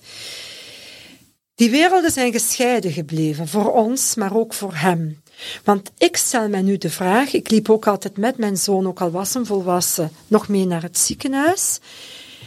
Die 1.55 1.69
werelden 1.69 2.11
zijn 2.11 2.31
gescheiden 2.31 2.91
gebleven, 2.91 3.47
voor 3.47 3.73
ons, 3.73 4.15
maar 4.15 4.35
ook 4.35 4.53
voor 4.53 4.75
hem. 4.75 5.21
Want 5.63 5.91
ik 5.97 6.17
stel 6.17 6.49
mij 6.49 6.61
nu 6.61 6.77
de 6.77 6.89
vraag, 6.89 7.33
ik 7.33 7.49
liep 7.49 7.69
ook 7.69 7.87
altijd 7.87 8.17
met 8.17 8.37
mijn 8.37 8.57
zoon, 8.57 8.87
ook 8.87 9.01
al 9.01 9.11
was 9.11 9.33
hem 9.33 9.45
volwassen, 9.45 10.11
nog 10.27 10.47
mee 10.47 10.65
naar 10.65 10.81
het 10.81 10.97
ziekenhuis. 10.97 11.79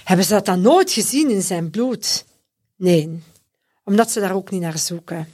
Hebben 0.05 0.27
ze 0.27 0.33
dat 0.33 0.47
dan 0.47 0.61
nooit 0.61 0.93
gezien 0.93 1.31
in 1.31 1.43
zijn 1.43 1.71
bloed? 1.71 2.25
Nee, 2.77 3.23
omdat 3.85 4.11
ze 4.11 4.21
daar 4.21 4.35
ook 4.35 4.51
niet 4.51 4.61
naar 4.61 4.79
zoeken. 4.79 5.29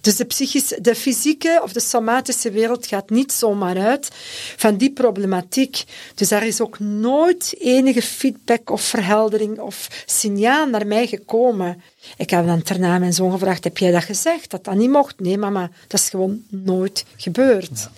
Dus 0.00 0.16
de, 0.16 0.24
psychische, 0.24 0.80
de 0.80 0.94
fysieke 0.94 1.60
of 1.62 1.72
de 1.72 1.80
somatische 1.80 2.50
wereld 2.50 2.86
gaat 2.86 3.10
niet 3.10 3.32
zomaar 3.32 3.78
uit 3.78 4.08
van 4.56 4.76
die 4.76 4.92
problematiek. 4.92 5.84
Dus 6.14 6.28
daar 6.28 6.46
is 6.46 6.60
ook 6.60 6.78
nooit 6.78 7.54
enige 7.58 8.02
feedback 8.02 8.70
of 8.70 8.82
verheldering 8.82 9.58
of 9.58 10.04
signaal 10.06 10.66
naar 10.66 10.86
mij 10.86 11.06
gekomen. 11.06 11.82
Ik 12.16 12.30
heb 12.30 12.46
dan 12.46 12.60
daarna 12.64 12.98
mijn 12.98 13.12
zoon 13.12 13.32
gevraagd, 13.32 13.64
heb 13.64 13.78
jij 13.78 13.90
dat 13.90 14.04
gezegd, 14.04 14.50
dat 14.50 14.64
dat 14.64 14.74
niet 14.74 14.90
mocht? 14.90 15.20
Nee, 15.20 15.38
mama, 15.38 15.70
dat 15.88 16.00
is 16.00 16.08
gewoon 16.08 16.42
nooit 16.48 17.04
gebeurd. 17.16 17.88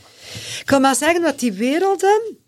Ik 0.60 0.70
wil 0.70 0.80
maar 0.80 0.96
zeggen 0.96 1.22
dat 1.22 1.38
die 1.38 1.52
werelden 1.52 2.40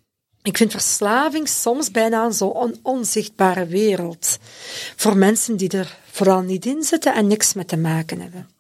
ik 0.45 0.57
vind 0.57 0.71
verslaving 0.71 1.49
soms 1.49 1.91
bijna 1.91 2.31
zo'n 2.31 2.79
onzichtbare 2.83 3.67
wereld. 3.67 4.39
Voor 4.97 5.17
mensen 5.17 5.57
die 5.57 5.69
er 5.69 5.99
vooral 6.11 6.41
niet 6.41 6.67
in 6.67 6.83
zitten 6.83 7.15
en 7.15 7.27
niks 7.27 7.55
mee 7.55 7.65
te 7.65 7.77
maken 7.77 8.21
hebben. 8.21 8.54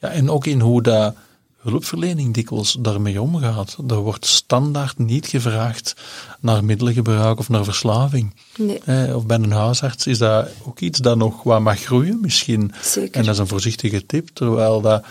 Ja, 0.00 0.08
en 0.08 0.30
ook 0.30 0.46
in 0.46 0.60
hoe 0.60 0.82
de 0.82 1.12
hulpverlening 1.58 2.34
dikwijls 2.34 2.76
daarmee 2.80 3.20
omgaat. 3.20 3.76
Er 3.88 3.96
wordt 3.96 4.26
standaard 4.26 4.98
niet 4.98 5.26
gevraagd 5.26 5.94
naar 6.40 6.64
middelengebruik 6.64 7.38
of 7.38 7.48
naar 7.48 7.64
verslaving. 7.64 8.34
Nee. 8.56 8.80
Eh, 8.84 9.16
of 9.16 9.26
bij 9.26 9.36
een 9.36 9.52
huisarts 9.52 10.06
is 10.06 10.18
dat 10.18 10.48
ook 10.64 10.80
iets 10.80 10.98
dat 10.98 11.16
nog 11.16 11.42
wat 11.42 11.60
mag 11.60 11.80
groeien 11.80 12.20
misschien. 12.20 12.72
Zeker. 12.82 13.14
En 13.14 13.24
dat 13.24 13.34
is 13.34 13.40
een 13.40 13.46
voorzichtige 13.46 14.06
tip, 14.06 14.28
terwijl 14.28 14.80
dat 14.80 15.04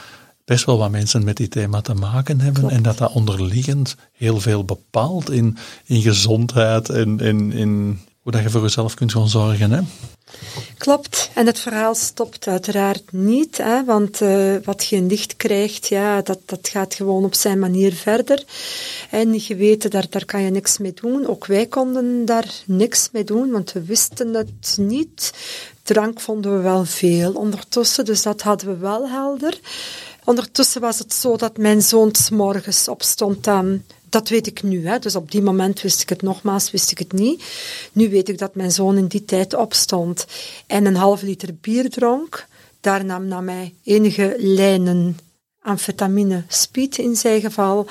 best 0.46 0.66
wel 0.66 0.78
wat 0.78 0.92
mensen 0.92 1.24
met 1.24 1.38
die 1.38 1.48
thema 1.48 1.82
te 1.82 1.94
maken 1.94 2.40
hebben 2.40 2.70
en 2.70 2.84
dat 2.84 2.98
dat 2.98 3.12
onderliggend 3.12 3.96
heel 4.12 4.40
veel 4.40 4.64
bepaalt 4.64 5.30
in, 5.30 5.58
in 5.86 6.02
gezondheid 6.02 6.90
en 6.90 7.20
in, 7.20 7.52
in 7.52 8.00
hoe 8.28 8.36
dat 8.36 8.46
je 8.46 8.52
voor 8.52 8.62
jezelf 8.62 8.94
kunt 8.94 9.12
gaan 9.12 9.30
zorgen. 9.30 9.72
Hè? 9.72 9.82
Klopt. 10.78 11.30
En 11.34 11.46
het 11.46 11.60
verhaal 11.60 11.96
stopt 11.96 12.48
uiteraard 12.48 13.12
niet, 13.12 13.58
hè, 13.58 13.86
want 13.86 14.22
uh, 14.22 14.56
wat 14.64 14.86
je 14.86 15.02
licht 15.02 15.36
krijgt, 15.36 15.88
ja, 15.88 16.22
dat, 16.22 16.40
dat 16.46 16.68
gaat 16.68 16.94
gewoon 16.94 17.24
op 17.24 17.36
zijn 17.36 17.60
manier 17.60 17.94
verder. 17.94 18.44
En 19.10 19.34
je 19.34 19.56
weet, 19.56 19.92
daar, 19.92 20.06
daar 20.10 20.26
kan 20.26 20.42
je 20.42 20.50
niks 20.50 20.78
mee 20.78 20.94
doen. 20.94 21.28
Ook 21.28 21.46
wij 21.46 21.66
konden 21.66 22.26
daar 22.26 22.54
niks 22.66 23.10
mee 23.12 23.24
doen, 23.24 23.52
want 23.52 23.72
we 23.72 23.84
wisten 23.84 24.34
het 24.34 24.76
niet. 24.80 25.34
Drank 25.84 26.20
vonden 26.20 26.56
we 26.56 26.62
wel 26.62 26.86
veel 26.86 27.34
ondertussen, 27.34 28.06
dus 28.06 28.22
dat 28.22 28.42
hadden 28.42 28.68
we 28.68 28.78
wel 28.78 29.10
helder. 29.10 29.60
Ondertussen 30.24 30.82
was 30.82 31.00
het 31.00 31.14
zo 31.14 31.38
dat 31.38 31.58
mijn 31.58 31.82
zoon 31.82 32.16
s 32.16 32.30
morgens 32.30 32.88
opstond 32.88 33.44
dan 33.44 33.82
dat 34.10 34.30
weet 34.30 34.48
ik 34.48 34.64
nu. 34.64 34.88
Hè. 34.88 35.00
Dus 35.00 35.16
op 35.16 35.32
die 35.32 35.42
moment 35.42 35.82
wist 35.82 36.02
ik 36.02 36.10
het 36.10 36.22
nogmaals, 36.22 36.72
wist 36.72 36.92
ik 36.92 36.98
het 36.98 37.12
niet. 37.12 37.44
Nu 37.92 38.10
weet 38.10 38.30
ik 38.30 38.38
dat 38.38 38.56
mijn 38.56 38.72
zoon 38.72 38.98
in 38.98 39.08
die 39.08 39.26
tijd 39.26 39.54
opstond 39.54 40.26
en 40.68 40.86
een 40.86 40.96
halve 40.96 41.26
liter 41.26 41.56
bier 41.62 41.90
dronk. 41.90 42.48
Daarna 42.82 43.18
nam 43.18 43.48
hij 43.48 43.74
enige 43.84 44.36
lijnen 44.38 45.18
amfetamine, 45.62 46.44
speed 46.48 46.98
in 46.98 47.16
zijn 47.16 47.42
geval. 47.42 47.88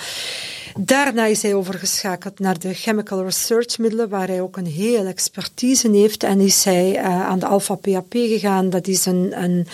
Daarna 0.79 1.25
is 1.27 1.43
hij 1.43 1.55
overgeschakeld 1.55 2.39
naar 2.39 2.59
de 2.59 2.75
chemical 2.75 3.23
research 3.23 3.79
middelen, 3.79 4.09
waar 4.09 4.27
hij 4.27 4.41
ook 4.41 4.57
een 4.57 4.67
hele 4.67 5.09
expertise 5.09 5.87
in 5.87 5.95
heeft. 5.95 6.23
En 6.23 6.41
is 6.41 6.65
hij 6.65 6.99
uh, 6.99 7.27
aan 7.27 7.39
de 7.39 7.47
alpha-PAP 7.47 8.13
gegaan. 8.13 8.71
Dat 8.71 8.87
is 8.87 9.07
een, 9.07 9.43
een, 9.43 9.67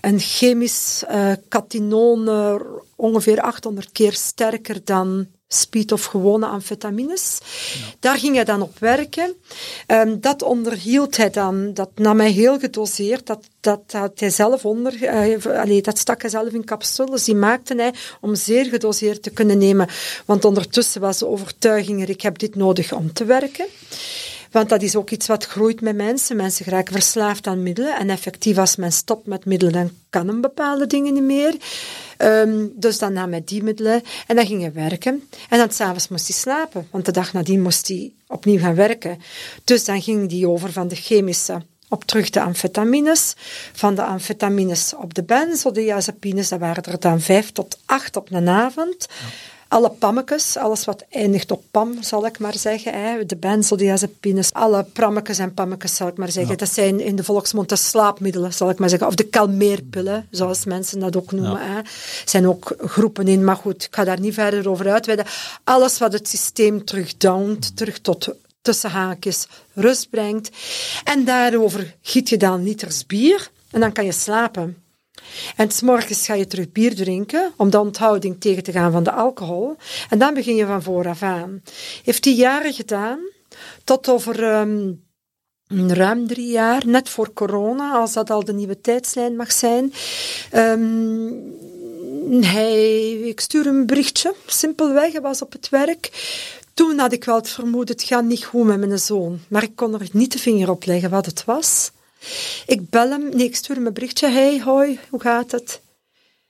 een 0.00 0.18
chemisch 0.18 1.04
uh, 1.10 2.54
ongeveer 2.96 3.40
800 3.40 3.92
keer 3.92 4.12
sterker 4.12 4.80
dan 4.84 5.26
speed 5.48 5.92
of 5.92 6.04
gewone 6.04 6.46
amfetamines. 6.46 7.38
Daar 8.00 8.18
ging 8.18 8.34
hij 8.34 8.44
dan 8.44 8.62
op 8.62 8.78
werken. 8.78 9.34
Um, 9.86 10.20
dat 10.20 10.42
onderhield 10.42 11.16
hij 11.16 11.30
dan, 11.30 11.74
dat 11.74 11.90
nam 11.94 12.20
hij 12.20 12.30
heel 12.30 12.58
gedoseerd, 12.58 13.26
dat, 13.26 13.44
dat 13.60 13.82
had 13.86 14.20
hij 14.20 14.30
zelf 14.30 14.64
onder, 14.64 15.08
allee, 15.58 15.82
dat 15.82 15.98
stak 15.98 16.20
hij 16.20 16.30
zelf 16.30 16.52
in 16.52 16.64
capsules, 16.64 17.24
die 17.24 17.34
maakte 17.34 17.74
hij 17.74 17.94
om 18.20 18.34
zeer 18.34 18.64
gedoseerd 18.64 19.22
te 19.22 19.30
kunnen 19.30 19.58
nemen. 19.58 19.88
Want 20.24 20.44
ondertussen 20.44 21.00
was 21.00 21.18
de 21.18 21.26
overtuiging 21.26 22.02
er, 22.02 22.10
ik 22.10 22.20
heb 22.20 22.38
dit 22.38 22.54
nodig 22.54 22.92
om 22.92 23.12
te 23.12 23.24
werken. 23.24 23.66
Want 24.56 24.68
dat 24.68 24.82
is 24.82 24.96
ook 24.96 25.10
iets 25.10 25.26
wat 25.26 25.44
groeit 25.44 25.80
met 25.80 25.96
mensen. 25.96 26.36
Mensen 26.36 26.66
raken 26.66 26.92
verslaafd 26.92 27.46
aan 27.46 27.62
middelen. 27.62 27.96
En 27.96 28.10
effectief, 28.10 28.58
als 28.58 28.76
men 28.76 28.92
stopt 28.92 29.26
met 29.26 29.44
middelen, 29.44 29.72
dan 29.72 29.90
kan 30.10 30.28
een 30.28 30.40
bepaalde 30.40 30.86
dingen 30.86 31.12
niet 31.12 31.22
meer. 31.22 31.56
Um, 32.18 32.72
dus 32.74 32.98
dan 32.98 33.12
nam 33.12 33.30
hij 33.30 33.42
die 33.44 33.62
middelen 33.62 34.02
en 34.26 34.36
dan 34.36 34.46
ging 34.46 34.60
hij 34.60 34.72
werken. 34.72 35.28
En 35.48 35.58
dan 35.58 35.70
s'avonds 35.70 36.08
moest 36.08 36.26
hij 36.26 36.36
slapen, 36.36 36.88
want 36.90 37.04
de 37.04 37.12
dag 37.12 37.32
nadien 37.32 37.62
moest 37.62 37.88
hij 37.88 38.12
opnieuw 38.26 38.58
gaan 38.58 38.74
werken. 38.74 39.18
Dus 39.64 39.84
dan 39.84 40.02
ging 40.02 40.30
hij 40.30 40.44
over 40.44 40.72
van 40.72 40.88
de 40.88 40.96
chemische 40.96 41.62
op 41.88 42.04
terug 42.04 42.30
de 42.30 42.40
amfetamines. 42.40 43.34
Van 43.72 43.94
de 43.94 44.02
amfetamines 44.02 44.94
op 44.94 45.14
de 45.14 45.22
benzodiazepines, 45.22 46.48
dat 46.48 46.60
waren 46.60 46.82
er 46.82 47.00
dan 47.00 47.20
vijf 47.20 47.52
tot 47.52 47.78
acht 47.84 48.16
op 48.16 48.30
een 48.32 48.48
avond. 48.48 49.06
Alle 49.68 49.90
pammetjes, 49.90 50.56
alles 50.56 50.84
wat 50.84 51.04
eindigt 51.10 51.50
op 51.50 51.62
pam, 51.70 52.02
zal 52.02 52.26
ik 52.26 52.38
maar 52.38 52.56
zeggen. 52.56 52.92
Hè. 53.02 53.26
De 53.26 53.36
benzodiazepines, 53.36 54.52
alle 54.52 54.86
prammetjes 54.92 55.38
en 55.38 55.54
pammetjes, 55.54 55.96
zal 55.96 56.08
ik 56.08 56.16
maar 56.16 56.30
zeggen. 56.30 56.58
Dat 56.58 56.72
zijn 56.72 57.00
in 57.00 57.16
de 57.16 57.24
volksmond 57.24 57.68
de 57.68 57.76
slaapmiddelen, 57.76 58.52
zal 58.52 58.70
ik 58.70 58.78
maar 58.78 58.88
zeggen. 58.88 59.08
Of 59.08 59.14
de 59.14 59.28
kalmeerpillen, 59.28 60.26
zoals 60.30 60.64
mensen 60.64 60.98
dat 60.98 61.16
ook 61.16 61.32
noemen. 61.32 61.60
Ja. 61.60 61.74
Hè. 61.74 61.80
zijn 62.24 62.48
ook 62.48 62.74
groepen 62.78 63.28
in, 63.28 63.44
maar 63.44 63.56
goed, 63.56 63.84
ik 63.84 63.94
ga 63.94 64.04
daar 64.04 64.20
niet 64.20 64.34
verder 64.34 64.68
over 64.68 64.90
uitweiden. 64.90 65.26
Alles 65.64 65.98
wat 65.98 66.12
het 66.12 66.28
systeem 66.28 66.84
terugdownt, 66.84 67.76
terug 67.76 67.98
tot 67.98 68.28
tussen 68.62 68.90
haakjes 68.90 69.46
rust 69.72 70.10
brengt. 70.10 70.50
En 71.04 71.24
daarover 71.24 71.94
giet 72.02 72.28
je 72.28 72.36
dan 72.36 72.62
liters 72.62 73.06
bier 73.06 73.50
en 73.70 73.80
dan 73.80 73.92
kan 73.92 74.04
je 74.04 74.12
slapen. 74.12 74.76
En 75.56 75.70
s'morgens 75.70 76.26
ga 76.26 76.34
je 76.34 76.46
terug 76.46 76.72
bier 76.72 76.94
drinken 76.94 77.52
om 77.56 77.70
de 77.70 77.80
onthouding 77.80 78.40
tegen 78.40 78.62
te 78.62 78.72
gaan 78.72 78.92
van 78.92 79.02
de 79.02 79.12
alcohol. 79.12 79.76
En 80.08 80.18
dan 80.18 80.34
begin 80.34 80.56
je 80.56 80.66
van 80.66 80.82
vooraf 80.82 81.22
aan. 81.22 81.62
Heeft 82.04 82.24
hij 82.24 82.34
jaren 82.34 82.72
gedaan, 82.72 83.18
tot 83.84 84.08
over 84.08 84.58
um, 84.58 85.04
ruim 85.68 86.26
drie 86.26 86.50
jaar, 86.50 86.86
net 86.86 87.08
voor 87.08 87.32
corona, 87.32 87.92
als 87.92 88.12
dat 88.12 88.30
al 88.30 88.44
de 88.44 88.52
nieuwe 88.52 88.80
tijdslijn 88.80 89.36
mag 89.36 89.52
zijn. 89.52 89.92
Um, 90.54 91.54
ik 93.24 93.40
stuur 93.40 93.66
een 93.66 93.86
berichtje, 93.86 94.34
simpelweg, 94.46 95.12
hij 95.12 95.20
was 95.20 95.42
op 95.42 95.52
het 95.52 95.68
werk. 95.68 96.10
Toen 96.74 96.98
had 96.98 97.12
ik 97.12 97.24
wel 97.24 97.36
het 97.36 97.48
vermoeden, 97.48 97.94
het 97.94 98.04
gaat 98.04 98.24
niet 98.24 98.44
goed 98.44 98.64
met 98.64 98.78
mijn 98.78 98.98
zoon. 98.98 99.38
Maar 99.48 99.62
ik 99.62 99.76
kon 99.76 99.94
er 99.94 100.08
niet 100.12 100.32
de 100.32 100.38
vinger 100.38 100.70
op 100.70 100.84
leggen 100.84 101.10
wat 101.10 101.26
het 101.26 101.44
was. 101.44 101.90
Ik 102.66 102.90
bel 102.90 103.10
hem, 103.10 103.28
nee, 103.28 103.46
ik 103.46 103.56
stuur 103.56 103.76
hem 103.76 103.86
een 103.86 103.92
berichtje. 103.92 104.28
Hey, 104.28 104.60
hoi, 104.60 105.00
hoe 105.10 105.20
gaat 105.20 105.50
het? 105.50 105.80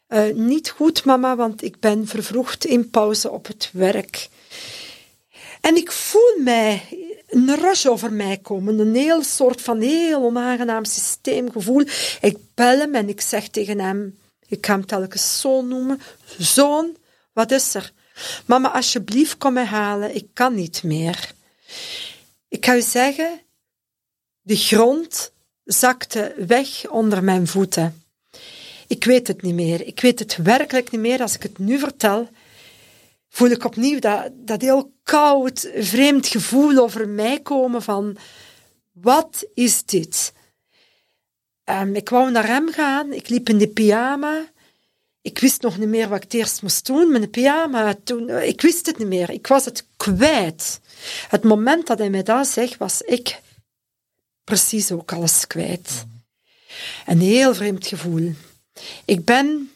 Uh, 0.08 0.34
niet 0.34 0.70
goed, 0.70 1.04
mama, 1.04 1.36
want 1.36 1.62
ik 1.62 1.80
ben 1.80 2.06
vervroegd 2.06 2.64
in 2.64 2.90
pauze 2.90 3.30
op 3.30 3.46
het 3.46 3.70
werk. 3.72 4.28
En 5.60 5.76
ik 5.76 5.92
voel 5.92 6.38
mij 6.38 6.82
een 7.28 7.54
rush 7.54 7.86
over 7.86 8.12
mij 8.12 8.36
komen, 8.36 8.78
een 8.78 8.94
heel 8.94 9.22
soort 9.22 9.60
van 9.60 9.80
heel 9.80 10.22
onaangenaam 10.22 10.84
systeemgevoel. 10.84 11.84
Ik 12.20 12.36
bel 12.54 12.78
hem 12.78 12.94
en 12.94 13.08
ik 13.08 13.20
zeg 13.20 13.48
tegen 13.48 13.78
hem, 13.78 14.18
ik 14.46 14.66
ga 14.66 14.72
hem 14.72 14.86
telkens 14.86 15.40
zoon 15.40 15.68
noemen, 15.68 16.00
zoon, 16.38 16.96
wat 17.32 17.50
is 17.50 17.74
er? 17.74 17.92
Mama, 18.46 18.72
alsjeblieft, 18.72 19.38
kom 19.38 19.52
mij 19.52 19.64
halen, 19.64 20.14
ik 20.14 20.26
kan 20.32 20.54
niet 20.54 20.82
meer. 20.82 21.32
Ik 22.48 22.64
ga 22.64 22.76
u 22.76 22.82
zeggen, 22.82 23.40
de 24.40 24.56
grond 24.56 25.32
zakte 25.66 26.34
weg 26.46 26.88
onder 26.90 27.24
mijn 27.24 27.46
voeten. 27.46 28.02
Ik 28.86 29.04
weet 29.04 29.26
het 29.26 29.42
niet 29.42 29.54
meer. 29.54 29.86
Ik 29.86 30.00
weet 30.00 30.18
het 30.18 30.36
werkelijk 30.36 30.90
niet 30.90 31.00
meer. 31.00 31.20
Als 31.20 31.34
ik 31.34 31.42
het 31.42 31.58
nu 31.58 31.78
vertel, 31.78 32.28
voel 33.28 33.50
ik 33.50 33.64
opnieuw 33.64 33.98
dat, 33.98 34.30
dat 34.34 34.60
heel 34.60 34.92
koud, 35.02 35.70
vreemd 35.74 36.26
gevoel 36.26 36.76
over 36.78 37.08
mij 37.08 37.40
komen 37.40 37.82
van, 37.82 38.16
wat 38.92 39.46
is 39.54 39.84
dit? 39.84 40.32
Um, 41.64 41.94
ik 41.94 42.08
wou 42.08 42.30
naar 42.30 42.46
hem 42.46 42.72
gaan, 42.72 43.12
ik 43.12 43.28
liep 43.28 43.48
in 43.48 43.58
de 43.58 43.68
pyjama. 43.68 44.44
Ik 45.22 45.38
wist 45.38 45.62
nog 45.62 45.78
niet 45.78 45.88
meer 45.88 46.08
wat 46.08 46.24
ik 46.24 46.32
eerst 46.32 46.62
moest 46.62 46.86
doen. 46.86 47.10
Mijn 47.12 47.30
pyjama, 47.30 47.94
toen, 48.04 48.30
ik 48.30 48.60
wist 48.60 48.86
het 48.86 48.98
niet 48.98 49.08
meer. 49.08 49.30
Ik 49.30 49.46
was 49.46 49.64
het 49.64 49.86
kwijt. 49.96 50.80
Het 51.28 51.44
moment 51.44 51.86
dat 51.86 51.98
hij 51.98 52.10
mij 52.10 52.22
dat 52.22 52.46
zegt, 52.46 52.76
was 52.76 53.02
ik 53.02 53.40
precies 54.46 54.92
ook 54.92 55.12
alles 55.12 55.46
kwijt. 55.46 56.04
Een 57.06 57.20
heel 57.20 57.54
vreemd 57.54 57.86
gevoel. 57.86 58.32
Ik 59.04 59.24
ben 59.24 59.70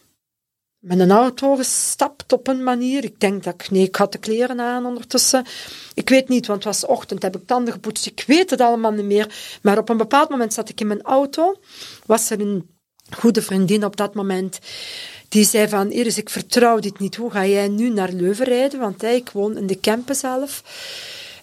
met 0.78 0.98
een 0.98 1.10
auto 1.10 1.56
gestapt 1.56 2.32
op 2.32 2.48
een 2.48 2.62
manier. 2.62 3.04
Ik 3.04 3.20
denk 3.20 3.42
dat 3.44 3.54
ik, 3.54 3.70
nee, 3.70 3.82
ik 3.82 3.96
had 3.96 4.12
de 4.12 4.18
kleren 4.18 4.60
aan 4.60 4.86
ondertussen. 4.86 5.46
Ik 5.94 6.08
weet 6.08 6.28
niet, 6.28 6.46
want 6.46 6.64
het 6.64 6.74
was 6.74 6.90
ochtend, 6.90 7.22
heb 7.22 7.36
ik 7.36 7.46
tanden 7.46 7.72
gepoetst. 7.72 8.06
Ik 8.06 8.24
weet 8.26 8.50
het 8.50 8.60
allemaal 8.60 8.90
niet 8.90 9.04
meer. 9.04 9.58
Maar 9.62 9.78
op 9.78 9.88
een 9.88 9.96
bepaald 9.96 10.28
moment 10.28 10.52
zat 10.52 10.68
ik 10.68 10.80
in 10.80 10.86
mijn 10.86 11.02
auto. 11.02 11.60
Was 12.06 12.30
er 12.30 12.40
een 12.40 12.68
goede 13.10 13.42
vriendin 13.42 13.84
op 13.84 13.96
dat 13.96 14.14
moment. 14.14 14.58
Die 15.28 15.44
zei 15.44 15.68
van, 15.68 15.90
Iris, 15.90 16.18
ik 16.18 16.30
vertrouw 16.30 16.78
dit 16.78 16.98
niet. 16.98 17.16
Hoe 17.16 17.30
ga 17.30 17.46
jij 17.46 17.68
nu 17.68 17.88
naar 17.88 18.12
Leuven 18.12 18.46
rijden? 18.46 18.80
Want 18.80 19.02
ik 19.02 19.30
woon 19.30 19.56
in 19.56 19.66
de 19.66 19.76
Kempen 19.76 20.14
zelf. 20.14 20.62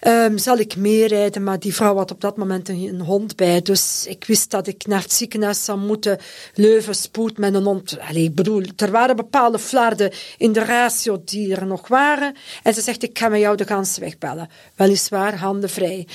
Um, 0.02 0.38
zal 0.38 0.58
ik 0.58 0.76
meerijden? 0.76 1.44
Maar 1.44 1.60
die 1.60 1.76
vrouw 1.76 1.96
had 1.96 2.12
op 2.12 2.22
dat 2.22 2.38
moment 2.38 2.70
een, 2.70 3.02
hond 3.02 3.36
bij. 3.36 3.62
Dus 3.62 4.06
ik 4.08 4.26
wist 4.26 4.52
dat 4.52 4.68
ik 4.68 4.88
naar 4.88 5.02
het 5.02 5.14
ziekenhuis 5.14 5.66
zou 5.66 5.80
moeten. 5.80 6.18
Leuven, 6.54 6.96
spoed 6.96 7.38
met 7.38 7.54
een 7.54 7.64
hond. 7.64 7.98
Ik 8.14 8.36
bedoel, 8.36 8.64
er 8.76 8.92
waren 8.92 9.16
bepaalde 9.16 9.60
flarden 9.60 10.12
in 10.38 10.52
de 10.52 10.64
ratio 10.64 11.22
die 11.26 11.56
er 11.56 11.66
nog 11.66 11.88
waren. 11.88 12.36
En 12.64 12.74
ze 12.74 12.82
zegt, 12.82 13.04
ik 13.04 13.18
ga 13.18 13.28
met 13.28 13.40
jou 13.40 13.58
de 13.58 13.66
ganse 13.66 14.00
weg 14.00 14.18
bellen. 14.18 14.50
Weliswaar, 14.76 15.36
handen 15.38 15.70
vrij. 15.70 16.08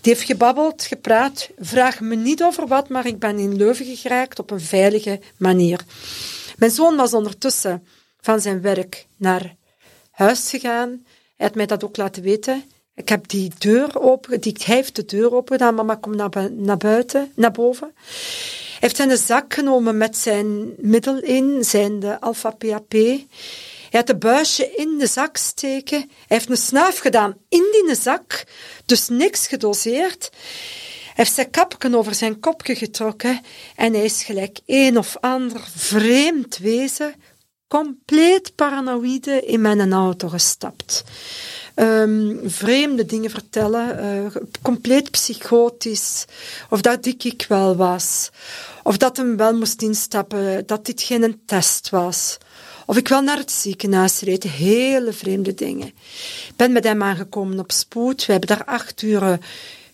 Die 0.00 0.12
heeft 0.12 0.22
gebabbeld, 0.26 0.82
gepraat. 0.82 1.50
Vraag 1.58 2.00
me 2.00 2.16
niet 2.16 2.42
over 2.42 2.66
wat, 2.66 2.88
maar 2.88 3.06
ik 3.06 3.18
ben 3.18 3.38
in 3.38 3.56
Leuven 3.56 3.96
geraakt 3.96 4.38
op 4.38 4.50
een 4.50 4.60
veilige 4.60 5.20
manier. 5.36 5.80
Mijn 6.56 6.70
zoon 6.70 6.96
was 6.96 7.14
ondertussen 7.14 7.86
van 8.20 8.40
zijn 8.40 8.60
werk 8.60 9.06
naar 9.16 9.54
huis 10.10 10.50
gegaan. 10.50 10.88
Hij 11.36 11.46
had 11.46 11.54
mij 11.54 11.66
dat 11.66 11.84
ook 11.84 11.96
laten 11.96 12.22
weten. 12.22 12.64
Ik 12.96 13.08
heb 13.08 13.28
die 13.28 13.52
deur 13.58 14.00
open, 14.00 14.40
die, 14.40 14.56
hij 14.64 14.74
heeft 14.74 14.96
de 14.96 15.04
deur 15.04 15.34
open 15.34 15.58
gedaan, 15.58 15.74
mama 15.74 15.94
komt 15.94 16.16
naar, 16.16 16.52
naar 16.52 16.76
buiten, 16.76 17.32
naar 17.34 17.50
boven. 17.50 17.92
Hij 17.94 18.78
heeft 18.80 18.96
zijn 18.96 19.16
zak 19.16 19.54
genomen 19.54 19.96
met 19.96 20.16
zijn 20.16 20.74
middel 20.78 21.18
in, 21.18 21.64
zijn 21.64 22.00
de 22.00 22.20
alpha-PAP. 22.20 22.92
Hij 22.92 23.26
had 23.90 24.06
de 24.06 24.16
buisje 24.16 24.74
in 24.74 24.98
de 24.98 25.06
zak 25.06 25.36
steken. 25.36 25.98
Hij 25.98 26.08
heeft 26.26 26.50
een 26.50 26.56
snuif 26.56 26.98
gedaan 26.98 27.36
in 27.48 27.84
die 27.86 27.94
zak, 27.94 28.44
dus 28.86 29.08
niks 29.08 29.46
gedoseerd. 29.46 30.30
Hij 30.32 31.12
heeft 31.14 31.34
zijn 31.34 31.50
kapken 31.50 31.94
over 31.94 32.14
zijn 32.14 32.40
kopje 32.40 32.74
getrokken 32.74 33.40
en 33.74 33.92
hij 33.92 34.04
is 34.04 34.24
gelijk 34.24 34.58
een 34.66 34.98
of 34.98 35.16
ander 35.20 35.60
vreemd 35.74 36.58
wezen, 36.58 37.14
compleet 37.68 38.54
paranoïde 38.54 39.44
in 39.44 39.60
mijn 39.60 39.92
auto 39.92 40.28
gestapt 40.28 41.04
um, 41.76 42.40
vreemde 42.44 43.06
dingen 43.06 43.30
vertellen, 43.30 44.04
uh, 44.04 44.42
compleet 44.62 45.10
psychotisch, 45.10 46.24
of 46.70 46.80
dat 46.80 47.06
ik 47.06 47.44
wel 47.48 47.76
was, 47.76 48.30
of 48.82 48.96
dat 48.96 49.16
hem 49.16 49.36
wel 49.36 49.54
moest 49.54 49.82
instappen, 49.82 50.66
dat 50.66 50.86
dit 50.86 51.02
geen 51.02 51.40
test 51.46 51.90
was. 51.90 52.38
Of 52.86 52.96
ik 52.96 53.08
wel 53.08 53.20
naar 53.20 53.36
het 53.36 53.50
ziekenhuis 53.50 54.20
reed, 54.20 54.42
hele 54.42 55.12
vreemde 55.12 55.54
dingen. 55.54 55.86
Ik 56.48 56.52
ben 56.56 56.72
met 56.72 56.84
hem 56.84 57.02
aangekomen 57.02 57.58
op 57.58 57.72
spoed. 57.72 58.26
We 58.26 58.32
hebben 58.32 58.56
daar 58.56 58.64
acht 58.64 59.02
uur 59.02 59.38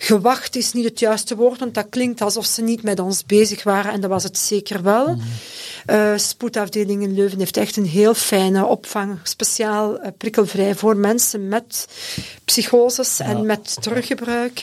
gewacht, 0.02 0.56
is 0.56 0.72
niet 0.72 0.84
het 0.84 0.98
juiste 0.98 1.36
woord, 1.36 1.58
want 1.58 1.74
dat 1.74 1.86
klinkt 1.90 2.20
alsof 2.20 2.46
ze 2.46 2.62
niet 2.62 2.82
met 2.82 2.98
ons 2.98 3.26
bezig 3.26 3.62
waren, 3.62 3.92
en 3.92 4.00
dat 4.00 4.10
was 4.10 4.22
het 4.22 4.38
zeker 4.38 4.82
wel. 4.82 5.14
Mm 5.14 5.22
uh, 5.86 6.12
spoedafdeling 6.16 7.02
in 7.02 7.14
Leuven 7.14 7.38
heeft 7.38 7.56
echt 7.56 7.76
een 7.76 7.86
heel 7.86 8.14
fijne 8.14 8.66
opvang, 8.66 9.18
speciaal 9.22 10.00
uh, 10.00 10.06
prikkelvrij 10.18 10.74
voor 10.74 10.96
mensen 10.96 11.48
met 11.48 11.88
psychoses 12.44 13.20
en 13.20 13.46
met 13.46 13.82
teruggebruik. 13.82 14.62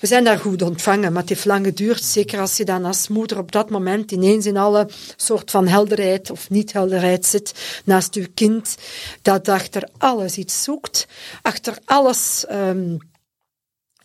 We 0.00 0.06
zijn 0.06 0.24
daar 0.24 0.38
goed 0.38 0.62
ontvangen, 0.62 1.12
maar 1.12 1.20
het 1.20 1.30
heeft 1.30 1.44
lang 1.44 1.66
geduurd. 1.66 2.04
Zeker 2.04 2.40
als 2.40 2.56
je 2.56 2.64
dan 2.64 2.84
als 2.84 3.08
moeder 3.08 3.38
op 3.38 3.52
dat 3.52 3.70
moment 3.70 4.12
ineens 4.12 4.46
in 4.46 4.56
alle 4.56 4.88
soort 5.16 5.50
van 5.50 5.66
helderheid 5.66 6.30
of 6.30 6.50
niet-helderheid 6.50 7.26
zit 7.26 7.54
naast 7.84 8.14
je 8.14 8.26
kind, 8.26 8.76
dat 9.22 9.48
achter 9.48 9.88
alles 9.98 10.36
iets 10.36 10.62
zoekt, 10.62 11.06
achter 11.42 11.78
alles 11.84 12.44
um, 12.50 12.98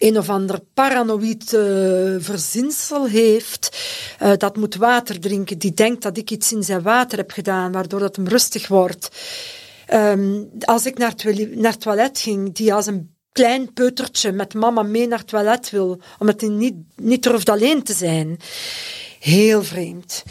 een 0.03 0.17
of 0.17 0.29
ander 0.29 0.59
paranoïd 0.73 1.53
uh, 1.53 1.61
verzinsel 2.19 3.07
heeft, 3.07 3.77
uh, 4.21 4.31
dat 4.37 4.57
moet 4.57 4.75
water 4.75 5.19
drinken, 5.19 5.57
die 5.57 5.73
denkt 5.73 6.01
dat 6.01 6.17
ik 6.17 6.31
iets 6.31 6.51
in 6.51 6.63
zijn 6.63 6.81
water 6.81 7.17
heb 7.17 7.31
gedaan, 7.31 7.71
waardoor 7.71 7.99
dat 7.99 8.15
hem 8.15 8.27
rustig 8.27 8.67
wordt. 8.67 9.09
Um, 9.93 10.49
als 10.59 10.85
ik 10.85 10.97
naar, 10.97 11.15
naar 11.55 11.71
het 11.71 11.81
toilet 11.81 12.19
ging, 12.19 12.55
die 12.55 12.73
als 12.73 12.85
een 12.85 13.15
klein 13.31 13.73
peutertje 13.73 14.31
met 14.31 14.53
mama 14.53 14.83
mee 14.83 15.07
naar 15.07 15.19
het 15.19 15.27
toilet 15.27 15.69
wil, 15.69 16.01
omdat 16.19 16.41
hij 16.41 16.49
niet, 16.49 16.75
niet 16.95 17.23
durft 17.23 17.49
alleen 17.49 17.83
te 17.83 17.93
zijn. 17.93 18.39
Heel 19.19 19.63
vreemd. 19.63 20.23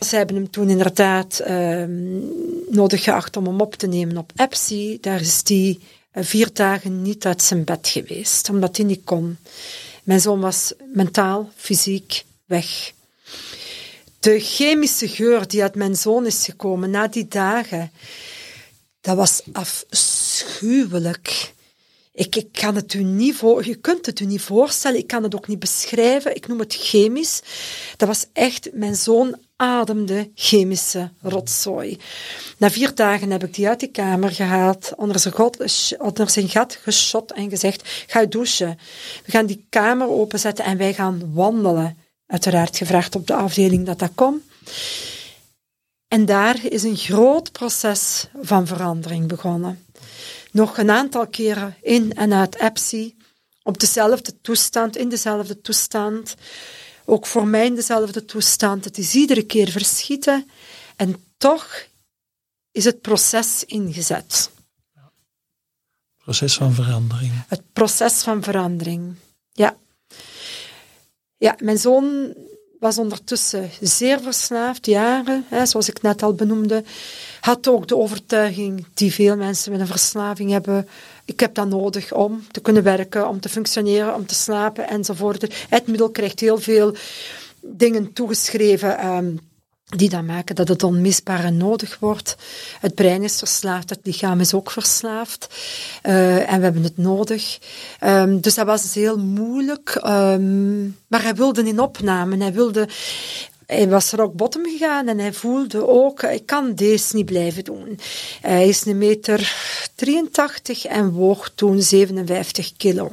Ze 0.00 0.16
hebben 0.16 0.36
hem 0.36 0.50
toen 0.50 0.70
inderdaad 0.70 1.42
um, 1.48 2.30
nodig 2.68 3.04
geacht 3.04 3.36
om 3.36 3.46
hem 3.46 3.60
op 3.60 3.74
te 3.74 3.86
nemen 3.86 4.16
op 4.16 4.32
EPSI. 4.36 4.98
Daar 5.00 5.20
is 5.20 5.40
hij 5.44 5.78
vier 6.14 6.52
dagen 6.52 7.02
niet 7.02 7.26
uit 7.26 7.42
zijn 7.42 7.64
bed 7.64 7.88
geweest, 7.88 8.48
omdat 8.48 8.76
hij 8.76 8.86
niet 8.86 9.04
kon. 9.04 9.38
Mijn 10.02 10.20
zoon 10.20 10.40
was 10.40 10.72
mentaal, 10.92 11.50
fysiek 11.56 12.24
weg. 12.44 12.92
De 14.20 14.40
chemische 14.40 15.08
geur 15.08 15.48
die 15.48 15.62
uit 15.62 15.74
mijn 15.74 15.96
zoon 15.96 16.26
is 16.26 16.44
gekomen 16.44 16.90
na 16.90 17.08
die 17.08 17.28
dagen, 17.28 17.92
dat 19.00 19.16
was 19.16 19.42
afschuwelijk. 19.52 21.52
Ik, 22.14 22.36
ik 22.36 22.52
kan 22.52 22.74
het 22.74 22.94
u 22.94 23.02
niet 23.02 23.34
voor, 23.34 23.66
je 23.66 23.74
kunt 23.74 24.06
het 24.06 24.20
u 24.20 24.24
niet 24.24 24.42
voorstellen, 24.42 24.98
ik 24.98 25.06
kan 25.06 25.22
het 25.22 25.34
ook 25.34 25.48
niet 25.48 25.58
beschrijven. 25.58 26.36
Ik 26.36 26.48
noem 26.48 26.58
het 26.58 26.74
chemisch. 26.74 27.40
Dat 27.96 28.08
was 28.08 28.26
echt, 28.32 28.68
mijn 28.72 28.96
zoon 28.96 29.38
ademde 29.56 30.30
chemische 30.34 31.10
rotzooi. 31.20 31.98
Na 32.58 32.70
vier 32.70 32.94
dagen 32.94 33.30
heb 33.30 33.44
ik 33.44 33.54
die 33.54 33.68
uit 33.68 33.80
die 33.80 33.90
kamer 33.90 34.30
gehaald, 34.30 34.92
onder 34.96 35.18
zijn, 35.18 35.34
god, 35.34 35.56
onder 35.98 36.30
zijn 36.30 36.48
gat 36.48 36.78
geschot 36.82 37.32
en 37.32 37.50
gezegd, 37.50 38.04
ga 38.06 38.24
douchen. 38.24 38.78
We 39.24 39.30
gaan 39.30 39.46
die 39.46 39.66
kamer 39.68 40.08
openzetten 40.08 40.64
en 40.64 40.76
wij 40.76 40.94
gaan 40.94 41.34
wandelen. 41.34 41.96
Uiteraard 42.26 42.76
gevraagd 42.76 43.14
op 43.14 43.26
de 43.26 43.34
afdeling 43.34 43.86
dat 43.86 43.98
dat 43.98 44.10
kon. 44.14 44.42
En 46.08 46.26
daar 46.26 46.64
is 46.64 46.82
een 46.82 46.96
groot 46.96 47.52
proces 47.52 48.26
van 48.42 48.66
verandering 48.66 49.28
begonnen. 49.28 49.86
Nog 50.50 50.78
een 50.78 50.90
aantal 50.90 51.26
keren 51.26 51.76
in 51.82 52.12
en 52.12 52.32
uit 52.32 52.56
EPSI, 52.56 53.16
op 53.62 53.80
dezelfde 53.80 54.40
toestand, 54.40 54.96
in 54.96 55.08
dezelfde 55.08 55.60
toestand. 55.60 56.34
Ook 57.04 57.26
voor 57.26 57.46
mij 57.46 57.66
in 57.66 57.74
dezelfde 57.74 58.24
toestand. 58.24 58.84
Het 58.84 58.98
is 58.98 59.14
iedere 59.14 59.42
keer 59.42 59.70
verschieten 59.70 60.50
en 60.96 61.24
toch 61.36 61.86
is 62.70 62.84
het 62.84 63.00
proces 63.00 63.64
ingezet. 63.64 64.50
Proces 66.16 66.54
van 66.54 66.72
verandering. 66.74 67.32
Het 67.48 67.72
proces 67.72 68.22
van 68.22 68.42
verandering, 68.42 69.14
ja. 69.52 69.76
Ja, 71.36 71.56
mijn 71.58 71.78
zoon 71.78 72.34
was 72.82 72.98
ondertussen 72.98 73.70
zeer 73.80 74.20
verslaafd, 74.20 74.86
jaren, 74.86 75.44
hè, 75.48 75.66
zoals 75.66 75.88
ik 75.88 76.02
net 76.02 76.22
al 76.22 76.34
benoemde. 76.34 76.84
Had 77.40 77.68
ook 77.68 77.88
de 77.88 77.96
overtuiging 77.96 78.86
die 78.94 79.12
veel 79.12 79.36
mensen 79.36 79.72
met 79.72 79.80
een 79.80 79.86
verslaving 79.86 80.50
hebben. 80.50 80.88
Ik 81.24 81.40
heb 81.40 81.54
dat 81.54 81.68
nodig 81.68 82.12
om 82.12 82.46
te 82.50 82.60
kunnen 82.60 82.82
werken, 82.82 83.28
om 83.28 83.40
te 83.40 83.48
functioneren, 83.48 84.14
om 84.14 84.26
te 84.26 84.34
slapen 84.34 84.88
enzovoort. 84.88 85.66
Het 85.68 85.86
middel 85.86 86.10
krijgt 86.10 86.40
heel 86.40 86.58
veel 86.58 86.94
dingen 87.60 88.12
toegeschreven. 88.12 89.06
Um, 89.06 89.40
die 89.96 90.08
dan 90.08 90.26
maken 90.26 90.54
dat 90.54 90.68
het 90.68 90.82
onmisbaar 90.82 91.44
en 91.44 91.56
nodig 91.56 91.96
wordt. 92.00 92.36
Het 92.80 92.94
brein 92.94 93.22
is 93.22 93.38
verslaafd, 93.38 93.90
het 93.90 94.00
lichaam 94.02 94.40
is 94.40 94.54
ook 94.54 94.70
verslaafd. 94.70 95.46
Uh, 96.02 96.52
en 96.52 96.58
we 96.58 96.64
hebben 96.64 96.82
het 96.82 96.96
nodig. 96.96 97.58
Um, 98.04 98.40
dus 98.40 98.54
dat 98.54 98.66
was 98.66 98.94
heel 98.94 99.18
moeilijk. 99.18 100.00
Um, 100.06 100.96
maar 101.06 101.22
hij 101.22 101.34
wilde 101.34 101.62
in 101.62 101.80
opname. 101.80 102.36
Hij 102.36 102.52
wilde... 102.52 102.88
Hij 103.66 103.88
was 103.88 104.12
rock 104.12 104.34
bottom 104.34 104.64
gegaan 104.64 105.08
en 105.08 105.18
hij 105.18 105.32
voelde 105.32 105.88
ook, 105.88 106.22
ik 106.22 106.46
kan 106.46 106.74
deze 106.74 107.16
niet 107.16 107.26
blijven 107.26 107.64
doen. 107.64 107.98
Hij 108.40 108.68
is 108.68 108.84
een 108.84 108.98
meter 108.98 109.54
83 109.94 110.84
en 110.84 111.10
woog 111.10 111.50
toen 111.54 111.82
57 111.82 112.72
kilo. 112.76 113.12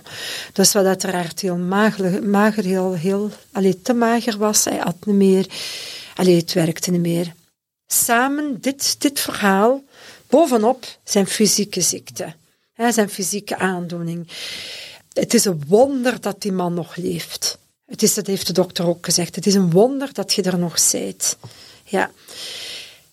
Dus 0.54 0.74
wat 0.74 0.86
uiteraard 0.86 1.40
heel 1.40 1.56
mager, 1.56 2.24
mager 2.24 2.64
heel, 2.64 2.94
heel, 2.94 3.32
allee, 3.52 3.82
te 3.82 3.94
mager 3.94 4.38
was. 4.38 4.64
Hij 4.64 4.78
had 4.78 4.96
niet 5.06 5.16
meer 5.16 5.46
Allee, 6.20 6.36
het 6.36 6.54
werkte 6.54 6.92
niet 6.92 7.02
meer. 7.02 7.34
Samen 7.88 8.62
dit, 8.62 9.02
dit 9.02 9.20
verhaal, 9.20 9.84
bovenop 10.28 10.86
zijn 11.04 11.28
fysieke 11.28 11.82
ziekte, 11.82 12.34
hè, 12.74 12.92
zijn 12.92 13.10
fysieke 13.10 13.58
aandoening. 13.58 14.28
Het 15.14 15.34
is 15.34 15.46
een 15.46 15.64
wonder 15.68 16.22
dat 16.22 16.42
die 16.42 16.52
man 16.52 16.74
nog 16.74 16.96
leeft. 16.96 17.58
Het 17.86 18.04
is, 18.04 18.14
dat 18.14 18.28
heeft 18.28 18.48
de 18.48 18.54
dokter 18.54 18.88
ook 18.88 19.06
gezegd. 19.06 19.36
Het 19.36 19.46
is 19.46 19.54
een 19.54 19.72
wonder 19.72 20.14
dat 20.14 20.34
je 20.34 20.42
er 20.42 20.58
nog 20.58 20.80
zijt. 20.80 21.38
Ja. 21.84 22.12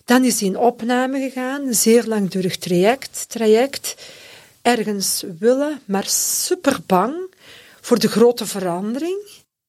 Dan 0.05 0.25
is 0.25 0.41
hij 0.41 0.49
in 0.49 0.59
opname 0.59 1.21
gegaan, 1.21 1.67
een 1.67 1.75
zeer 1.75 2.05
langdurig 2.05 2.57
traject, 2.57 3.25
traject. 3.29 3.95
Ergens 4.63 5.25
willen, 5.39 5.81
maar 5.85 6.07
super 6.07 6.79
bang 6.87 7.15
voor 7.81 7.99
de 7.99 8.09
grote 8.09 8.47
verandering. 8.47 9.19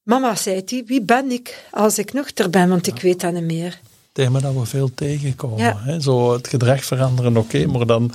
Mama, 0.08 0.34
zei 0.34 0.62
hij, 0.66 0.82
wie 0.86 1.02
ben 1.02 1.30
ik 1.30 1.64
als 1.70 1.98
ik 1.98 2.12
nuchter 2.12 2.50
ben, 2.50 2.68
want 2.68 2.86
ik 2.86 3.00
weet 3.00 3.20
dat 3.20 3.32
niet 3.32 3.42
meer. 3.42 3.80
Thema 4.12 4.40
dat 4.40 4.54
we 4.54 4.66
veel 4.66 4.90
tegenkomen. 4.94 5.76
Hè? 5.76 6.00
Zo 6.00 6.32
het 6.32 6.48
gedrag 6.48 6.84
veranderen, 6.84 7.36
oké, 7.36 7.66
maar 7.66 7.86
dan 7.86 8.12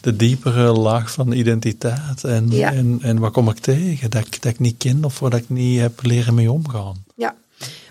de 0.00 0.16
diepere 0.16 0.72
laag 0.72 1.12
van 1.12 1.32
identiteit. 1.32 2.24
En, 2.24 2.52
en, 2.52 2.98
en 3.02 3.18
wat 3.18 3.32
kom 3.32 3.48
ik 3.48 3.58
tegen? 3.58 4.10
Dat, 4.10 4.26
dat 4.40 4.52
ik 4.52 4.58
niet 4.58 4.76
ken 4.78 5.04
of 5.04 5.18
waar 5.18 5.34
ik 5.34 5.48
niet 5.48 5.80
heb 5.80 6.02
leren 6.02 6.34
mee 6.34 6.52
omgaan. 6.52 7.04
Ja. 7.14 7.34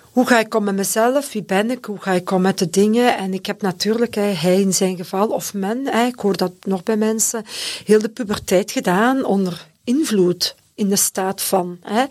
Hoe 0.02 0.28
ga 0.28 0.40
ik 0.40 0.56
om 0.56 0.64
met 0.64 0.76
mezelf? 0.76 1.34
Wie 1.34 1.44
ben 1.44 1.72
ik? 1.72 1.86
Hoe 1.86 2.00
ga 2.00 2.12
ik 2.12 2.32
om 2.32 2.42
met 2.42 2.58
de 2.58 2.70
dingen? 2.70 3.18
En 3.18 3.34
ik 3.34 3.46
heb 3.46 3.62
natuurlijk, 3.62 4.16
hij 4.16 4.62
in 4.62 4.74
zijn 4.74 4.98
geval, 4.98 5.28
of 5.28 5.54
men, 5.54 6.08
ik 6.08 6.20
hoor 6.20 6.38
dat 6.38 6.54
nog 6.64 6.84
bij 6.84 6.98
mensen, 6.98 7.46
heel 7.86 8.00
de 8.00 8.10
puberteit 8.10 8.72
gedaan 8.72 9.26
onder 9.26 9.68
invloed 9.84 10.56
in 10.78 10.90
de 10.90 10.96
staat 10.96 11.42
van, 11.42 11.80
hè, 11.82 12.06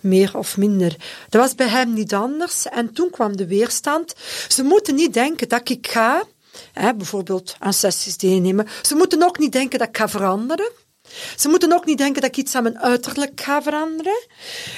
meer 0.00 0.36
of 0.36 0.56
minder. 0.56 0.96
Dat 1.28 1.40
was 1.40 1.54
bij 1.54 1.68
hem 1.68 1.92
niet 1.92 2.14
anders. 2.14 2.66
En 2.66 2.92
toen 2.92 3.10
kwam 3.10 3.36
de 3.36 3.46
weerstand. 3.46 4.14
Ze 4.48 4.62
moeten 4.62 4.94
niet 4.94 5.14
denken 5.14 5.48
dat 5.48 5.68
ik 5.68 5.86
ga, 5.90 6.24
hè, 6.72 6.94
bijvoorbeeld 6.94 7.56
aan 7.58 7.72
sessies 7.72 8.16
deelnemen. 8.16 8.66
Ze 8.82 8.94
moeten 8.94 9.22
ook 9.22 9.38
niet 9.38 9.52
denken 9.52 9.78
dat 9.78 9.88
ik 9.88 9.96
ga 9.96 10.08
veranderen. 10.08 10.70
Ze 11.36 11.48
moeten 11.48 11.72
ook 11.72 11.84
niet 11.84 11.98
denken 11.98 12.20
dat 12.20 12.30
ik 12.30 12.36
iets 12.36 12.54
aan 12.54 12.62
mijn 12.62 12.78
uiterlijk 12.78 13.40
ga 13.40 13.62
veranderen. 13.62 14.26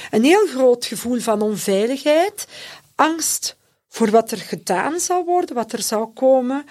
Een 0.09 0.23
heel 0.23 0.47
groot 0.47 0.85
gevoel 0.85 1.19
van 1.19 1.41
onveiligheid, 1.41 2.47
angst 2.95 3.55
voor 3.89 4.09
wat 4.09 4.31
er 4.31 4.37
gedaan 4.37 4.99
zou 4.99 5.25
worden, 5.25 5.55
wat 5.55 5.73
er 5.73 5.81
zou 5.81 6.07
komen. 6.13 6.65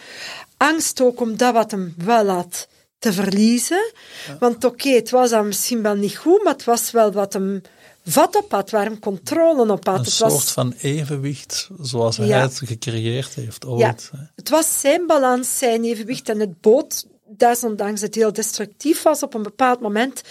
Angst 0.56 1.00
ook 1.00 1.20
om 1.20 1.36
dat 1.36 1.52
wat 1.52 1.70
hem 1.70 1.94
wel 1.96 2.28
had 2.28 2.68
te 3.00 3.12
verliezen. 3.12 3.92
Want 4.38 4.64
oké, 4.64 4.88
het 4.88 5.10
was 5.10 5.30
dan 5.30 5.46
misschien 5.46 5.82
wel 5.82 5.94
niet 5.94 6.16
goed, 6.16 6.42
maar 6.42 6.52
het 6.52 6.64
was 6.64 6.90
wel 6.90 7.12
wat 7.12 7.32
hem 7.32 7.62
vat 8.04 8.36
op 8.36 8.50
had, 8.50 8.70
waar 8.70 8.84
hem 8.84 8.98
controle 8.98 9.72
op 9.72 9.86
had. 9.86 9.98
Een 9.98 10.04
het 10.04 10.12
soort 10.12 10.32
was... 10.32 10.52
van 10.52 10.74
evenwicht, 10.80 11.68
zoals 11.80 12.16
hij 12.16 12.28
het 12.40 12.60
gecreëerd 12.64 13.34
heeft 13.34 13.66
ooit. 13.66 14.10
Ja. 14.12 14.30
Het 14.34 14.48
was 14.48 14.80
zijn 14.80 15.06
balans, 15.06 15.58
zijn 15.58 15.84
evenwicht 15.84 16.28
en 16.28 16.40
het 16.40 16.60
bood, 16.60 17.06
desondanks 17.26 18.00
het 18.00 18.14
heel 18.14 18.32
destructief 18.32 19.02
was 19.02 19.22
op 19.22 19.34
een 19.34 19.42
bepaald 19.42 19.80
moment, 19.80 20.22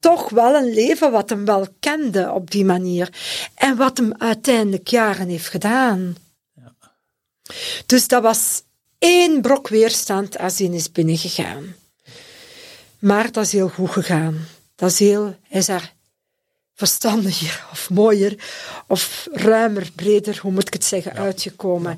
toch 0.00 0.30
wel 0.30 0.54
een 0.54 0.74
leven 0.74 1.10
wat 1.10 1.30
hem 1.30 1.44
wel 1.44 1.66
kende 1.80 2.30
op 2.32 2.50
die 2.50 2.64
manier. 2.64 3.12
En 3.54 3.76
wat 3.76 3.96
hem 3.96 4.14
uiteindelijk 4.18 4.88
jaren 4.88 5.28
heeft 5.28 5.48
gedaan. 5.48 6.16
Ja. 6.54 6.74
Dus 7.86 8.08
dat 8.08 8.22
was 8.22 8.62
één 9.06 9.40
brok 9.40 9.68
weerstand 9.68 10.38
als 10.38 10.58
hij 10.58 10.68
is 10.68 10.92
binnengegaan. 10.92 11.74
Maar 12.98 13.32
dat 13.32 13.44
is 13.44 13.52
heel 13.52 13.68
goed 13.68 13.90
gegaan. 13.90 14.46
Dat 14.74 14.90
is 14.90 14.98
heel, 14.98 15.36
hij 15.42 15.60
is 15.60 15.66
daar 15.66 15.94
verstandiger 16.74 17.66
of 17.72 17.90
mooier 17.90 18.34
of 18.88 19.28
ruimer, 19.32 19.90
breder, 19.94 20.38
hoe 20.42 20.52
moet 20.52 20.66
ik 20.66 20.72
het 20.72 20.84
zeggen, 20.84 21.12
uitgekomen. 21.12 21.96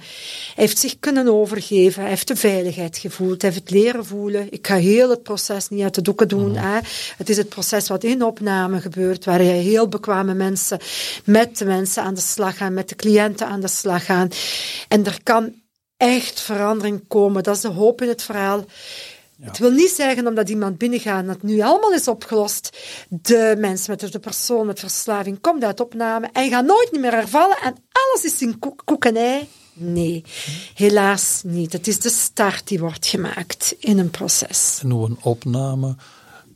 Hij 0.54 0.64
heeft 0.64 0.78
zich 0.78 0.98
kunnen 0.98 1.28
overgeven, 1.28 2.00
hij 2.00 2.10
heeft 2.10 2.28
de 2.28 2.36
veiligheid 2.36 2.98
gevoeld, 2.98 3.42
hij 3.42 3.50
heeft 3.50 3.62
het 3.62 3.70
leren 3.70 4.06
voelen. 4.06 4.46
Ik 4.52 4.66
ga 4.66 4.76
heel 4.76 5.10
het 5.10 5.22
proces 5.22 5.68
niet 5.68 5.82
uit 5.82 5.94
de 5.94 6.02
doeken 6.02 6.28
doen. 6.28 6.50
Mhm. 6.50 6.64
Hè. 6.64 6.78
Het 7.16 7.28
is 7.28 7.36
het 7.36 7.48
proces 7.48 7.88
wat 7.88 8.04
in 8.04 8.22
opname 8.22 8.80
gebeurt, 8.80 9.24
waar 9.24 9.38
hij 9.38 9.58
heel 9.58 9.88
bekwame 9.88 10.34
mensen 10.34 10.78
met 11.24 11.58
de 11.58 11.64
mensen 11.64 12.02
aan 12.02 12.14
de 12.14 12.20
slag 12.20 12.56
gaan, 12.56 12.74
met 12.74 12.88
de 12.88 12.96
cliënten 12.96 13.46
aan 13.46 13.60
de 13.60 13.68
slag 13.68 14.04
gaan. 14.04 14.28
En 14.88 15.04
er 15.04 15.18
kan 15.22 15.54
echt 15.98 16.40
verandering 16.40 17.04
komen. 17.08 17.42
Dat 17.42 17.54
is 17.56 17.60
de 17.60 17.68
hoop 17.68 18.02
in 18.02 18.08
het 18.08 18.22
verhaal. 18.22 18.64
Het 19.40 19.58
wil 19.58 19.70
niet 19.70 19.90
zeggen 19.90 20.26
omdat 20.26 20.48
iemand 20.48 20.78
binnengaat 20.78 21.26
dat 21.26 21.42
nu 21.42 21.60
allemaal 21.60 21.92
is 21.92 22.08
opgelost. 22.08 22.78
De 23.08 23.54
mensen 23.58 23.90
met 23.90 24.12
de 24.12 24.18
persoon 24.18 24.66
met 24.66 24.80
verslaving 24.80 25.40
komt 25.40 25.64
uit 25.64 25.80
opname 25.80 26.28
en 26.32 26.50
gaat 26.50 26.66
nooit 26.66 26.92
meer 26.92 27.12
hervallen 27.12 27.56
en 27.62 27.74
alles 27.92 28.24
is 28.24 28.42
in 28.42 28.58
koekenij. 28.84 29.48
Nee, 29.72 30.24
helaas 30.74 31.40
niet. 31.44 31.72
Het 31.72 31.86
is 31.86 31.98
de 31.98 32.10
start 32.10 32.68
die 32.68 32.78
wordt 32.78 33.06
gemaakt 33.06 33.74
in 33.78 33.98
een 33.98 34.10
proces. 34.10 34.78
En 34.82 34.90
hoe 34.90 35.06
een 35.06 35.18
opname 35.22 35.96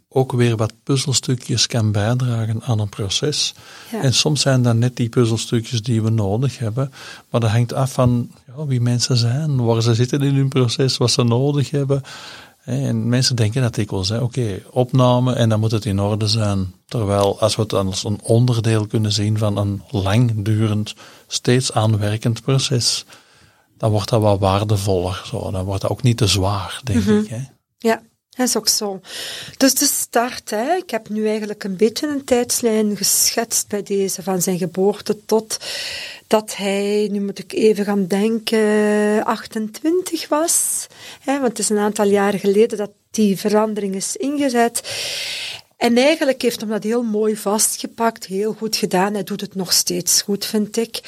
ook 0.09 0.33
weer 0.33 0.57
wat 0.57 0.73
puzzelstukjes 0.83 1.67
kan 1.67 1.93
bijdragen 1.93 2.63
aan 2.63 2.79
een 2.79 2.89
proces. 2.89 3.55
En 3.91 4.15
soms 4.15 4.41
zijn 4.41 4.63
dat 4.63 4.77
net 4.77 4.97
die 4.97 5.09
puzzelstukjes 5.09 5.83
die 5.83 6.03
we 6.03 6.11
nodig 6.11 6.59
hebben, 6.59 6.93
maar 7.31 7.41
dat 7.41 7.51
hangt 7.51 7.73
af 7.73 7.93
van 7.93 8.31
ja, 8.57 8.67
wie 8.67 8.81
mensen 8.81 9.17
zijn, 9.17 9.65
waar 9.65 9.83
ze 9.83 9.95
zitten 9.95 10.21
in 10.21 10.35
hun 10.35 10.49
proces, 10.49 10.97
wat 10.97 11.11
ze 11.11 11.23
nodig 11.23 11.71
hebben. 11.71 12.03
En 12.65 13.09
mensen 13.09 13.37
denken 13.37 13.63
dat 13.63 13.75
dikwijls, 13.75 14.11
oké, 14.11 14.63
opname 14.71 15.33
en 15.33 15.49
dan 15.49 15.61
moet 15.61 15.71
het 15.71 15.85
in 15.85 16.01
orde 16.01 16.29
zijn. 16.29 16.75
Terwijl 16.87 17.41
als 17.41 17.57
we 17.57 17.63
het 17.63 17.73
als 17.73 18.05
een 18.05 18.21
onderdeel 18.23 18.87
kunnen 18.87 19.13
zien 19.13 19.39
van 19.39 19.57
een 19.57 19.83
langdurend, 19.91 20.95
steeds 21.27 21.73
aanwerkend 21.73 22.43
proces, 22.43 23.05
dan 23.77 23.91
wordt 23.91 24.09
dat 24.09 24.21
wat 24.21 24.39
waardevoller. 24.39 25.23
Zo. 25.25 25.51
Dan 25.51 25.65
wordt 25.65 25.83
dat 25.83 25.91
ook 25.91 26.03
niet 26.03 26.17
te 26.17 26.27
zwaar, 26.27 26.81
denk 26.85 27.05
mhm. 27.05 27.19
ik. 27.19 27.29
Hè? 27.29 27.41
Ja, 27.79 28.03
dat 28.37 28.49
is 28.49 28.57
ook 28.57 28.69
zo. 28.69 29.01
Dus 29.57 29.75
de 29.75 29.87
start, 29.87 30.51
hè. 30.51 30.75
ik 30.75 30.91
heb 30.91 31.09
nu 31.09 31.27
eigenlijk 31.27 31.65
een 31.65 31.77
beetje 31.77 32.09
een 32.09 32.25
tijdslijn 32.25 32.97
geschetst 32.97 33.69
bij 33.69 33.83
deze, 33.83 34.23
van 34.23 34.43
zijn 34.43 34.59
geboorte 34.59 35.25
tot 35.25 35.57
dat 36.27 36.57
hij, 36.57 37.09
nu 37.11 37.21
moet 37.21 37.39
ik 37.39 37.53
even 37.53 37.85
gaan 37.85 38.07
denken, 38.07 39.25
28 39.25 40.29
was. 40.29 40.87
Hè, 41.21 41.33
want 41.33 41.49
het 41.49 41.59
is 41.59 41.69
een 41.69 41.79
aantal 41.79 42.07
jaren 42.07 42.41
geleden 42.41 42.79
dat 42.79 42.91
die 43.11 43.39
verandering 43.39 43.95
is 43.95 44.17
ingezet. 44.17 44.83
En 45.77 45.97
eigenlijk 45.97 46.43
heeft 46.43 46.61
hem 46.61 46.71
dat 46.71 46.83
heel 46.83 47.03
mooi 47.03 47.37
vastgepakt, 47.37 48.27
heel 48.27 48.53
goed 48.53 48.77
gedaan. 48.77 49.13
Hij 49.13 49.25
doet 49.25 49.41
het 49.41 49.55
nog 49.55 49.73
steeds 49.73 50.23
goed, 50.23 50.45
vind 50.45 50.77
ik. 50.77 51.01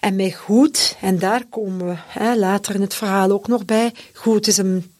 En 0.00 0.16
met 0.16 0.34
goed, 0.34 0.96
en 1.00 1.18
daar 1.18 1.44
komen 1.44 1.86
we 1.86 1.94
hè, 2.06 2.36
later 2.36 2.74
in 2.74 2.80
het 2.80 2.94
verhaal 2.94 3.30
ook 3.30 3.48
nog 3.48 3.64
bij, 3.64 3.92
goed 4.12 4.46
is 4.46 4.56
een 4.56 4.92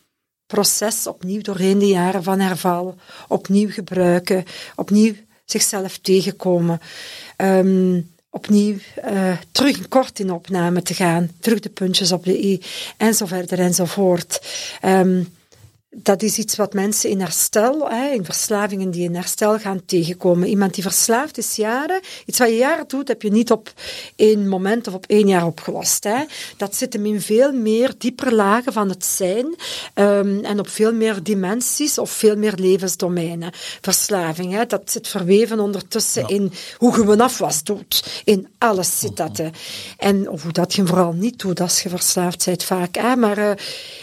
proces 0.51 1.07
opnieuw 1.07 1.42
doorheen 1.42 1.78
de 1.78 1.86
jaren 1.86 2.22
van 2.22 2.40
herval, 2.40 2.94
opnieuw 3.28 3.70
gebruiken, 3.70 4.44
opnieuw 4.76 5.14
zichzelf 5.44 5.98
tegenkomen, 5.98 6.80
um, 7.36 8.11
opnieuw 8.30 8.76
uh, 9.05 9.32
terug 9.53 9.88
kort 9.88 10.18
in 10.18 10.32
opname 10.32 10.82
te 10.82 10.94
gaan, 10.94 11.30
terug 11.40 11.61
de 11.61 11.68
puntjes 11.68 12.12
op 12.12 12.24
de 12.24 12.44
i, 12.44 12.62
en 12.96 13.14
enzovoort. 13.51 14.40
Um, 14.84 15.32
dat 15.97 16.22
is 16.22 16.38
iets 16.38 16.57
wat 16.57 16.72
mensen 16.72 17.11
in 17.11 17.20
herstel, 17.20 17.91
hè, 17.91 18.11
in 18.11 18.24
verslavingen 18.24 18.91
die 18.91 19.05
in 19.05 19.14
herstel 19.14 19.59
gaan 19.59 19.84
tegenkomen. 19.86 20.49
Iemand 20.49 20.74
die 20.74 20.82
verslaafd 20.82 21.38
is 21.38 21.57
jaren, 21.57 22.01
iets 22.26 22.38
wat 22.38 22.49
je 22.49 22.57
jaren 22.57 22.88
doet, 22.88 23.09
heb 23.09 23.22
je 23.22 23.30
niet 23.30 23.51
op 23.51 23.72
één 24.16 24.49
moment 24.49 24.86
of 24.86 24.95
op 24.95 25.05
één 25.07 25.28
jaar 25.28 25.47
opgelost. 25.47 26.05
Hè. 26.05 26.24
Dat 26.57 26.76
zit 26.76 26.93
hem 26.93 27.07
in 27.07 27.20
veel 27.20 27.53
meer 27.53 27.95
dieper 27.99 28.34
lagen 28.34 28.72
van 28.72 28.88
het 28.88 29.05
zijn 29.05 29.47
um, 29.95 30.45
en 30.45 30.59
op 30.59 30.68
veel 30.68 30.93
meer 30.93 31.22
dimensies 31.22 31.99
of 31.99 32.11
veel 32.11 32.36
meer 32.36 32.55
levensdomeinen. 32.57 33.53
Verslaving, 33.80 34.53
hè, 34.53 34.66
dat 34.66 34.91
zit 34.91 35.09
verweven 35.09 35.61
ondertussen 35.61 36.28
in 36.28 36.53
hoe 36.78 36.97
je 36.97 37.12
een 37.12 37.20
afwas 37.20 37.62
doet. 37.62 38.22
In 38.24 38.49
alles 38.59 38.99
zit 38.99 39.16
dat. 39.16 39.36
Hè. 39.36 39.49
En 39.99 40.28
of 40.28 40.43
hoe 40.43 40.53
dat 40.53 40.74
je 40.74 40.86
vooral 40.86 41.12
niet 41.12 41.38
doet 41.38 41.61
als 41.61 41.82
je 41.82 41.88
verslaafd 41.88 42.45
bent 42.45 42.64
vaak. 42.64 42.95
Hè. 42.95 43.16
Maar 43.16 43.38
uh, 43.38 43.51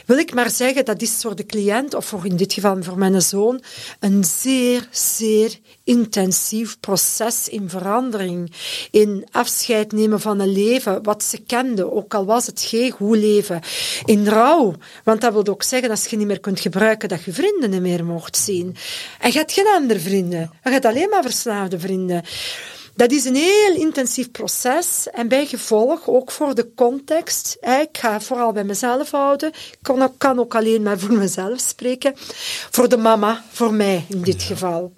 wil 0.05 0.17
ik 0.17 0.33
maar 0.33 0.49
zeggen, 0.49 0.85
dat 0.85 1.01
is 1.01 1.11
voor 1.11 1.35
de 1.35 1.45
cliënt 1.45 1.75
of 1.85 2.05
voor 2.05 2.25
in 2.25 2.35
dit 2.35 2.53
geval 2.53 2.83
voor 2.83 2.97
mijn 2.97 3.21
zoon, 3.21 3.61
een 3.99 4.23
zeer, 4.23 4.87
zeer 4.91 5.57
intensief 5.83 6.79
proces 6.79 7.49
in 7.49 7.69
verandering, 7.69 8.51
in 8.91 9.27
afscheid 9.31 9.91
nemen 9.91 10.19
van 10.19 10.39
een 10.39 10.51
leven 10.51 11.03
wat 11.03 11.23
ze 11.23 11.37
kenden, 11.37 11.93
ook 11.93 12.13
al 12.13 12.25
was 12.25 12.45
het 12.45 12.61
geen 12.61 12.91
goed 12.91 13.17
leven. 13.17 13.61
In 14.05 14.27
rouw, 14.27 14.75
want 15.03 15.21
dat 15.21 15.33
wil 15.33 15.47
ook 15.47 15.63
zeggen 15.63 15.89
als 15.89 16.05
je 16.05 16.17
niet 16.17 16.27
meer 16.27 16.39
kunt 16.39 16.59
gebruiken 16.59 17.09
dat 17.09 17.23
je 17.23 17.33
vrienden 17.33 17.69
niet 17.69 17.81
meer 17.81 18.05
mocht 18.05 18.37
zien. 18.37 18.75
En 19.19 19.31
je 19.31 19.37
hebt 19.37 19.51
geen 19.51 19.67
andere 19.75 19.99
vrienden, 19.99 20.51
je 20.63 20.69
hebt 20.69 20.85
alleen 20.85 21.09
maar 21.09 21.23
verslaafde 21.23 21.79
vrienden. 21.79 22.23
Dat 22.97 23.11
is 23.11 23.25
een 23.25 23.35
heel 23.35 23.75
intensief 23.75 24.31
proces 24.31 25.07
en 25.11 25.27
bij 25.27 25.45
gevolg 25.45 26.07
ook 26.07 26.31
voor 26.31 26.55
de 26.55 26.73
context. 26.75 27.57
Ik 27.81 27.97
ga 27.97 28.21
vooral 28.21 28.51
bij 28.51 28.63
mezelf 28.63 29.11
houden. 29.11 29.49
Ik 29.49 29.77
kan, 29.81 30.13
kan 30.17 30.39
ook 30.39 30.55
alleen 30.55 30.81
maar 30.81 30.99
voor 30.99 31.13
mezelf 31.13 31.59
spreken. 31.59 32.13
Voor 32.71 32.89
de 32.89 32.97
mama, 32.97 33.43
voor 33.51 33.73
mij 33.73 34.05
in 34.09 34.21
dit 34.21 34.43
geval. 34.43 34.93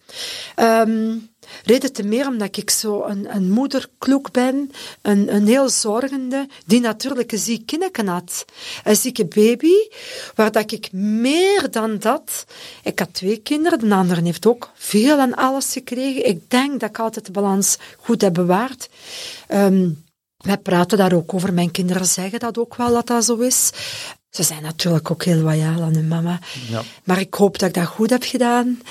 Um, 0.55 1.28
Reden 1.63 1.93
te 1.93 2.03
meer 2.03 2.27
omdat 2.27 2.57
ik 2.57 2.69
zo 2.69 3.03
een, 3.03 3.35
een 3.35 3.51
moederkloek 3.51 4.31
ben, 4.31 4.71
een, 5.01 5.35
een 5.35 5.47
heel 5.47 5.69
zorgende, 5.69 6.47
die 6.65 6.79
natuurlijk 6.79 7.31
een 7.31 7.37
ziek 7.37 7.65
kindje 7.65 7.77
had. 8.05 8.45
Een 8.83 8.95
zieke 8.95 9.25
baby, 9.25 9.73
waar 10.35 10.51
dat 10.51 10.71
ik 10.71 10.91
meer 10.91 11.71
dan 11.71 11.97
dat... 11.99 12.45
Ik 12.83 12.99
had 12.99 13.13
twee 13.13 13.37
kinderen, 13.37 13.79
de 13.79 13.95
andere 13.95 14.21
heeft 14.21 14.45
ook 14.45 14.71
veel 14.75 15.19
en 15.19 15.35
alles 15.35 15.71
gekregen. 15.71 16.27
Ik 16.27 16.49
denk 16.49 16.79
dat 16.79 16.89
ik 16.89 16.99
altijd 16.99 17.25
de 17.25 17.31
balans 17.31 17.77
goed 17.97 18.21
heb 18.21 18.33
bewaard. 18.33 18.89
Um, 19.49 20.03
wij 20.37 20.57
praten 20.57 20.97
daar 20.97 21.13
ook 21.13 21.33
over. 21.33 21.53
Mijn 21.53 21.71
kinderen 21.71 22.05
zeggen 22.05 22.39
dat 22.39 22.57
ook 22.57 22.75
wel, 22.75 22.93
dat 22.93 23.07
dat 23.07 23.25
zo 23.25 23.35
is. 23.37 23.71
Ze 24.29 24.43
zijn 24.43 24.61
natuurlijk 24.61 25.11
ook 25.11 25.23
heel 25.23 25.41
loyaal 25.41 25.81
aan 25.81 25.93
hun 25.93 26.07
mama. 26.07 26.39
Ja. 26.69 26.81
Maar 27.03 27.19
ik 27.19 27.33
hoop 27.33 27.59
dat 27.59 27.69
ik 27.69 27.75
dat 27.75 27.85
goed 27.85 28.09
heb 28.09 28.23
gedaan 28.23 28.81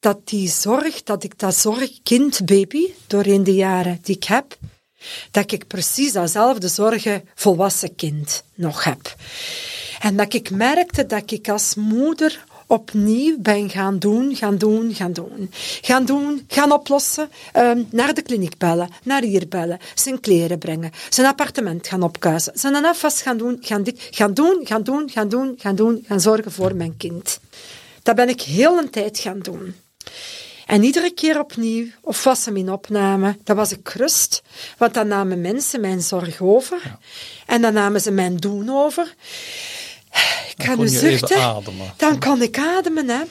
dat 0.00 0.18
die 0.24 0.48
zorg, 0.48 1.02
dat 1.02 1.24
ik 1.24 1.38
dat 1.38 1.54
zorgkind, 1.54 2.46
baby, 2.46 2.92
doorheen 3.06 3.44
de 3.44 3.54
jaren 3.54 3.98
die 4.02 4.16
ik 4.16 4.24
heb, 4.24 4.56
dat 5.30 5.52
ik 5.52 5.66
precies 5.66 6.12
datzelfde 6.12 6.68
zorgen 6.68 7.28
volwassen 7.34 7.94
kind 7.94 8.42
nog 8.54 8.84
heb. 8.84 9.14
En 10.00 10.16
dat 10.16 10.34
ik 10.34 10.50
merkte 10.50 11.06
dat 11.06 11.30
ik 11.30 11.48
als 11.48 11.74
moeder 11.74 12.44
opnieuw 12.66 13.38
ben 13.38 13.70
gaan 13.70 13.98
doen, 13.98 14.36
gaan 14.36 14.58
doen, 14.58 14.94
gaan 14.94 15.12
doen. 15.12 15.50
Gaan 15.80 16.04
doen, 16.04 16.44
gaan 16.48 16.72
oplossen, 16.72 17.30
um, 17.56 17.86
naar 17.90 18.14
de 18.14 18.22
kliniek 18.22 18.58
bellen, 18.58 18.88
naar 19.02 19.22
hier 19.22 19.48
bellen, 19.48 19.78
zijn 19.94 20.20
kleren 20.20 20.58
brengen, 20.58 20.90
zijn 21.08 21.26
appartement 21.26 21.86
gaan 21.86 22.02
opkuisen, 22.02 22.52
zijn 22.58 22.84
afwas 22.84 23.22
gaan 23.22 23.38
doen, 23.38 23.58
gaan 23.60 23.82
dit, 23.82 24.08
gaan 24.10 24.34
doen, 24.34 24.60
gaan 24.64 24.82
doen, 24.82 25.10
gaan 25.10 25.28
doen, 25.28 25.54
gaan 25.58 25.76
doen, 25.76 26.04
gaan 26.06 26.20
zorgen 26.20 26.52
voor 26.52 26.76
mijn 26.76 26.96
kind. 26.96 27.40
Dat 28.02 28.16
ben 28.16 28.28
ik 28.28 28.40
heel 28.40 28.78
een 28.78 28.90
tijd 28.90 29.18
gaan 29.18 29.38
doen. 29.38 29.74
En 30.66 30.82
iedere 30.82 31.10
keer 31.10 31.38
opnieuw, 31.38 31.86
of 32.00 32.24
was 32.24 32.44
hem 32.44 32.56
in 32.56 32.72
opname, 32.72 33.36
dat 33.44 33.56
was 33.56 33.72
ik 33.72 33.88
rust. 33.88 34.42
Want 34.78 34.94
dan 34.94 35.08
namen 35.08 35.40
mensen 35.40 35.80
mijn 35.80 36.00
zorg 36.00 36.40
over. 36.40 36.98
En 37.46 37.62
dan 37.62 37.72
namen 37.72 38.00
ze 38.00 38.10
mijn 38.10 38.36
doen 38.36 38.70
over. 38.70 39.14
Ik 40.56 40.64
ga 40.64 40.74
nu 40.74 40.88
zuchten. 40.88 41.62
Dan 41.96 42.18
kan 42.18 42.42
ik 42.42 42.58
ademen, 42.58 43.08
hè. 43.08 43.22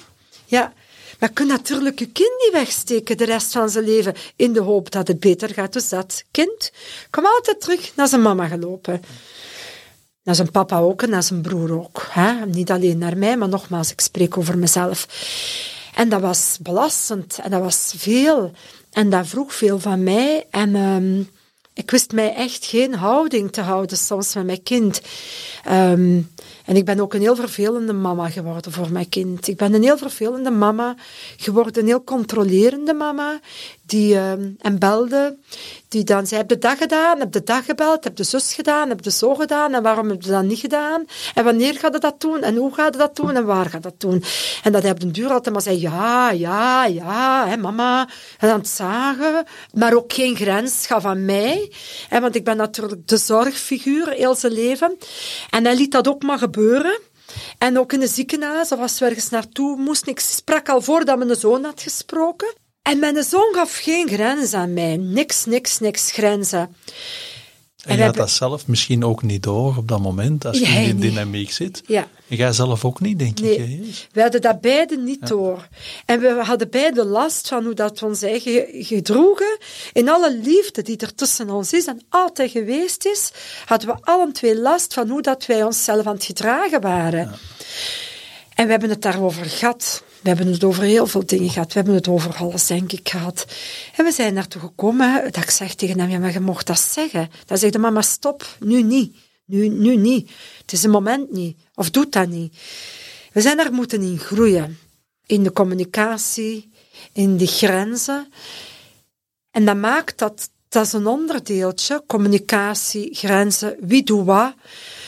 Ja. 0.46 0.74
Maar 1.20 1.30
je 1.30 1.36
kunt 1.36 1.50
natuurlijk 1.50 2.00
je 2.00 2.06
kind 2.06 2.44
niet 2.44 2.52
wegsteken 2.52 3.18
de 3.18 3.26
rest 3.26 3.52
van 3.52 3.70
zijn 3.70 3.86
leven 3.86 4.14
in 4.36 4.54
de 4.54 4.62
hoop 4.62 4.92
dat 4.92 5.08
het 5.08 5.20
beter 5.20 5.54
gaat. 5.54 5.74
Dus 5.74 5.90
dat 5.90 6.24
kind 6.32 6.72
kom 7.10 7.26
altijd 7.26 7.62
terug 7.62 7.92
naar 7.96 8.08
zijn 8.08 8.22
mama 8.22 8.48
gelopen. 8.48 9.02
Naar 10.24 10.36
zijn 10.36 10.52
papa 10.52 10.80
ook 10.80 11.02
en 11.02 11.10
naar 11.10 11.24
zijn 11.24 11.42
broer 11.42 11.80
ook. 11.80 12.08
Hè? 12.10 12.46
Niet 12.46 12.72
alleen 12.72 12.98
naar 12.98 13.18
mij, 13.18 13.38
maar 13.38 13.50
nogmaals, 13.50 13.92
ik 13.92 14.02
spreek 14.02 14.38
over 14.38 14.58
mezelf. 14.58 15.08
En 15.98 16.10
dat 16.10 16.22
was 16.22 16.58
belastend 16.62 17.40
en 17.44 17.52
dat 17.52 17.62
was 17.62 17.94
veel. 17.98 18.52
En 18.92 19.10
dat 19.10 19.28
vroeg 19.28 19.54
veel 19.54 19.80
van 19.80 20.04
mij. 20.04 20.46
En 20.50 20.76
um, 20.76 21.30
ik 21.74 21.92
wist 21.92 22.12
mij 22.12 22.34
echt 22.34 22.66
geen 22.66 22.96
houding 22.96 23.52
te 23.52 23.62
houden 23.62 23.98
soms 23.98 24.34
met 24.34 24.46
mijn 24.46 24.64
kind. 24.64 25.02
Um, 25.72 26.30
en 26.66 26.76
ik 26.76 26.86
ben 26.86 27.00
ook 27.00 27.14
een 27.14 27.22
heel 27.22 27.36
vervelende 27.36 27.94
mama 27.94 28.30
geworden 28.30 28.72
voor 28.72 28.92
mijn 28.92 29.10
kind. 29.10 29.48
Ik 29.48 29.58
ben 29.58 29.74
een 29.74 29.84
heel 29.84 29.98
vervelende 29.98 30.52
mama 30.52 30.96
geworden, 31.38 31.82
een 31.82 31.88
heel 31.88 32.04
controlerende 32.04 32.94
mama, 32.94 33.40
die 33.88 34.14
uh, 34.14 34.32
en 34.60 34.80
belde, 34.80 35.38
die 35.88 36.04
dan 36.04 36.28
zei, 36.28 36.40
heb 36.40 36.50
de 36.50 36.58
dag 36.58 36.78
gedaan, 36.78 37.20
heb 37.20 37.32
de 37.32 37.44
dag 37.44 37.66
gebeld, 37.66 38.04
heb 38.04 38.16
de 38.16 38.24
zus 38.24 38.54
gedaan, 38.54 38.90
heb 38.90 39.02
de 39.02 39.12
zo 39.12 39.36
gedaan, 39.36 39.74
en 39.74 39.84
waarom 39.84 40.10
heb 40.10 40.22
je 40.22 40.30
dat 40.30 40.44
niet 40.44 40.60
gedaan? 40.60 41.06
En 41.34 41.44
wanneer 41.44 41.74
gaat 41.74 41.94
je 41.94 42.00
dat 42.00 42.22
doen? 42.22 42.42
En 42.42 42.56
hoe 42.56 42.74
gaat 42.74 42.94
je 42.94 43.00
dat 43.00 43.16
doen? 43.16 43.36
En 43.36 43.46
waar 43.46 43.66
gaat 43.66 43.84
dat 43.84 44.00
doen? 44.00 44.24
En 44.64 44.72
dat 44.72 44.82
hij 44.82 44.92
op 44.92 45.00
de 45.00 45.12
duur 45.12 45.30
altijd 45.30 45.54
maar 45.54 45.64
zei, 45.64 45.80
ja, 45.82 46.32
ja, 46.32 46.86
ja, 46.86 47.48
hè, 47.48 47.58
mama. 47.58 48.10
En 48.40 48.50
aan 48.50 48.60
het 48.60 48.68
zagen, 48.68 49.46
maar 49.74 49.94
ook 49.94 50.14
geen 50.14 50.36
grens 50.36 50.88
gaf 50.88 51.06
aan 51.06 51.26
mij. 51.26 51.72
Hè, 52.10 52.20
want 52.20 52.36
ik 52.36 52.44
ben 52.44 52.58
natuurlijk 52.58 53.08
de 53.08 53.18
zorgfiguur 53.18 54.10
heel 54.10 54.36
zijn 54.36 54.54
leven. 54.54 54.98
En 55.50 55.66
hij 55.66 55.76
liet 55.76 55.92
dat 55.92 56.08
ook 56.08 56.24
maar 56.24 56.38
gebeuren. 56.38 57.00
En 57.58 57.80
ook 57.80 57.94
in 57.94 58.00
de 58.00 58.08
ziekenhuis, 58.08 58.72
of 58.72 58.80
als 58.80 59.02
ergens 59.02 59.30
naartoe 59.30 59.78
moesten, 59.78 60.12
ik 60.12 60.20
sprak 60.20 60.70
al 60.70 60.82
voordat 60.82 61.18
mijn 61.18 61.36
zoon 61.36 61.64
had 61.64 61.82
gesproken. 61.82 62.56
En 62.88 63.00
mijn 63.00 63.24
zoon 63.24 63.54
gaf 63.54 63.78
geen 63.78 64.08
grenzen 64.08 64.60
aan 64.60 64.74
mij. 64.74 64.98
Niks, 64.98 65.46
niks, 65.46 65.80
niks 65.80 66.12
grenzen. 66.12 66.76
En, 67.84 67.98
je 67.98 68.04
had 68.04 68.16
dat 68.16 68.30
zelf 68.30 68.68
misschien 68.68 69.04
ook 69.04 69.22
niet 69.24 69.44
door 69.44 69.78
op 69.78 69.88
dat 69.88 70.00
moment, 70.00 70.46
als 70.46 70.60
je 70.60 70.66
in 70.66 70.98
die 70.98 71.10
dynamiek 71.10 71.52
zit. 71.52 71.82
Ja. 71.86 72.08
En 72.28 72.36
jij 72.36 72.52
zelf 72.52 72.86
ook 72.86 73.00
niet, 73.00 73.20
denk 73.20 73.40
nee. 73.40 73.58
ik. 73.58 74.08
We 74.12 74.22
hadden 74.22 74.42
dat 74.42 74.62
beide 74.62 74.98
niet 74.98 75.28
door. 75.28 75.68
En 76.06 76.20
we 76.20 76.28
hadden 76.44 76.70
beide 76.70 77.06
last 77.06 77.48
van 77.48 77.64
hoe 77.64 77.74
dat 77.74 78.00
we 78.00 78.06
ons 78.06 78.22
eigen 78.22 78.66
gedroegen. 78.72 79.58
In 79.94 80.10
alle 80.10 80.40
liefde 80.44 80.82
die 80.82 80.98
er 80.98 81.16
tussen 81.16 81.50
ons 81.50 81.74
is 81.74 81.86
en 81.86 82.02
altijd 82.10 82.52
geweest 82.52 83.06
is, 83.06 83.32
hadden 83.66 83.88
we 83.88 83.98
allen 84.02 84.34
twee 84.34 84.60
last 84.60 84.94
van 84.94 85.10
hoe 85.10 85.22
dat 85.22 85.46
wij 85.46 85.64
onszelf 85.64 86.06
aan 86.06 86.14
het 86.14 86.26
gedragen 86.26 86.82
waren. 86.82 87.20
Ja. 87.20 87.36
En 88.54 88.66
we 88.66 88.72
hebben 88.72 88.90
het 88.90 89.02
daarover 89.02 89.46
gehad. 89.46 90.04
We 90.28 90.34
hebben 90.34 90.54
het 90.54 90.64
over 90.64 90.84
heel 90.84 91.08
veel 91.08 91.26
dingen 91.26 91.50
gehad. 91.50 91.68
We 91.68 91.74
hebben 91.74 91.94
het 91.94 92.08
over 92.08 92.36
alles, 92.36 92.68
denk 92.68 92.92
ik, 92.92 93.10
gehad. 93.10 93.46
En 93.96 94.06
we 94.06 94.12
zijn 94.12 94.34
naartoe 94.34 94.62
gekomen 94.62 95.24
dat 95.24 95.44
ik 95.44 95.50
zeg 95.50 95.76
tegen 95.76 96.00
hem, 96.00 96.10
ja, 96.10 96.20
maar 96.20 96.32
je 96.32 96.40
mocht 96.40 96.68
dat 96.68 96.80
zeggen. 96.80 97.30
Dan 97.46 97.58
zegt 97.58 97.74
de 97.74 97.80
mama, 97.80 98.02
stop, 98.02 98.58
nu 98.60 98.84
niet. 98.84 99.16
Nu, 99.46 99.68
nu 99.68 99.96
niet. 99.96 100.32
Het 100.62 100.72
is 100.72 100.84
een 100.84 100.90
moment 100.90 101.32
niet. 101.32 101.58
Of 101.76 101.90
doet 101.90 102.12
dat 102.12 102.28
niet. 102.28 102.58
We 103.34 103.42
zijn 103.42 103.58
daar 103.58 103.74
moeten 103.74 104.02
in 104.02 104.20
groeien. 104.20 104.80
In 105.26 105.44
de 105.44 105.52
communicatie, 105.52 106.70
in 107.14 107.38
de 107.38 107.48
grenzen. 107.48 108.28
En 109.52 109.66
dat 109.66 109.78
maakt 109.78 110.18
dat, 110.18 110.50
dat 110.70 110.86
is 110.86 110.94
een 110.94 111.08
onderdeeltje, 111.08 112.04
communicatie, 112.08 113.16
grenzen, 113.16 113.76
wie 113.80 114.04
doet 114.04 114.26
wat. 114.26 114.54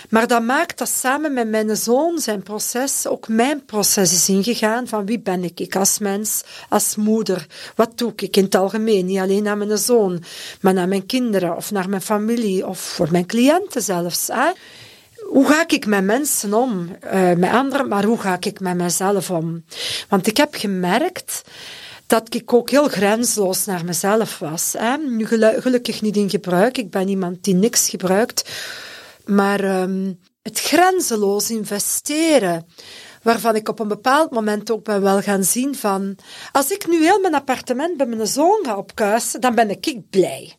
Maar 0.10 0.28
dat 0.28 0.43
maakt 0.43 0.78
dat 0.78 0.89
samen 0.89 1.34
met 1.34 1.49
mijn 1.49 1.76
zoon 1.76 2.20
zijn 2.20 2.43
proces 2.43 3.07
ook 3.07 3.28
mijn 3.28 3.66
proces 3.66 4.14
is 4.14 4.30
ingegaan 4.30 4.88
van 4.88 5.05
wie 5.05 5.20
ben 5.20 5.43
ik, 5.43 5.60
ik 5.60 5.76
als 5.76 5.99
mens, 5.99 6.43
als 6.70 6.95
moeder. 6.95 7.45
Wat 7.76 7.97
doe 7.97 8.14
ik 8.16 8.36
in 8.36 8.43
het 8.43 8.55
algemeen, 8.55 9.05
niet 9.05 9.20
alleen 9.20 9.43
naar 9.43 9.57
mijn 9.57 9.78
zoon, 9.78 10.24
maar 10.62 10.74
naar 10.74 10.88
mijn 10.88 11.05
kinderen 11.05 11.55
of 11.55 11.72
naar 11.72 11.89
mijn 11.89 12.01
familie 12.01 12.68
of 12.68 12.80
voor 12.80 13.07
mijn 13.12 13.26
cliënten 13.26 13.82
zelfs. 13.82 14.30
Hoe 15.20 15.45
ga 15.45 15.64
ik 15.68 15.86
met 15.86 16.03
mensen 16.03 16.53
om? 16.53 16.95
Uh, 17.14 17.34
met 17.34 17.51
anderen, 17.51 17.88
maar 17.88 18.03
hoe 18.03 18.20
ga 18.20 18.38
ik 18.39 18.60
met 18.60 18.76
mezelf 18.76 19.32
om? 19.32 19.64
Want 20.10 20.28
ik 20.28 20.38
heb 20.38 20.55
gemerkt 20.55 21.41
dat 22.10 22.34
ik 22.34 22.53
ook 22.53 22.70
heel 22.70 22.88
grenzeloos 22.88 23.66
naar 23.66 23.86
mezelf 23.86 24.39
was. 24.39 24.74
Hè. 24.78 24.97
Nu 24.97 25.26
gelukkig 25.62 26.01
niet 26.01 26.16
in 26.16 26.30
gebruik, 26.30 26.78
ik 26.78 26.89
ben 26.89 27.07
iemand 27.07 27.43
die 27.43 27.53
niks 27.53 27.89
gebruikt. 27.89 28.49
Maar 29.26 29.82
um, 29.82 30.20
het 30.41 30.60
grenzeloos 30.60 31.49
investeren, 31.49 32.66
waarvan 33.24 33.55
ik 33.55 33.70
op 33.70 33.80
een 33.80 33.88
bepaald 33.88 34.32
moment 34.32 34.72
ook 34.72 34.84
ben 34.84 35.01
wel 35.01 35.22
gaan 35.22 35.43
zien 35.43 35.76
van, 35.76 36.16
als 36.51 36.72
ik 36.72 36.88
nu 36.88 37.03
heel 37.03 37.20
mijn 37.20 37.36
appartement 37.36 37.97
bij 37.97 38.05
mijn 38.05 38.28
zoon 38.28 38.60
ga 38.62 38.78
opkuisen, 38.78 39.41
dan 39.41 39.55
ben 39.55 39.70
ik 39.70 40.10
blij. 40.10 40.59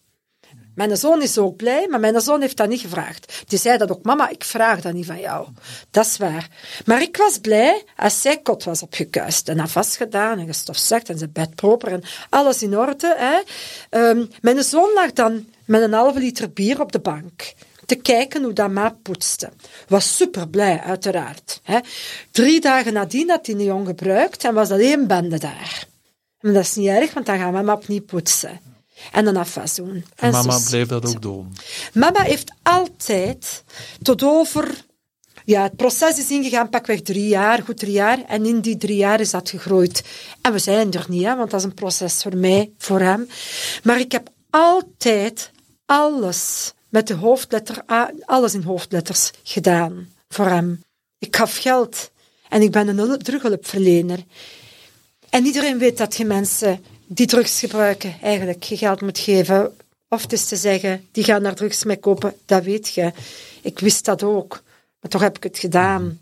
Mijn 0.81 0.97
zoon 0.97 1.22
is 1.22 1.39
ook 1.39 1.57
blij, 1.57 1.87
maar 1.89 2.01
mijn 2.01 2.20
zoon 2.20 2.41
heeft 2.41 2.57
dat 2.57 2.68
niet 2.68 2.81
gevraagd. 2.81 3.43
Die 3.47 3.59
zei 3.59 3.78
dat 3.78 3.91
ook, 3.91 4.03
mama, 4.03 4.28
ik 4.28 4.45
vraag 4.45 4.81
dat 4.81 4.93
niet 4.93 5.07
van 5.07 5.20
jou. 5.20 5.49
Dat 5.91 6.07
is 6.07 6.16
waar. 6.16 6.49
Maar 6.85 7.03
ik 7.03 7.16
was 7.16 7.39
blij 7.39 7.85
als 7.97 8.20
zij 8.20 8.39
kot 8.39 8.64
was 8.64 8.83
opgekuist 8.83 9.49
en 9.49 9.61
afwas 9.61 9.97
gedaan 9.97 10.39
en 10.39 10.47
gestofzegd 10.47 11.09
en 11.09 11.18
zijn 11.18 11.33
bed 11.33 11.55
proper 11.55 11.93
en 11.93 12.03
alles 12.31 12.62
in 12.62 12.78
orde. 12.78 13.45
Um, 13.91 14.31
mijn 14.41 14.62
zoon 14.62 14.93
lag 14.95 15.12
dan 15.12 15.47
met 15.64 15.83
een 15.83 15.93
halve 15.93 16.18
liter 16.18 16.53
bier 16.53 16.81
op 16.81 16.93
de 16.93 17.01
bank 17.01 17.55
te 17.87 17.95
kijken 17.95 18.43
hoe 18.43 18.53
dat 18.53 18.70
ma 18.70 18.97
poetste. 19.03 19.51
Was 19.89 20.16
super 20.16 20.49
blij, 20.49 20.81
uiteraard. 20.81 21.61
Drie 22.31 22.61
dagen 22.61 22.93
nadien 22.93 23.31
had 23.31 23.47
hij 23.47 23.55
jong 23.55 23.87
gebruikt 23.87 24.45
en 24.45 24.55
was 24.55 24.70
alleen 24.70 25.07
bende 25.07 25.39
daar. 25.39 25.85
En 26.41 26.53
dat 26.53 26.62
is 26.62 26.74
niet 26.74 26.89
erg, 26.89 27.12
want 27.14 27.26
dan 27.26 27.39
gaan 27.39 27.53
we 27.53 27.62
maar 27.62 27.76
opnieuw 27.76 28.03
poetsen. 28.03 28.70
En 29.12 29.24
dan 29.24 29.36
afwas 29.36 29.74
doen. 29.74 30.05
En, 30.16 30.30
mama 30.30 30.59
bleef 30.68 30.88
dat 30.88 31.07
ook 31.07 31.22
doen? 31.22 31.53
Mama 31.92 32.22
heeft 32.22 32.53
altijd 32.62 33.64
tot 34.03 34.22
over... 34.22 34.88
Ja, 35.44 35.62
het 35.62 35.76
proces 35.76 36.18
is 36.18 36.30
ingegaan 36.30 36.68
pakweg 36.68 37.03
drie 37.03 37.28
jaar, 37.28 37.62
goed 37.62 37.78
drie 37.78 37.92
jaar. 37.92 38.24
En 38.24 38.46
in 38.46 38.61
die 38.61 38.76
drie 38.76 38.96
jaar 38.96 39.20
is 39.20 39.30
dat 39.30 39.51
gegroeid. 39.51 40.05
En 40.40 40.53
we 40.53 40.59
zijn 40.59 40.92
er 40.92 41.05
niet, 41.09 41.24
hè, 41.24 41.36
want 41.36 41.51
dat 41.51 41.61
is 41.61 41.66
een 41.66 41.74
proces 41.74 42.22
voor 42.22 42.36
mij, 42.36 42.70
voor 42.78 43.01
hem. 43.01 43.28
Maar 43.82 44.01
ik 44.01 44.12
heb 44.12 44.28
altijd 44.51 45.51
alles 45.86 46.72
met 46.88 47.07
de 47.07 47.14
hoofdletter 47.14 47.82
A, 47.90 48.11
alles 48.24 48.55
in 48.55 48.62
hoofdletters 48.62 49.30
gedaan 49.42 50.09
voor 50.28 50.46
hem. 50.46 50.82
Ik 51.18 51.36
gaf 51.36 51.57
geld 51.57 52.11
en 52.48 52.62
ik 52.62 52.70
ben 52.70 52.98
een 52.98 53.18
terughulpverlener. 53.18 54.24
En 55.30 55.44
iedereen 55.44 55.78
weet 55.78 55.98
dat 55.98 56.16
je 56.16 56.24
mensen 56.24 56.84
die 57.13 57.27
drugs 57.27 57.59
gebruiken 57.59 58.15
eigenlijk 58.23 58.63
je 58.63 58.77
geld 58.77 59.01
moet 59.01 59.19
geven. 59.19 59.73
Of 60.09 60.23
het 60.23 60.33
is 60.33 60.47
te 60.47 60.57
zeggen, 60.57 61.05
die 61.13 61.25
gaan 61.25 61.43
naar 61.43 61.55
drugs 61.55 61.85
mee 61.85 61.97
kopen, 61.97 62.35
dat 62.47 62.65
weet 62.65 62.95
je. 62.95 63.13
Ik 63.63 63.79
wist 63.79 64.05
dat 64.05 64.23
ook, 64.23 64.63
maar 65.01 65.11
toch 65.11 65.21
heb 65.21 65.37
ik 65.37 65.43
het 65.43 65.59
gedaan. 65.59 66.19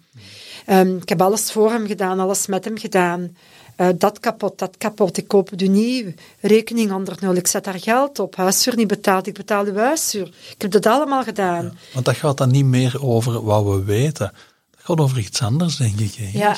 Um, 0.66 0.96
ik 0.96 1.08
heb 1.08 1.22
alles 1.22 1.52
voor 1.52 1.70
hem 1.70 1.86
gedaan, 1.86 2.20
alles 2.20 2.46
met 2.46 2.64
hem 2.64 2.78
gedaan. 2.78 3.36
Uh, 3.76 3.88
dat 3.96 4.20
kapot, 4.20 4.58
dat 4.58 4.76
kapot, 4.78 5.16
ik 5.16 5.28
koop 5.28 5.50
het 5.50 5.60
nieuw. 5.60 6.12
Rekening 6.40 6.92
onder 6.92 7.16
nul, 7.20 7.34
ik 7.34 7.46
zet 7.46 7.64
daar 7.64 7.80
geld 7.80 8.18
op. 8.18 8.36
Huishuur 8.36 8.76
niet 8.76 8.86
betaald, 8.86 9.26
ik 9.26 9.34
betaal 9.34 9.64
de 9.64 9.72
huishuur. 9.72 10.26
Ik 10.26 10.62
heb 10.62 10.70
dat 10.70 10.86
allemaal 10.86 11.22
gedaan. 11.22 11.78
want 11.92 12.04
dat 12.04 12.16
gaat 12.16 12.36
dan 12.36 12.50
niet 12.50 12.64
meer 12.64 13.02
over 13.02 13.44
wat 13.44 13.64
we 13.64 13.84
weten. 13.84 14.32
Dat 14.70 14.80
gaat 14.80 14.98
over 14.98 15.18
iets 15.18 15.42
anders, 15.42 15.76
denk 15.76 16.00
ik. 16.00 16.14
Ja, 16.32 16.56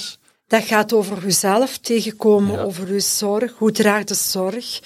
dat 0.51 0.65
gaat 0.65 0.93
over 0.93 1.25
uzelf 1.25 1.79
tegenkomen, 1.79 2.65
over 2.65 2.89
uw 2.89 3.01
zorg. 3.01 3.53
Hoe 3.59 3.73
draagt 3.73 4.09
de 4.09 4.15
zorg? 4.15 4.81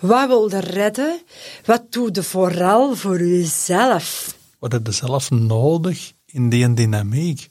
Wat 0.00 0.26
wil 0.26 0.50
je 0.50 0.58
redden? 0.58 1.20
Wat 1.64 1.82
doe 1.88 2.08
je 2.12 2.22
vooral 2.22 2.96
voor 2.96 3.20
uzelf? 3.20 4.36
Wat 4.58 4.72
heb 4.72 4.86
je 4.86 4.92
zelf 4.92 5.30
nodig 5.30 6.12
in 6.26 6.48
die 6.48 6.74
dynamiek? 6.74 7.50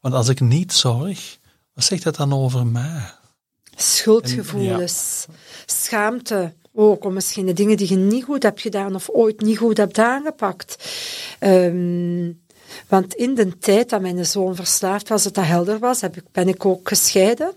Want 0.00 0.14
als 0.14 0.28
ik 0.28 0.40
niet 0.40 0.72
zorg, 0.72 1.38
wat 1.74 1.84
zegt 1.84 2.02
dat 2.02 2.16
dan 2.16 2.32
over 2.32 2.66
mij? 2.66 3.14
Schuldgevoelens, 3.76 5.26
schaamte, 5.66 6.54
ook 6.74 7.04
om 7.04 7.12
misschien 7.12 7.46
de 7.46 7.52
dingen 7.52 7.76
die 7.76 7.88
je 7.88 7.96
niet 7.96 8.24
goed 8.24 8.42
hebt 8.42 8.60
gedaan 8.60 8.94
of 8.94 9.08
ooit 9.08 9.40
niet 9.40 9.58
goed 9.58 9.76
hebt 9.76 9.98
aangepakt. 9.98 10.76
Um, 11.40 12.40
want 12.88 13.14
in 13.14 13.34
de 13.34 13.58
tijd 13.58 13.88
dat 13.88 14.00
mijn 14.00 14.26
zoon 14.26 14.54
verslaafd 14.54 15.08
was, 15.08 15.22
dat 15.22 15.34
dat 15.34 15.44
helder 15.44 15.78
was, 15.78 16.00
heb 16.00 16.16
ik, 16.16 16.24
ben 16.32 16.48
ik 16.48 16.64
ook 16.64 16.88
gescheiden. 16.88 17.52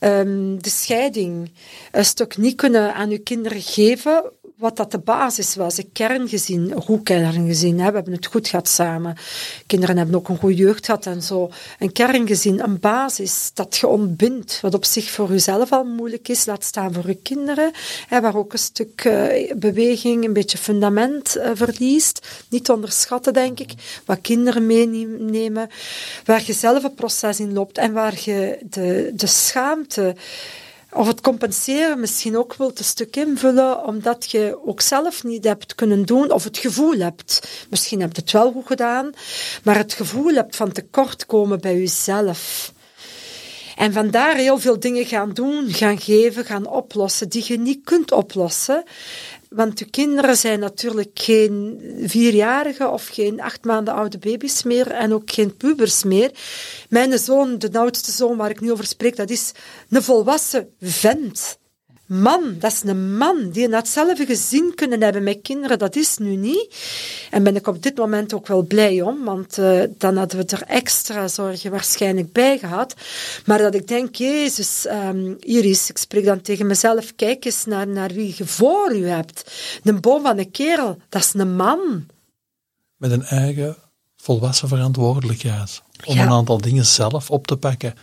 Um, 0.00 0.62
de 0.62 0.70
scheiding, 0.70 1.50
een 1.92 2.04
stuk 2.04 2.36
niet 2.36 2.56
kunnen 2.56 2.94
aan 2.94 3.10
uw 3.10 3.22
kinderen 3.22 3.60
geven 3.60 4.32
wat 4.60 4.76
dat 4.76 4.90
de 4.90 4.98
basis 4.98 5.54
was, 5.54 5.78
een 5.78 5.92
kerngezin, 5.92 6.70
een 6.70 6.82
goed 6.82 7.02
kerngezin. 7.02 7.80
Hè. 7.80 7.88
We 7.88 7.94
hebben 7.94 8.12
het 8.12 8.26
goed 8.26 8.48
gehad 8.48 8.68
samen. 8.68 9.16
Kinderen 9.66 9.96
hebben 9.96 10.14
ook 10.14 10.28
een 10.28 10.38
goede 10.38 10.54
jeugd 10.54 10.84
gehad 10.84 11.06
en 11.06 11.22
zo. 11.22 11.50
Een 11.78 11.92
kerngezin, 11.92 12.60
een 12.60 12.80
basis 12.80 13.50
dat 13.54 13.76
je 13.76 13.86
ontbindt, 13.86 14.60
wat 14.60 14.74
op 14.74 14.84
zich 14.84 15.10
voor 15.10 15.30
jezelf 15.30 15.72
al 15.72 15.84
moeilijk 15.84 16.28
is, 16.28 16.46
laat 16.46 16.64
staan 16.64 16.92
voor 16.92 17.06
je 17.06 17.14
kinderen, 17.14 17.72
hè, 18.06 18.20
waar 18.20 18.36
ook 18.36 18.52
een 18.52 18.58
stuk 18.58 19.04
uh, 19.04 19.52
beweging, 19.56 20.24
een 20.24 20.32
beetje 20.32 20.58
fundament 20.58 21.36
uh, 21.36 21.50
verliest. 21.54 22.26
Niet 22.48 22.70
onderschatten, 22.70 23.32
denk 23.32 23.60
ik, 23.60 23.72
wat 24.04 24.20
kinderen 24.20 24.66
meenemen, 24.66 25.68
waar 26.24 26.42
je 26.46 26.52
zelf 26.52 26.84
een 26.84 26.94
proces 26.94 27.40
in 27.40 27.52
loopt 27.52 27.78
en 27.78 27.92
waar 27.92 28.18
je 28.24 28.58
de, 28.70 29.12
de 29.14 29.26
schaamte 29.26 30.14
of 30.92 31.06
het 31.06 31.20
compenseren 31.20 32.00
misschien 32.00 32.36
ook 32.36 32.54
wilt 32.54 32.78
een 32.78 32.84
stuk 32.84 33.16
invullen, 33.16 33.84
omdat 33.84 34.30
je 34.30 34.58
ook 34.66 34.80
zelf 34.80 35.24
niet 35.24 35.44
hebt 35.44 35.74
kunnen 35.74 36.04
doen, 36.04 36.32
of 36.32 36.44
het 36.44 36.58
gevoel 36.58 36.98
hebt. 36.98 37.48
Misschien 37.70 38.00
heb 38.00 38.14
je 38.14 38.20
het 38.20 38.32
wel 38.32 38.52
goed 38.52 38.66
gedaan, 38.66 39.10
maar 39.64 39.76
het 39.76 39.92
gevoel 39.92 40.34
hebt 40.34 40.56
van 40.56 40.72
tekortkomen 40.72 41.60
bij 41.60 41.78
jezelf. 41.78 42.72
En 43.76 43.92
vandaar 43.92 44.36
heel 44.36 44.58
veel 44.58 44.80
dingen 44.80 45.06
gaan 45.06 45.32
doen, 45.32 45.72
gaan 45.72 46.00
geven, 46.00 46.44
gaan 46.44 46.66
oplossen, 46.66 47.28
die 47.28 47.44
je 47.46 47.58
niet 47.58 47.84
kunt 47.84 48.12
oplossen. 48.12 48.84
Want 49.50 49.78
de 49.78 49.84
kinderen 49.84 50.36
zijn 50.36 50.60
natuurlijk 50.60 51.10
geen 51.14 51.80
vierjarige 52.04 52.88
of 52.88 53.06
geen 53.06 53.40
acht 53.40 53.64
maanden 53.64 53.94
oude 53.94 54.18
baby's 54.18 54.62
meer 54.62 54.90
en 54.90 55.12
ook 55.12 55.30
geen 55.30 55.56
pubers 55.56 56.04
meer. 56.04 56.30
Mijn 56.88 57.18
zoon, 57.18 57.58
de 57.58 57.78
oudste 57.78 58.10
zoon 58.10 58.36
waar 58.36 58.50
ik 58.50 58.60
nu 58.60 58.72
over 58.72 58.86
spreek, 58.86 59.16
dat 59.16 59.30
is 59.30 59.52
een 59.88 60.02
volwassen 60.02 60.74
vent 60.80 61.58
man, 62.10 62.54
dat 62.58 62.72
is 62.72 62.82
een 62.82 63.16
man 63.16 63.50
die 63.50 63.74
hetzelfde 63.74 64.26
gezin 64.26 64.72
kunnen 64.74 65.02
hebben 65.02 65.22
met 65.22 65.38
kinderen, 65.42 65.78
dat 65.78 65.96
is 65.96 66.18
nu 66.18 66.36
niet. 66.36 66.76
En 67.30 67.42
ben 67.42 67.56
ik 67.56 67.66
op 67.66 67.82
dit 67.82 67.96
moment 67.96 68.34
ook 68.34 68.46
wel 68.46 68.62
blij 68.62 69.02
om, 69.02 69.24
want 69.24 69.58
uh, 69.58 69.82
dan 69.98 70.16
hadden 70.16 70.38
we 70.38 70.56
er 70.56 70.62
extra 70.62 71.28
zorgen 71.28 71.70
waarschijnlijk 71.70 72.32
bij 72.32 72.58
gehad. 72.58 72.94
Maar 73.46 73.58
dat 73.58 73.74
ik 73.74 73.88
denk, 73.88 74.14
Jezus, 74.14 74.86
um, 74.86 75.36
Iris, 75.38 75.90
ik 75.90 75.98
spreek 75.98 76.24
dan 76.24 76.40
tegen 76.40 76.66
mezelf, 76.66 77.14
kijk 77.14 77.44
eens 77.44 77.64
naar, 77.64 77.88
naar 77.88 78.12
wie 78.12 78.34
je 78.36 78.46
voor 78.46 78.94
u 78.94 79.06
hebt. 79.06 79.52
Een 79.82 80.00
boom 80.00 80.22
van 80.22 80.38
een 80.38 80.50
kerel, 80.50 80.98
dat 81.08 81.22
is 81.22 81.34
een 81.34 81.56
man. 81.56 82.06
Met 82.96 83.10
een 83.10 83.24
eigen 83.24 83.76
volwassen 84.16 84.68
verantwoordelijkheid 84.68 85.82
om 86.04 86.18
een 86.18 86.28
aantal 86.28 86.60
dingen 86.60 86.86
zelf 86.86 87.30
op 87.30 87.46
te 87.46 87.56
pakken. 87.56 87.94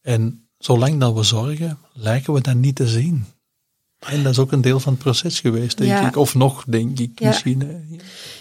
En 0.00 0.46
zolang 0.64 1.00
dat 1.00 1.14
we 1.14 1.22
zorgen, 1.22 1.78
lijken 1.92 2.32
we 2.32 2.40
dat 2.40 2.54
niet 2.54 2.76
te 2.76 2.88
zien. 2.88 3.26
En 3.98 4.22
dat 4.22 4.32
is 4.32 4.38
ook 4.38 4.52
een 4.52 4.60
deel 4.60 4.80
van 4.80 4.92
het 4.92 5.02
proces 5.02 5.40
geweest, 5.40 5.78
denk 5.78 6.06
ik. 6.06 6.16
Of 6.16 6.34
nog, 6.34 6.64
denk 6.66 6.98
ik, 6.98 7.20
misschien. 7.20 7.84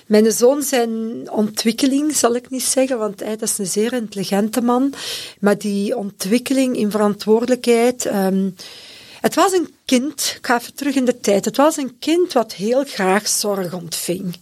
Mijn 0.08 0.32
zoon 0.32 0.64
zijn 0.64 0.92
ontwikkeling, 1.32 2.16
zal 2.16 2.36
ik 2.36 2.50
niet 2.50 2.64
zeggen, 2.64 2.98
want 2.98 3.20
hij 3.20 3.38
dat 3.38 3.50
is 3.50 3.58
een 3.58 3.66
zeer 3.66 3.94
intelligente 3.94 4.62
man. 4.62 4.94
Maar 5.40 5.58
die 5.58 5.98
ontwikkeling 5.98 6.76
in 6.76 6.92
verantwoordelijkheid... 6.92 8.06
Ehm, 8.06 8.50
het 9.22 9.36
was 9.36 9.52
een 9.52 9.74
kind, 9.86 10.34
ik 10.38 10.46
ga 10.46 10.60
even 10.60 10.74
terug 10.74 10.96
in 10.96 11.06
de 11.06 11.20
tijd, 11.20 11.46
het 11.46 11.58
was 11.58 11.78
een 11.78 12.00
kind 12.00 12.34
wat 12.34 12.54
heel 12.54 12.84
graag 12.84 13.28
zorg 13.28 13.74
ontving. 13.74 14.36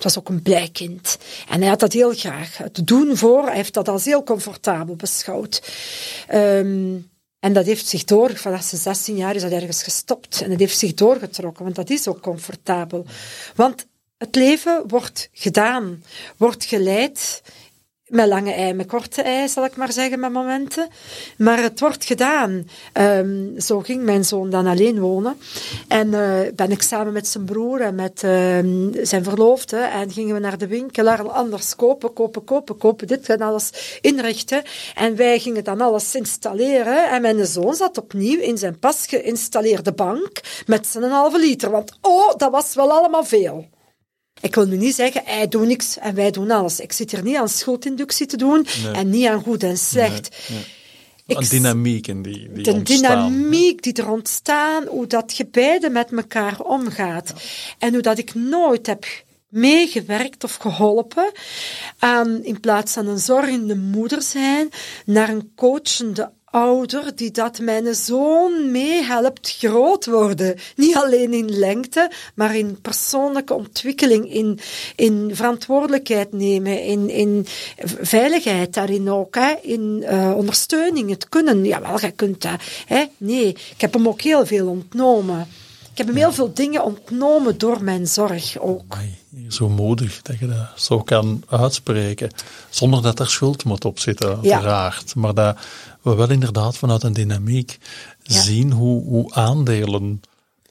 Het 0.00 0.14
was 0.14 0.18
ook 0.18 0.28
een 0.28 0.42
blij 0.42 0.68
kind. 0.72 1.18
En 1.48 1.60
hij 1.60 1.68
had 1.68 1.80
dat 1.80 1.92
heel 1.92 2.14
graag. 2.14 2.58
Het 2.58 2.86
doen 2.86 3.16
voor, 3.16 3.46
hij 3.46 3.56
heeft 3.56 3.74
dat 3.74 3.88
als 3.88 4.04
heel 4.04 4.22
comfortabel 4.22 4.96
beschouwd. 4.96 5.62
Ehm, 6.26 6.96
en 7.38 7.52
dat 7.52 7.66
heeft 7.66 7.86
zich 7.86 8.04
door, 8.04 8.36
vanaf 8.36 8.62
zijn 8.62 8.80
16 8.80 9.16
jaar 9.16 9.34
is 9.34 9.42
dat 9.42 9.50
ergens 9.50 9.82
gestopt. 9.82 10.42
En 10.42 10.50
dat 10.50 10.58
heeft 10.58 10.78
zich 10.78 10.94
doorgetrokken, 10.94 11.64
want 11.64 11.76
dat 11.76 11.90
is 11.90 12.08
ook 12.08 12.20
comfortabel. 12.20 13.06
Want 13.54 13.86
het 14.18 14.34
leven 14.34 14.84
wordt 14.86 15.28
gedaan, 15.32 16.04
wordt 16.36 16.64
geleid 16.64 17.42
met 18.10 18.26
lange 18.26 18.52
ei, 18.52 18.72
met 18.72 18.86
korte 18.86 19.22
ei, 19.22 19.48
zal 19.48 19.64
ik 19.64 19.76
maar 19.76 19.92
zeggen, 19.92 20.20
met 20.20 20.32
momenten. 20.32 20.88
Maar 21.36 21.62
het 21.62 21.80
wordt 21.80 22.04
gedaan. 22.04 22.68
Um, 22.94 23.60
zo 23.60 23.80
ging 23.80 24.02
mijn 24.02 24.24
zoon 24.24 24.50
dan 24.50 24.66
alleen 24.66 25.00
wonen. 25.00 25.38
En 25.88 26.06
uh, 26.08 26.38
ben 26.54 26.70
ik 26.70 26.82
samen 26.82 27.12
met 27.12 27.28
zijn 27.28 27.44
broer 27.44 27.80
en 27.80 27.94
met 27.94 28.22
uh, 28.22 28.30
zijn 29.02 29.24
verloofde 29.24 29.76
en 29.76 30.10
gingen 30.10 30.34
we 30.34 30.40
naar 30.40 30.58
de 30.58 30.66
winkel, 30.66 31.08
anders 31.08 31.76
kopen, 31.76 32.12
kopen, 32.12 32.44
kopen, 32.44 32.76
kopen, 32.76 33.06
dit 33.06 33.28
en 33.28 33.40
alles 33.40 33.98
inrichten. 34.00 34.62
En 34.94 35.16
wij 35.16 35.38
gingen 35.38 35.64
dan 35.64 35.80
alles 35.80 36.14
installeren. 36.14 37.10
En 37.10 37.22
mijn 37.22 37.46
zoon 37.46 37.74
zat 37.74 37.98
opnieuw 37.98 38.40
in 38.40 38.58
zijn 38.58 38.78
pas 38.78 39.06
geïnstalleerde 39.06 39.92
bank 39.92 40.40
met 40.66 40.86
zijn 40.86 41.10
halve 41.10 41.38
liter. 41.38 41.70
Want 41.70 41.98
oh, 42.00 42.36
dat 42.36 42.50
was 42.50 42.74
wel 42.74 42.90
allemaal 42.90 43.24
veel. 43.24 43.66
Ik 44.40 44.54
wil 44.54 44.66
nu 44.66 44.76
niet 44.76 44.94
zeggen, 44.94 45.22
hij 45.24 45.48
doet 45.48 45.66
niks 45.66 45.98
en 45.98 46.14
wij 46.14 46.30
doen 46.30 46.50
alles. 46.50 46.80
Ik 46.80 46.92
zit 46.92 47.10
hier 47.10 47.22
niet 47.22 47.36
aan 47.36 47.48
schuldinductie 47.48 48.26
te 48.26 48.36
doen 48.36 48.66
en 48.92 49.10
niet 49.10 49.26
aan 49.26 49.42
goed 49.42 49.62
en 49.62 49.78
slecht. 49.78 50.36
Een 51.26 51.48
dynamiek 51.48 52.06
in 52.06 52.22
die, 52.22 52.52
die 52.52 52.62
de 52.62 52.72
ontstaan. 52.72 53.32
dynamiek 53.32 53.82
die 53.82 53.92
er 53.92 54.10
ontstaan, 54.10 54.86
hoe 54.86 55.06
dat 55.06 55.36
je 55.36 55.46
beiden 55.46 55.92
met 55.92 56.12
elkaar 56.12 56.60
omgaat. 56.60 57.32
En 57.78 57.92
hoe 57.92 58.02
dat 58.02 58.18
ik 58.18 58.34
nooit 58.34 58.86
heb 58.86 59.04
meegewerkt 59.48 60.44
of 60.44 60.54
geholpen 60.54 61.32
aan, 61.98 62.44
in 62.44 62.60
plaats 62.60 62.92
van 62.92 63.06
een 63.06 63.18
zorgende 63.18 63.76
moeder 63.76 64.22
zijn, 64.22 64.68
naar 65.04 65.28
een 65.28 65.52
coachende 65.54 66.32
ouder 66.50 67.16
die 67.16 67.30
dat 67.30 67.58
mijn 67.58 67.94
zoon 67.94 68.70
meehelpt 68.70 69.56
groot 69.58 70.06
worden. 70.06 70.56
Niet 70.76 70.96
alleen 70.96 71.32
in 71.32 71.58
lengte, 71.58 72.10
maar 72.34 72.56
in 72.56 72.80
persoonlijke 72.80 73.54
ontwikkeling, 73.54 74.32
in, 74.32 74.58
in 74.96 75.30
verantwoordelijkheid 75.32 76.32
nemen, 76.32 76.82
in, 76.82 77.10
in 77.10 77.46
veiligheid 78.00 78.74
daarin 78.74 79.10
ook, 79.10 79.34
hè, 79.34 79.54
in 79.62 80.04
uh, 80.10 80.32
ondersteuning, 80.36 81.10
het 81.10 81.28
kunnen. 81.28 81.64
Jawel, 81.64 82.00
jij 82.00 82.12
kunt 82.12 82.42
dat. 82.42 82.60
Hè. 82.86 83.04
Nee, 83.16 83.48
ik 83.48 83.80
heb 83.80 83.92
hem 83.92 84.08
ook 84.08 84.20
heel 84.20 84.46
veel 84.46 84.68
ontnomen. 84.68 85.48
Ik 85.92 85.98
heb 85.98 86.06
hem 86.06 86.16
heel 86.16 86.32
veel 86.32 86.54
dingen 86.54 86.84
ontnomen 86.84 87.58
door 87.58 87.82
mijn 87.82 88.06
zorg 88.06 88.58
ook. 88.58 88.96
Zo 89.48 89.68
moedig 89.68 90.22
dat 90.22 90.38
je 90.38 90.46
dat 90.46 90.68
zo 90.76 91.02
kan 91.02 91.42
uitspreken, 91.48 92.30
zonder 92.70 93.02
dat 93.02 93.18
er 93.18 93.30
schuld 93.30 93.64
moet 93.64 93.84
op 93.84 93.98
zitten, 93.98 94.28
uiteraard. 94.28 95.12
Ja. 95.14 95.20
Maar 95.20 95.34
dat 95.34 95.58
we 96.02 96.14
wel 96.14 96.30
inderdaad 96.30 96.76
vanuit 96.76 97.02
een 97.02 97.12
dynamiek 97.12 97.78
ja. 98.22 98.40
zien 98.42 98.72
hoe, 98.72 99.02
hoe 99.02 99.34
aandelen 99.34 100.20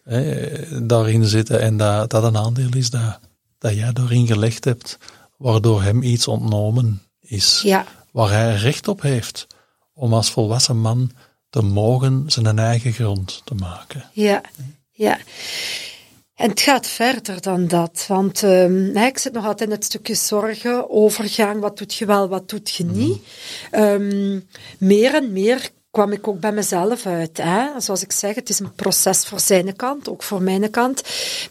hè, 0.04 0.86
daarin 0.86 1.26
zitten 1.26 1.62
en 1.62 1.78
dat, 1.78 2.10
dat 2.10 2.24
een 2.24 2.38
aandeel 2.38 2.76
is 2.76 2.90
dat, 2.90 3.20
dat 3.58 3.74
jij 3.74 3.94
daarin 3.94 4.28
gelegd 4.28 4.66
hebt, 4.66 4.98
waardoor 5.38 5.82
hem 5.84 6.04
iets 6.04 6.28
ontnomen 6.28 7.02
is, 7.22 7.62
ja. 7.64 7.86
waar 8.12 8.30
hij 8.32 8.56
recht 8.56 8.88
op 8.88 9.02
heeft 9.02 9.48
om 9.94 10.14
als 10.14 10.32
volwassen 10.32 10.78
man 10.78 11.12
te 11.50 11.62
mogen 11.62 12.24
zijn 12.28 12.60
eigen 12.60 12.94
grond 12.94 13.42
te 13.44 13.56
maken. 13.56 14.10
Ja, 14.14 14.42
ja. 14.92 15.18
En 16.40 16.50
het 16.50 16.62
gaat 16.62 16.88
verder 16.88 17.42
dan 17.42 17.68
dat, 17.68 18.06
want 18.08 18.42
um, 18.42 18.98
ik 18.98 19.18
zit 19.18 19.34
nog 19.34 19.46
altijd 19.46 19.70
in 19.70 19.76
het 19.76 19.86
stukje 19.86 20.16
zorgen, 20.16 20.90
overgang, 20.90 21.62
wat 21.62 21.78
doet 21.78 21.96
je 21.96 22.06
wel, 22.06 22.28
wat 22.28 22.50
doet 22.50 22.72
je 22.72 22.86
niet. 22.86 23.22
Um, 23.72 24.48
meer 24.78 25.16
en 25.16 25.32
meer 25.32 25.70
kwam 25.92 26.12
ik 26.12 26.28
ook 26.28 26.40
bij 26.40 26.52
mezelf 26.52 27.06
uit. 27.06 27.38
Hè? 27.38 27.80
Zoals 27.80 28.04
ik 28.04 28.12
zeg, 28.12 28.36
het 28.36 28.50
is 28.50 28.60
een 28.60 28.74
proces 28.74 29.26
voor 29.26 29.40
zijn 29.40 29.76
kant, 29.76 30.10
ook 30.10 30.24
voor 30.24 30.42
mijn 30.42 30.70
kant. 30.70 31.04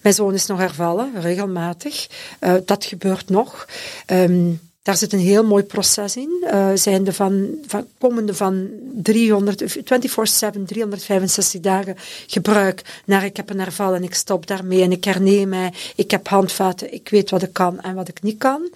Mijn 0.03 0.14
zoon 0.14 0.34
is 0.34 0.47
nog 0.47 0.59
hervallen, 0.59 1.12
regelmatig. 1.20 2.07
Uh, 2.41 2.55
dat 2.64 2.84
gebeurt 2.84 3.28
nog. 3.28 3.68
Um, 4.07 4.68
daar 4.89 4.97
zit 4.97 5.12
een 5.12 5.18
heel 5.18 5.45
mooi 5.45 5.64
proces 5.64 6.16
in. 6.16 6.45
Uh, 6.45 6.70
zijnde 6.74 7.12
van, 7.12 7.49
van, 7.66 7.86
komende 7.99 8.34
van 8.34 8.68
300, 8.95 9.62
24-7, 9.62 10.62
365 10.66 11.61
dagen 11.61 11.97
gebruik 12.26 13.01
naar 13.05 13.24
ik 13.24 13.36
heb 13.36 13.51
een 13.51 13.59
herval 13.59 13.95
en 13.95 14.03
ik 14.03 14.14
stop 14.14 14.47
daarmee 14.47 14.82
en 14.82 14.93
ik 14.93 15.05
herneem 15.05 15.49
mij. 15.49 15.72
Ik 15.97 16.11
heb 16.11 16.28
handvaten, 16.28 16.95
ik 16.95 17.09
weet 17.09 17.30
wat 17.30 17.43
ik 17.43 17.53
kan 17.53 17.80
en 17.80 17.95
wat 17.95 18.09
ik 18.09 18.22
niet 18.22 18.39
kan. 18.39 18.68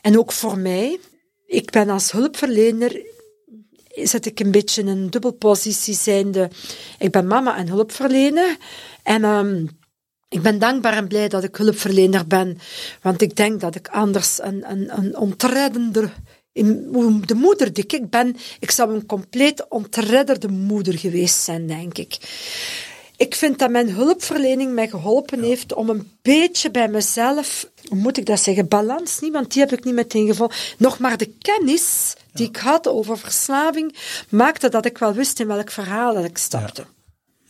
En 0.00 0.18
ook 0.18 0.32
voor 0.32 0.58
mij, 0.58 0.98
ik 1.46 1.70
ben 1.70 1.90
als 1.90 2.12
hulpverlener 2.12 3.00
zit 3.94 4.26
ik 4.26 4.40
een 4.40 4.50
beetje 4.50 4.80
in 4.80 4.88
een 4.88 5.10
dubbelpositie 5.10 5.94
zijnde. 5.94 6.50
Ik 6.98 7.10
ben 7.10 7.26
mama 7.26 7.56
en 7.56 7.68
hulpverlener. 7.68 8.56
En 9.02 9.24
um, 9.24 9.68
ik 10.32 10.42
ben 10.42 10.58
dankbaar 10.58 10.96
en 10.96 11.08
blij 11.08 11.28
dat 11.28 11.44
ik 11.44 11.56
hulpverlener 11.56 12.26
ben, 12.26 12.58
want 13.02 13.22
ik 13.22 13.36
denk 13.36 13.60
dat 13.60 13.74
ik 13.74 13.88
anders 13.88 14.42
een, 14.42 14.70
een, 14.70 14.98
een 14.98 15.16
ontreddender, 15.16 16.12
de 16.52 17.34
moeder 17.34 17.72
die 17.72 17.84
ik 17.86 18.10
ben, 18.10 18.36
ik 18.60 18.70
zou 18.70 18.94
een 18.94 19.06
compleet 19.06 19.68
ontredderde 19.68 20.48
moeder 20.48 20.98
geweest 20.98 21.42
zijn, 21.42 21.66
denk 21.66 21.98
ik. 21.98 22.18
Ik 23.16 23.34
vind 23.34 23.58
dat 23.58 23.70
mijn 23.70 23.90
hulpverlening 23.90 24.72
mij 24.74 24.88
geholpen 24.88 25.42
heeft 25.42 25.74
om 25.74 25.88
een 25.88 26.10
beetje 26.22 26.70
bij 26.70 26.88
mezelf, 26.88 27.68
hoe 27.88 27.98
moet 27.98 28.16
ik 28.16 28.26
dat 28.26 28.40
zeggen, 28.40 28.68
balans 28.68 29.20
niet, 29.20 29.32
want 29.32 29.52
die 29.52 29.62
heb 29.62 29.72
ik 29.72 29.84
niet 29.84 29.94
meteen 29.94 30.26
gevonden. 30.26 30.56
Nog 30.78 30.98
maar 30.98 31.16
de 31.16 31.34
kennis 31.38 32.14
die 32.32 32.48
ik 32.48 32.56
had 32.56 32.88
over 32.88 33.18
verslaving 33.18 33.96
maakte 34.28 34.68
dat 34.68 34.86
ik 34.86 34.98
wel 34.98 35.12
wist 35.12 35.40
in 35.40 35.46
welk 35.46 35.70
verhaal 35.70 36.14
dat 36.14 36.24
ik 36.24 36.38
stapte. 36.38 36.82
Ja. 36.82 37.01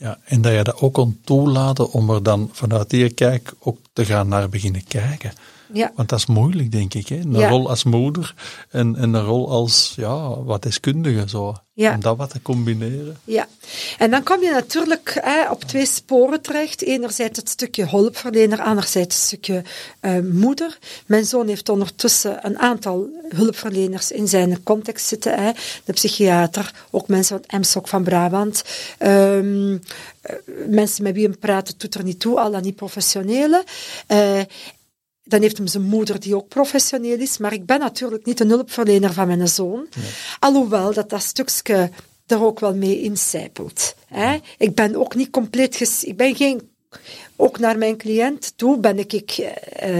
Ja, 0.02 0.18
en 0.24 0.40
dat 0.40 0.52
je 0.52 0.62
dat 0.62 0.80
ook 0.80 0.94
kon 0.94 1.20
toelaten 1.24 1.90
om 1.90 2.10
er 2.10 2.22
dan 2.22 2.50
vanuit 2.52 2.90
die 2.90 3.10
kijk 3.10 3.52
ook 3.58 3.78
te 3.92 4.04
gaan 4.04 4.28
naar 4.28 4.48
beginnen 4.48 4.84
kijken. 4.84 5.32
Ja. 5.72 5.92
Want 5.94 6.08
dat 6.08 6.18
is 6.18 6.26
moeilijk, 6.26 6.72
denk 6.72 6.94
ik. 6.94 7.08
Hè? 7.08 7.16
Een 7.16 7.32
Ja. 7.32 7.48
rol 7.48 7.68
als 7.68 7.84
moeder 7.84 8.34
en, 8.70 8.96
en 8.96 9.14
een 9.14 9.24
rol 9.24 9.50
als 9.50 9.92
ja, 9.96 10.42
wat 10.42 10.62
deskundige. 10.62 11.28
Zo. 11.28 11.54
Ja. 11.74 11.94
Om 11.94 12.00
dat 12.00 12.16
wat 12.16 12.30
te 12.30 12.42
combineren. 12.42 13.16
Ja, 13.24 13.48
en 13.98 14.10
dan 14.10 14.22
kom 14.22 14.42
je 14.42 14.50
natuurlijk 14.50 15.18
hè, 15.22 15.50
op 15.50 15.64
twee 15.64 15.86
sporen 15.86 16.40
terecht. 16.40 16.82
Enerzijds 16.82 17.38
het 17.38 17.48
stukje 17.48 17.88
hulpverlener, 17.88 18.60
anderzijds 18.60 19.16
het 19.16 19.24
stukje 19.24 19.62
uh, 20.00 20.18
moeder. 20.32 20.78
Mijn 21.06 21.24
zoon 21.24 21.48
heeft 21.48 21.68
ondertussen 21.68 22.46
een 22.46 22.58
aantal 22.58 23.08
hulpverleners 23.28 24.10
in 24.10 24.28
zijn 24.28 24.62
context 24.62 25.06
zitten. 25.06 25.42
Hè. 25.42 25.50
De 25.84 25.92
psychiater, 25.92 26.74
ook 26.90 27.08
mensen 27.08 27.40
van 27.48 27.60
MSOC 27.60 27.88
van 27.88 28.02
Brabant. 28.02 28.64
Um, 28.98 29.82
mensen 30.68 31.02
met 31.02 31.14
wie 31.14 31.24
hem 31.24 31.38
praten 31.38 31.74
doet 31.78 31.94
er 31.94 32.04
niet 32.04 32.20
toe, 32.20 32.40
al 32.40 32.50
dan 32.50 32.62
niet 32.62 32.76
professionele. 32.76 33.64
Uh, 34.08 34.40
dan 35.24 35.40
heeft 35.40 35.56
hem 35.56 35.66
zijn 35.66 35.82
moeder, 35.82 36.20
die 36.20 36.36
ook 36.36 36.48
professioneel 36.48 37.18
is. 37.18 37.38
Maar 37.38 37.52
ik 37.52 37.66
ben 37.66 37.78
natuurlijk 37.78 38.26
niet 38.26 38.40
een 38.40 38.48
hulpverlener 38.48 39.12
van 39.12 39.26
mijn 39.26 39.48
zoon. 39.48 39.86
Nee. 39.96 40.10
Alhoewel 40.38 40.92
dat 40.92 41.10
dat 41.10 41.22
stukje 41.22 41.90
er 42.26 42.44
ook 42.44 42.60
wel 42.60 42.74
mee 42.74 43.02
incijpelt. 43.02 43.94
Hè? 44.06 44.38
Ik 44.58 44.74
ben 44.74 44.96
ook 44.96 45.14
niet 45.14 45.30
compleet... 45.30 45.76
Ges 45.76 46.04
ik 46.04 46.16
ben 46.16 46.36
geen... 46.36 46.70
Ook 47.36 47.58
naar 47.58 47.78
mijn 47.78 47.96
cliënt 47.96 48.52
toe 48.56 48.78
ben 48.78 48.98
ik, 48.98 49.12
ik 49.12 49.38
uh, 49.38 49.46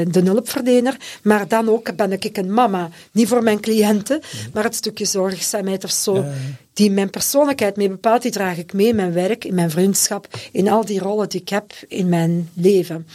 de 0.09 0.20
hulpverlener, 0.20 0.97
maar 1.23 1.49
dan 1.49 1.68
ook 1.68 1.97
ben 1.97 2.12
ik 2.12 2.37
een 2.37 2.53
mama. 2.53 2.91
Niet 3.12 3.29
voor 3.29 3.43
mijn 3.43 3.61
cliënten, 3.61 4.20
maar 4.53 4.64
het 4.64 4.75
stukje 4.75 5.05
zorgzaamheid 5.05 5.85
of 5.85 5.91
zo, 5.91 6.25
die 6.73 6.91
mijn 6.91 7.11
persoonlijkheid 7.11 7.77
mee 7.77 7.89
bepaalt, 7.89 8.23
die 8.23 8.31
draag 8.31 8.59
ik 8.59 8.73
mee 8.73 8.87
in 8.87 8.97
mijn 8.97 9.12
werk, 9.12 9.45
in 9.45 9.55
mijn 9.55 9.70
vriendschap, 9.70 10.29
in 10.53 10.68
al 10.68 10.85
die 10.85 10.99
rollen 10.99 11.29
die 11.29 11.41
ik 11.41 11.49
heb 11.49 11.73
in 11.89 12.09
mijn 12.09 12.51
leven. 12.55 13.07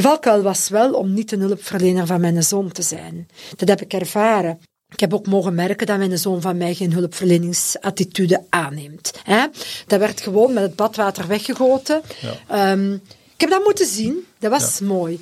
De 0.00 0.06
valkuil 0.06 0.42
was 0.42 0.68
wel 0.68 0.92
om 0.92 1.12
niet 1.12 1.32
een 1.32 1.40
hulpverlener 1.40 2.06
van 2.06 2.20
mijn 2.20 2.42
zoon 2.42 2.72
te 2.72 2.82
zijn. 2.82 3.28
Dat 3.56 3.68
heb 3.68 3.80
ik 3.80 3.92
ervaren. 3.92 4.60
Ik 4.88 5.00
heb 5.00 5.14
ook 5.14 5.26
mogen 5.26 5.54
merken 5.54 5.86
dat 5.86 5.98
mijn 5.98 6.18
zoon 6.18 6.40
van 6.40 6.56
mij 6.56 6.74
geen 6.74 6.92
hulpverleningsattitude 6.92 8.44
aanneemt. 8.48 9.12
Hè? 9.22 9.46
Dat 9.86 9.98
werd 9.98 10.20
gewoon 10.20 10.52
met 10.52 10.62
het 10.62 10.76
badwater 10.76 11.26
weggegoten. 11.26 12.02
Ja. 12.48 12.72
Um, 12.72 12.92
ik 13.34 13.40
heb 13.40 13.50
dat 13.50 13.64
moeten 13.64 13.86
zien. 13.86 14.26
Dat 14.38 14.50
was 14.50 14.78
ja. 14.78 14.86
mooi. 14.86 15.20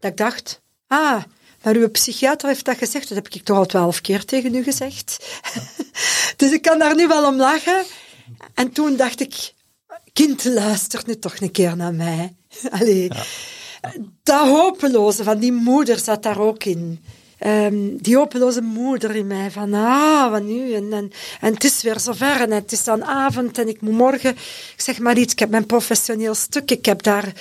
Dat 0.00 0.10
ik 0.10 0.16
dacht, 0.16 0.60
ah, 0.86 1.22
maar 1.62 1.74
uw 1.74 1.88
psychiater 1.88 2.48
heeft 2.48 2.64
dat 2.64 2.78
gezegd. 2.78 3.08
Dat 3.08 3.16
heb 3.16 3.28
ik 3.28 3.42
toch 3.42 3.56
al 3.56 3.66
twaalf 3.66 4.00
keer 4.00 4.24
tegen 4.24 4.54
u 4.54 4.62
gezegd. 4.62 5.26
dus 6.36 6.52
ik 6.52 6.62
kan 6.62 6.78
daar 6.78 6.94
nu 6.94 7.06
wel 7.06 7.26
om 7.26 7.36
lachen. 7.36 7.84
En 8.54 8.72
toen 8.72 8.96
dacht 8.96 9.20
ik, 9.20 9.52
kind, 10.12 10.44
luister 10.44 11.02
nu 11.06 11.18
toch 11.18 11.40
een 11.40 11.50
keer 11.50 11.76
naar 11.76 11.94
mij. 11.94 12.34
Allee. 12.78 13.08
Dat 14.22 14.48
hopeloze 14.48 15.24
van 15.24 15.38
die 15.38 15.52
moeder 15.52 15.98
zat 15.98 16.22
daar 16.22 16.38
ook 16.38 16.64
in. 16.64 17.04
Um, 17.46 18.02
die 18.02 18.16
hopeloze 18.16 18.60
moeder 18.60 19.16
in 19.16 19.26
mij, 19.26 19.50
van 19.50 19.74
ah, 19.74 20.30
wat 20.30 20.42
nu? 20.42 20.72
En, 20.72 20.92
en, 20.92 21.12
en 21.40 21.54
het 21.54 21.64
is 21.64 21.82
weer 21.82 22.00
zover 22.00 22.40
en 22.40 22.50
het 22.50 22.72
is 22.72 22.84
dan 22.84 23.04
avond 23.04 23.58
en 23.58 23.68
ik 23.68 23.80
moet 23.80 23.92
morgen, 23.92 24.30
ik 24.30 24.74
zeg 24.76 24.98
maar 24.98 25.18
iets, 25.18 25.32
ik 25.32 25.38
heb 25.38 25.50
mijn 25.50 25.66
professioneel 25.66 26.34
stuk, 26.34 26.70
ik 26.70 26.84
heb 26.84 27.02
daar 27.02 27.32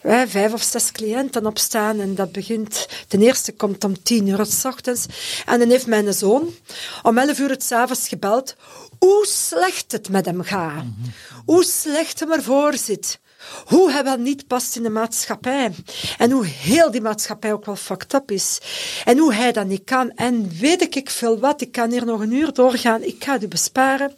hè, 0.00 0.28
vijf 0.28 0.52
of 0.52 0.62
zes 0.62 0.92
cliënten 0.92 1.46
op 1.46 1.58
staan 1.58 2.00
en 2.00 2.14
dat 2.14 2.32
begint, 2.32 2.88
de 3.08 3.18
eerste 3.18 3.52
komt 3.52 3.84
om 3.84 4.02
tien 4.02 4.26
uur 4.26 4.46
s 4.46 4.64
ochtends 4.64 5.06
en 5.46 5.58
dan 5.58 5.68
heeft 5.68 5.86
mijn 5.86 6.12
zoon 6.12 6.54
om 7.02 7.18
elf 7.18 7.38
uur 7.38 7.50
het 7.50 7.72
avonds 7.72 8.08
gebeld 8.08 8.56
hoe 8.98 9.26
slecht 9.28 9.92
het 9.92 10.08
met 10.08 10.26
hem 10.26 10.42
gaat, 10.42 10.84
mm 10.84 10.94
-hmm. 11.02 11.12
hoe 11.44 11.64
slecht 11.64 12.20
hem 12.20 12.32
ervoor 12.32 12.76
zit. 12.76 13.20
Hoe 13.66 13.90
hij 13.90 14.04
wel 14.04 14.16
niet 14.16 14.46
past 14.46 14.76
in 14.76 14.82
de 14.82 14.90
maatschappij. 14.90 15.74
En 16.18 16.30
hoe 16.30 16.46
heel 16.46 16.90
die 16.90 17.00
maatschappij 17.00 17.52
ook 17.52 17.64
wel 17.64 17.76
fucked 17.76 18.14
up 18.14 18.30
is. 18.30 18.60
En 19.04 19.18
hoe 19.18 19.34
hij 19.34 19.52
dat 19.52 19.66
niet 19.66 19.84
kan. 19.84 20.10
En 20.10 20.58
weet 20.58 20.96
ik 20.96 21.10
veel 21.10 21.38
wat, 21.38 21.60
ik 21.60 21.72
kan 21.72 21.90
hier 21.90 22.04
nog 22.04 22.20
een 22.20 22.32
uur 22.32 22.52
doorgaan. 22.52 23.02
Ik 23.02 23.24
ga 23.24 23.32
het 23.32 23.42
u 23.42 23.48
besparen. 23.48 24.16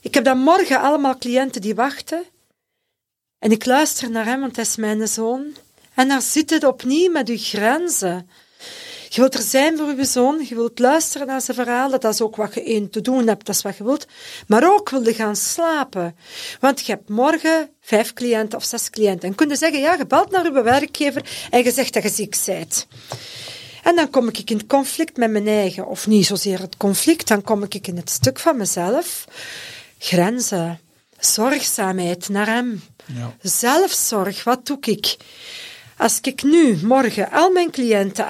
Ik 0.00 0.14
heb 0.14 0.24
dan 0.24 0.38
morgen 0.38 0.80
allemaal 0.80 1.18
cliënten 1.18 1.60
die 1.60 1.74
wachten. 1.74 2.24
En 3.38 3.50
ik 3.50 3.64
luister 3.64 4.10
naar 4.10 4.24
hem, 4.24 4.40
want 4.40 4.56
hij 4.56 4.64
is 4.64 4.76
mijn 4.76 5.08
zoon. 5.08 5.56
En 5.94 6.08
daar 6.08 6.22
zit 6.22 6.50
het 6.50 6.64
opnieuw 6.64 7.10
met 7.10 7.28
uw 7.28 7.38
grenzen. 7.38 8.30
Je 9.08 9.20
wilt 9.20 9.34
er 9.34 9.42
zijn 9.42 9.76
voor 9.76 9.94
je 9.94 10.04
zoon, 10.04 10.44
je 10.48 10.54
wilt 10.54 10.78
luisteren 10.78 11.26
naar 11.26 11.40
zijn 11.40 11.56
verhalen, 11.56 12.00
dat 12.00 12.12
is 12.14 12.20
ook 12.20 12.36
wat 12.36 12.54
je 12.54 12.62
één 12.62 12.90
te 12.90 13.00
doen 13.00 13.26
hebt, 13.26 13.46
dat 13.46 13.54
is 13.54 13.62
wat 13.62 13.76
je 13.76 13.84
wilt. 13.84 14.06
Maar 14.46 14.72
ook 14.72 14.90
wil 14.90 15.04
je 15.04 15.14
gaan 15.14 15.36
slapen. 15.36 16.16
Want 16.60 16.86
je 16.86 16.92
hebt 16.92 17.08
morgen 17.08 17.70
vijf 17.80 18.12
cliënten 18.12 18.58
of 18.58 18.64
zes 18.64 18.90
cliënten. 18.90 19.28
En 19.28 19.34
kun 19.34 19.48
je 19.48 19.56
zeggen, 19.56 19.80
ja, 19.80 19.94
je 19.94 20.06
belt 20.06 20.30
naar 20.30 20.44
je 20.44 20.62
werkgever 20.62 21.24
en 21.50 21.64
je 21.64 21.72
zegt 21.72 21.94
dat 21.94 22.02
je 22.02 22.08
ziek 22.08 22.36
bent. 22.46 22.86
En 23.82 23.96
dan 23.96 24.10
kom 24.10 24.28
ik 24.28 24.50
in 24.50 24.56
het 24.56 24.66
conflict 24.66 25.16
met 25.16 25.30
mijn 25.30 25.48
eigen, 25.48 25.86
of 25.86 26.06
niet 26.06 26.26
zozeer 26.26 26.60
het 26.60 26.76
conflict, 26.76 27.28
dan 27.28 27.42
kom 27.42 27.62
ik 27.62 27.86
in 27.86 27.96
het 27.96 28.10
stuk 28.10 28.38
van 28.38 28.56
mezelf. 28.56 29.24
Grenzen, 29.98 30.80
zorgzaamheid 31.18 32.28
naar 32.28 32.46
hem. 32.46 32.82
Ja. 33.06 33.36
Zelfzorg, 33.42 34.44
wat 34.44 34.66
doe 34.66 34.78
ik? 34.80 35.16
Als 35.98 36.18
ik 36.22 36.42
nu 36.42 36.78
morgen 36.82 37.30
al 37.30 37.50
mijn 37.50 37.70
cliënten 37.70 38.26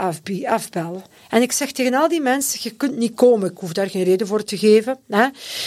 afbel 0.47 1.03
en 1.29 1.43
ik 1.43 1.53
zeg 1.53 1.73
tegen 1.73 1.95
al 1.95 2.09
die 2.09 2.21
mensen, 2.21 2.61
je 2.63 2.71
kunt 2.71 2.97
niet 2.97 3.15
komen, 3.15 3.51
ik 3.51 3.59
hoef 3.59 3.73
daar 3.73 3.91
geen 3.91 4.05
reden 4.05 4.27
voor 4.27 4.45
te 4.45 4.59
geven. 4.59 4.99
Hè. 5.09 5.27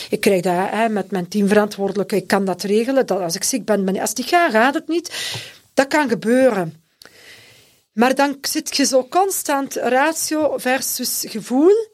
Ik 0.10 0.20
krijg 0.20 0.42
dat 0.42 0.54
hè, 0.70 0.90
met 0.90 1.12
mijn 1.12 1.28
teamverantwoordelijke, 1.28 2.16
ik 2.16 2.28
kan 2.28 2.46
dat 2.46 2.64
regelen. 2.64 3.06
Dat 3.06 3.20
als 3.20 3.36
ik 3.36 3.44
ziek 3.44 3.66
ben, 3.66 3.86
ben 3.86 4.00
als 4.00 4.10
het 4.10 4.18
niet 4.18 4.28
gaat, 4.28 4.74
het 4.74 4.88
niet. 4.88 5.14
Dat 5.74 5.88
kan 5.88 6.10
gebeuren. 6.10 6.84
Maar 7.94 8.16
dan 8.16 8.38
zit 8.42 8.78
je 8.78 8.86
zo 8.86 9.08
constant 9.10 9.76
ratio 9.76 10.58
versus 10.58 11.26
gevoel. 11.28 11.90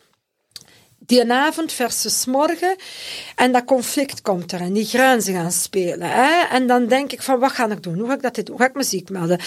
Die 1.00 1.32
avond 1.32 1.72
versus 1.72 2.26
morgen. 2.26 2.76
En 3.36 3.52
dat 3.52 3.66
conflict 3.66 4.22
komt 4.22 4.52
er 4.52 4.62
en 4.62 4.74
die 4.74 4.86
grenzen 4.86 5.34
gaan 5.34 5.52
spelen. 5.52 6.10
Hè? 6.10 6.56
En 6.56 6.68
dan 6.68 6.88
denk 6.88 7.12
ik 7.12 7.22
van, 7.22 7.40
wat 7.40 7.52
ga 7.52 7.70
ik 7.70 7.84
doen? 7.84 7.98
Hoe 7.98 8.08
ga 8.08 8.14
ik 8.14 8.22
dat 8.22 8.36
doen? 8.36 8.48
Hoe 8.48 8.58
ga 8.58 8.68
ik 8.68 8.74
me 8.74 8.84
ziek 8.84 9.10
melden? 9.10 9.40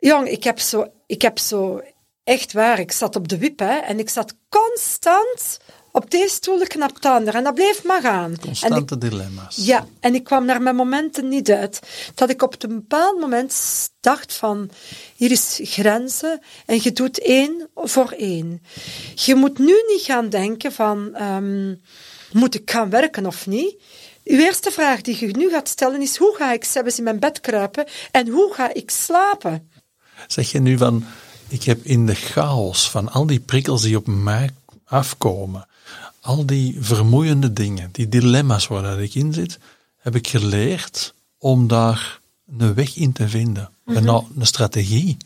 Jong, 0.00 0.28
ik 0.28 0.44
heb 0.44 0.58
zo, 0.58 0.86
ik 1.06 1.22
heb 1.22 1.38
zo, 1.38 1.80
echt 2.24 2.52
waar, 2.52 2.78
ik 2.78 2.92
zat 2.92 3.16
op 3.16 3.28
de 3.28 3.38
wip 3.38 3.58
hè, 3.58 3.76
en 3.78 3.98
ik 3.98 4.08
zat 4.08 4.34
constant 4.48 5.58
op 5.92 6.10
deze 6.10 6.34
stoel, 6.34 6.58
knap 6.66 6.98
ander. 7.00 7.34
En 7.34 7.44
dat 7.44 7.54
bleef 7.54 7.84
maar 7.84 8.00
gaan. 8.00 8.32
Ik- 8.32 8.40
Constante 8.40 8.98
dilemma's. 8.98 9.56
ja, 9.56 9.86
en 10.00 10.14
ik 10.14 10.24
kwam 10.24 10.44
naar 10.44 10.62
mijn 10.62 10.76
momenten 10.76 11.28
niet 11.28 11.50
uit. 11.50 11.80
Dat 12.14 12.30
ik 12.30 12.42
op 12.42 12.62
een 12.62 12.74
bepaald 12.74 13.20
moment 13.20 13.54
dacht 14.00 14.34
van, 14.34 14.70
hier 15.16 15.30
is 15.30 15.58
grenzen 15.62 16.40
en 16.66 16.78
je 16.82 16.92
doet 16.92 17.18
één 17.20 17.68
voor 17.74 18.10
één. 18.10 18.62
Je 19.14 19.34
moet 19.34 19.58
nu 19.58 19.74
niet 19.88 20.02
gaan 20.02 20.28
denken 20.28 20.72
van, 20.72 21.14
ehm, 21.14 21.74
moet 22.32 22.54
ik 22.54 22.70
gaan 22.70 22.90
werken 22.90 23.26
of 23.26 23.46
niet? 23.46 23.82
Uw 24.24 24.38
eerste 24.38 24.70
vraag 24.70 25.00
die 25.00 25.26
je 25.26 25.36
nu 25.36 25.50
gaat 25.50 25.68
stellen 25.68 26.00
is, 26.02 26.16
hoe 26.16 26.34
ga 26.36 26.52
ik 26.52 26.64
zelfs 26.64 26.98
in 26.98 27.04
mijn 27.04 27.18
bed 27.18 27.40
kruipen 27.40 27.86
en 28.10 28.28
hoe 28.28 28.52
ga 28.54 28.74
ik 28.74 28.90
slapen? 28.90 29.69
Zeg 30.26 30.50
je 30.52 30.60
nu 30.60 30.78
van, 30.78 31.04
ik 31.48 31.62
heb 31.62 31.84
in 31.84 32.06
de 32.06 32.14
chaos 32.14 32.90
van 32.90 33.12
al 33.12 33.26
die 33.26 33.40
prikkels 33.40 33.82
die 33.82 33.96
op 33.96 34.06
mij 34.06 34.50
afkomen, 34.84 35.66
al 36.20 36.46
die 36.46 36.76
vermoeiende 36.80 37.52
dingen, 37.52 37.88
die 37.92 38.08
dilemma's 38.08 38.66
waar 38.66 38.82
dat 38.82 38.98
ik 38.98 39.14
in 39.14 39.32
zit, 39.32 39.58
heb 39.96 40.14
ik 40.14 40.28
geleerd 40.28 41.14
om 41.38 41.68
daar 41.68 42.20
een 42.58 42.74
weg 42.74 42.96
in 42.96 43.12
te 43.12 43.28
vinden. 43.28 43.70
En 43.86 44.04
nou, 44.04 44.24
een 44.38 44.46
strategie. 44.46 45.16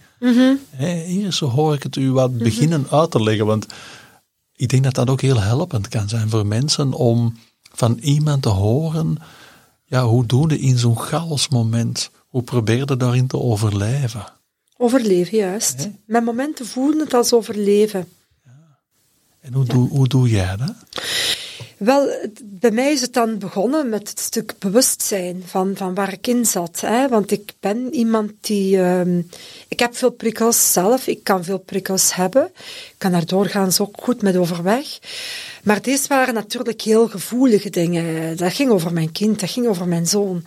Hè, 0.70 1.04
hier 1.04 1.32
zo 1.32 1.48
hoor 1.48 1.74
ik 1.74 1.82
het 1.82 1.96
u 1.96 2.12
wat 2.12 2.38
beginnen 2.38 2.86
uit 2.90 3.10
te 3.10 3.22
leggen, 3.22 3.46
want 3.46 3.66
ik 4.56 4.68
denk 4.68 4.84
dat 4.84 4.94
dat 4.94 5.10
ook 5.10 5.20
heel 5.20 5.40
helpend 5.40 5.88
kan 5.88 6.08
zijn 6.08 6.30
voor 6.30 6.46
mensen 6.46 6.92
om 6.92 7.38
van 7.72 7.98
iemand 8.00 8.42
te 8.42 8.48
horen, 8.48 9.16
ja, 9.84 10.04
hoe 10.04 10.26
doe 10.26 10.48
je 10.48 10.58
in 10.58 10.78
zo'n 10.78 10.98
chaosmoment? 10.98 12.10
Hoe 12.28 12.42
probeer 12.42 12.76
je 12.88 12.96
daarin 12.96 13.26
te 13.26 13.38
overleven? 13.38 14.24
Overleven, 14.76 15.38
juist. 15.38 15.88
Mijn 16.04 16.24
momenten 16.24 16.66
voelen 16.66 16.98
het 16.98 17.14
als 17.14 17.32
overleven. 17.32 18.08
En 19.40 19.52
hoe, 19.52 19.64
doe, 19.64 19.88
hoe 19.88 20.08
doe 20.08 20.28
jij 20.28 20.56
dat? 20.56 20.74
Wel, 21.76 22.28
bij 22.42 22.70
mij 22.70 22.92
is 22.92 23.00
het 23.00 23.12
dan 23.12 23.38
begonnen 23.38 23.88
met 23.88 24.08
het 24.08 24.20
stuk 24.20 24.54
bewustzijn 24.58 25.42
van, 25.46 25.76
van 25.76 25.94
waar 25.94 26.12
ik 26.12 26.26
in 26.26 26.46
zat. 26.46 26.80
Hè? 26.80 27.08
Want 27.08 27.30
ik 27.30 27.52
ben 27.60 27.94
iemand 27.94 28.32
die... 28.40 28.80
ehm, 28.82 29.18
ik 29.68 29.78
heb 29.78 29.96
veel 29.96 30.10
prikkels 30.10 30.72
zelf, 30.72 31.06
ik 31.06 31.24
kan 31.24 31.44
veel 31.44 31.58
prikkels 31.58 32.14
hebben. 32.14 32.44
Ik 32.54 32.94
kan 32.98 33.12
daar 33.12 33.26
doorgaans 33.26 33.80
ook 33.80 33.96
goed 34.02 34.22
met 34.22 34.36
overweg. 34.36 34.98
Maar 35.64 35.82
deze 35.82 36.08
waren 36.08 36.34
natuurlijk 36.34 36.80
heel 36.80 37.08
gevoelige 37.08 37.70
dingen. 37.70 38.36
Dat 38.36 38.52
ging 38.52 38.70
over 38.70 38.92
mijn 38.92 39.12
kind, 39.12 39.40
dat 39.40 39.50
ging 39.50 39.66
over 39.66 39.88
mijn 39.88 40.06
zoon. 40.06 40.44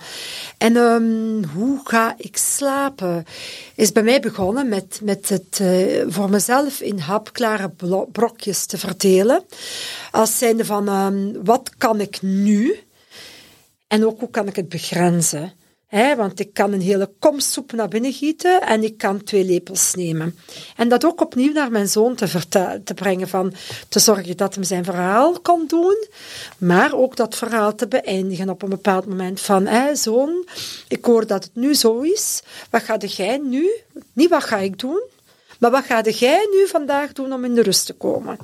En 0.58 0.76
ehm, 0.78 1.44
hoe 1.54 1.80
ga 1.84 2.16
ik 2.18 2.38
slapen? 2.38 3.26
Is 3.76 3.92
bij 3.92 4.04
mij 4.04 4.20
begonnen 4.20 4.70
met, 4.70 5.00
met 5.04 5.30
het 5.30 5.60
eh, 5.60 6.04
voor 6.08 6.30
mezelf 6.30 6.82
in 6.82 7.00
hapklare 7.00 7.72
brokjes 8.12 8.66
te 8.66 8.78
verdelen. 8.78 9.44
Als 10.12 10.38
zijnde 10.38 10.66
van, 10.66 10.88
ehm, 10.88 11.44
wat 11.44 11.72
kan 11.78 12.02
ik 12.02 12.22
nu? 12.22 12.80
En 13.88 14.06
ook 14.06 14.20
hoe 14.20 14.30
kan 14.30 14.48
ik 14.48 14.56
het 14.56 14.70
begrenzen? 14.70 15.54
Want 15.90 16.40
ik 16.40 16.54
kan 16.54 16.74
een 16.74 16.82
hele 16.82 17.10
kom 17.20 17.40
soep 17.40 17.72
naar 17.72 17.88
binnen 17.88 18.14
gieten 18.14 18.62
en 18.62 18.84
ik 18.84 18.98
kan 18.98 19.24
twee 19.24 19.44
lepels 19.44 19.94
nemen. 19.94 20.38
En 20.76 20.90
dat 20.90 21.06
ook 21.06 21.22
opnieuw 21.22 21.52
naar 21.52 21.72
mijn 21.72 21.88
zoon 21.88 22.16
te, 22.16 22.48
te 22.84 22.94
brengen, 22.94 23.28
van 23.28 23.54
te 23.90 24.00
zorgen 24.00 24.38
dat 24.38 24.56
hem 24.56 24.64
zijn 24.64 24.84
verhaal 24.84 25.40
kon 25.40 25.68
doen, 25.68 26.08
maar 26.58 26.94
ook 26.94 27.16
dat 27.16 27.36
verhaal 27.36 27.76
te 27.76 27.88
beëindigen 27.88 28.50
op 28.50 28.62
een 28.62 28.70
bepaald 28.70 29.06
moment 29.06 29.42
van, 29.42 29.66
hè, 29.66 29.96
zoon, 29.96 30.48
ik 30.88 31.06
hoor 31.06 31.28
dat 31.28 31.44
het 31.44 31.56
nu 31.56 31.76
zo 31.76 32.00
is, 32.00 32.42
wat 32.70 32.84
ga 32.84 32.98
jij 32.98 33.38
nu, 33.38 33.72
niet 34.14 34.30
wat 34.30 34.44
ga 34.44 34.58
ik 34.58 34.80
doen, 34.80 35.02
maar 35.60 35.72
wat 35.72 35.86
ga 35.86 36.02
jij 36.02 36.48
nu 36.52 36.68
vandaag 36.68 37.14
doen 37.14 37.34
om 37.34 37.46
in 37.46 37.56
de 37.56 37.62
rust 37.62 37.86
te 37.86 37.94
komen? 37.94 38.38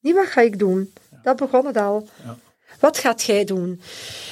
Niet 0.00 0.14
wat 0.14 0.26
ga 0.26 0.40
ik 0.40 0.58
doen, 0.58 0.92
dat 1.22 1.36
begon 1.36 1.66
het 1.66 1.76
al. 1.76 2.08
Wat 2.82 2.98
gaat 2.98 3.22
jij 3.22 3.44
doen? 3.44 3.80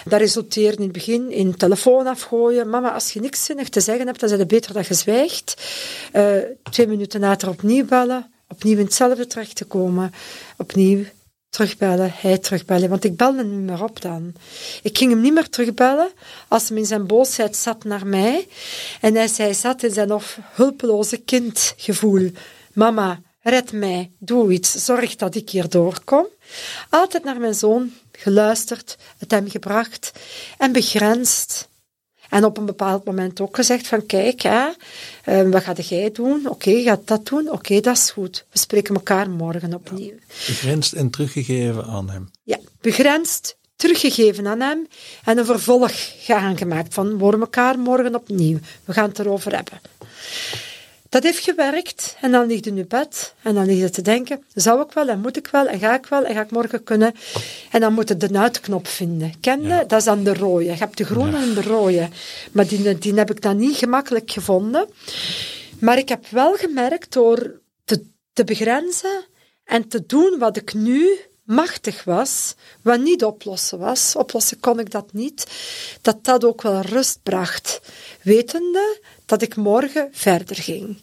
Dat 0.05 0.20
resulteerde 0.20 0.76
in 0.76 0.82
het 0.82 0.92
begin 0.92 1.32
in 1.32 1.57
telefoon 1.57 2.07
afgooien. 2.07 2.70
Mama, 2.70 2.92
als 2.92 3.12
je 3.12 3.20
niks 3.20 3.44
zinnig 3.44 3.68
te 3.68 3.80
zeggen 3.80 4.07
hebt, 4.07 4.20
dan 4.20 4.30
is 4.30 4.38
het 4.38 4.48
beter 4.48 4.72
dat 4.72 4.86
je 4.86 4.94
zwijgt. 4.94 5.62
Eh, 6.12 6.36
twee 6.70 6.86
minuten 6.86 7.20
later 7.20 7.48
opnieuw 7.48 7.84
bellen. 7.84 8.30
Opnieuw 8.48 8.78
in 8.78 8.84
hetzelfde 8.84 9.26
terecht 9.26 9.57
te 9.57 9.64
komen. 9.64 10.12
Opnieuw 10.57 11.05
terugbellen, 11.51 12.12
hij 12.14 12.38
terugbellen. 12.38 12.88
Want 12.88 13.05
ik 13.05 13.16
belde 13.16 13.38
hem 13.38 13.51
niet 13.51 13.70
meer 13.70 13.82
op 13.82 14.03
dan. 14.03 14.32
Ik 14.82 14.98
ging 14.98 15.11
hem 15.11 15.20
niet 15.20 15.34
meer 15.34 15.48
terugbellen 15.48 16.11
als 16.48 16.68
hem 16.68 16.78
in 16.78 16.86
zijn 16.86 17.07
boosheid 17.07 17.57
zat 17.57 17.84
naar 17.84 18.07
mij. 18.07 18.48
En 19.01 19.14
hij, 19.14 19.28
hij 19.36 19.55
zat 19.55 19.82
in 19.82 19.92
zijn 19.92 20.09
nog 20.09 20.36
hulpeloze 20.53 21.16
kindgevoel. 21.16 22.30
Mama, 22.72 23.20
red 23.42 23.72
mij, 23.72 24.11
doe 24.18 24.53
iets, 24.53 24.84
zorg 24.84 25.16
dat 25.16 25.34
ik 25.34 25.51
hier 25.51 25.68
doorkom. 25.68 26.26
Altijd 26.88 27.24
naar 27.24 27.40
mijn 27.40 27.55
zoon 27.55 27.92
geluisterd, 28.21 28.97
het 29.18 29.31
hem 29.31 29.51
gebracht 29.51 30.12
en 30.59 30.73
begrensd. 30.73 31.68
En 32.29 32.45
op 32.45 32.59
een 32.59 32.66
bepaald 32.66 33.05
moment 33.05 33.41
ook 33.41 33.57
gezegd 33.57 33.87
van, 33.87 34.07
kijk, 34.07 34.41
hè, 34.41 34.68
eh, 35.25 35.49
wat 35.49 35.62
ga 35.62 35.73
jij 35.73 36.11
doen? 36.12 36.49
Oké, 36.49 36.71
je 36.71 36.83
gaat 36.83 37.07
dat 37.07 37.27
doen? 37.27 37.51
Oké, 37.51 37.81
dat 37.81 37.97
is 37.97 38.11
goed. 38.11 38.45
We 38.51 38.59
spreken 38.59 38.95
elkaar 38.95 39.31
morgen 39.31 39.75
opnieuw. 39.75 40.14
Begrensd 40.47 40.93
en 40.93 41.11
teruggegeven 41.11 41.85
aan 41.85 42.11
hem. 42.11 42.31
Ja, 42.43 42.59
begrensd, 42.81 43.57
teruggegeven 43.77 44.47
aan 44.47 44.61
hem 44.61 44.87
en 45.25 45.39
een 45.39 45.45
vervolg 45.45 45.93
aangemaakt 46.29 46.95
van, 46.95 47.18
we 47.18 47.39
elkaar 47.39 47.79
morgen 47.79 48.14
opnieuw. 48.14 48.59
We 48.85 48.93
gaan 48.93 49.09
het 49.09 49.18
erover 49.18 49.55
hebben. 49.55 49.81
Dat 51.11 51.22
heeft 51.22 51.44
gewerkt 51.44 52.16
en 52.20 52.30
dan 52.30 52.46
ligt 52.46 52.64
je 52.64 52.70
in 52.70 52.76
je 52.76 52.86
bed 52.86 53.34
en 53.42 53.54
dan 53.54 53.66
lig 53.66 53.78
je 53.78 53.90
te 53.90 54.02
denken, 54.02 54.44
zou 54.54 54.82
ik 54.82 54.92
wel 54.92 55.08
en 55.08 55.20
moet 55.20 55.36
ik 55.36 55.46
wel 55.46 55.66
en 55.66 55.78
ga 55.78 55.94
ik 55.94 56.06
wel 56.06 56.24
en 56.24 56.34
ga 56.34 56.40
ik 56.40 56.50
morgen 56.50 56.82
kunnen. 56.82 57.14
En 57.70 57.80
dan 57.80 57.92
moet 57.92 58.08
je 58.08 58.16
de 58.16 58.38
uitknop 58.38 58.86
vinden. 58.86 59.32
Ken 59.40 59.62
je? 59.62 59.84
Dat 59.86 59.98
is 59.98 60.04
dan 60.04 60.24
de 60.24 60.34
rode. 60.34 60.64
Je 60.64 60.70
hebt 60.70 60.96
de 60.96 61.04
groene 61.04 61.36
en 61.36 61.54
de 61.54 61.62
rode. 61.62 62.08
Maar 62.52 62.66
die, 62.66 62.98
die 62.98 63.14
heb 63.14 63.30
ik 63.30 63.42
dan 63.42 63.56
niet 63.56 63.76
gemakkelijk 63.76 64.30
gevonden. 64.30 64.88
Maar 65.80 65.98
ik 65.98 66.08
heb 66.08 66.26
wel 66.28 66.54
gemerkt 66.54 67.12
door 67.12 67.61
te, 67.84 68.04
te 68.32 68.44
begrenzen 68.44 69.24
en 69.64 69.88
te 69.88 70.06
doen 70.06 70.38
wat 70.38 70.56
ik 70.56 70.74
nu 70.74 71.18
machtig 71.44 72.04
was, 72.04 72.54
wat 72.82 73.00
niet 73.00 73.24
oplossen 73.24 73.78
was, 73.78 74.16
oplossen 74.16 74.61
kon 74.61 74.78
ik 74.78 74.90
dat 74.90 75.12
niet, 75.12 75.46
dat 76.02 76.24
dat 76.24 76.44
ook 76.44 76.62
wel 76.62 76.80
rust 76.80 77.22
bracht, 77.22 77.80
wetende 78.22 79.00
dat 79.31 79.43
ik 79.43 79.57
morgen 79.57 80.09
verder 80.12 80.57
ging. 80.57 81.03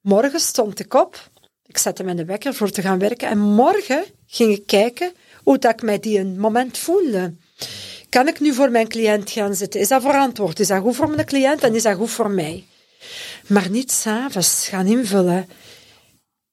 Morgen 0.00 0.40
stond 0.40 0.80
ik 0.80 0.94
op, 0.94 1.30
ik 1.66 1.78
zette 1.78 2.14
de 2.14 2.24
wekker 2.24 2.54
voor 2.54 2.70
te 2.70 2.82
gaan 2.82 2.98
werken 2.98 3.28
en 3.28 3.38
morgen 3.38 4.04
ging 4.26 4.52
ik 4.52 4.66
kijken 4.66 5.12
hoe 5.42 5.58
dat 5.58 5.72
ik 5.72 5.82
mij 5.82 5.98
die 5.98 6.18
een 6.18 6.38
moment 6.38 6.78
voelde. 6.78 7.34
Kan 8.08 8.28
ik 8.28 8.40
nu 8.40 8.52
voor 8.54 8.70
mijn 8.70 8.88
cliënt 8.88 9.30
gaan 9.30 9.54
zitten? 9.54 9.80
Is 9.80 9.88
dat 9.88 10.02
verantwoord? 10.02 10.60
Is 10.60 10.66
dat 10.66 10.82
goed 10.82 10.96
voor 10.96 11.10
mijn 11.10 11.26
cliënt 11.26 11.62
en 11.62 11.74
is 11.74 11.82
dat 11.82 11.96
goed 11.96 12.10
voor 12.10 12.30
mij? 12.30 12.64
Maar 13.46 13.70
niet 13.70 13.92
s'avonds 13.92 14.68
gaan 14.68 14.86
invullen. 14.86 15.48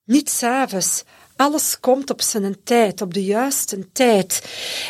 Niet 0.04 0.30
s'avonds. 0.30 1.04
Alles 1.36 1.80
komt 1.80 2.10
op 2.10 2.22
zijn 2.22 2.64
tijd, 2.64 3.02
op 3.02 3.14
de 3.14 3.24
juiste 3.24 3.92
tijd. 3.92 4.42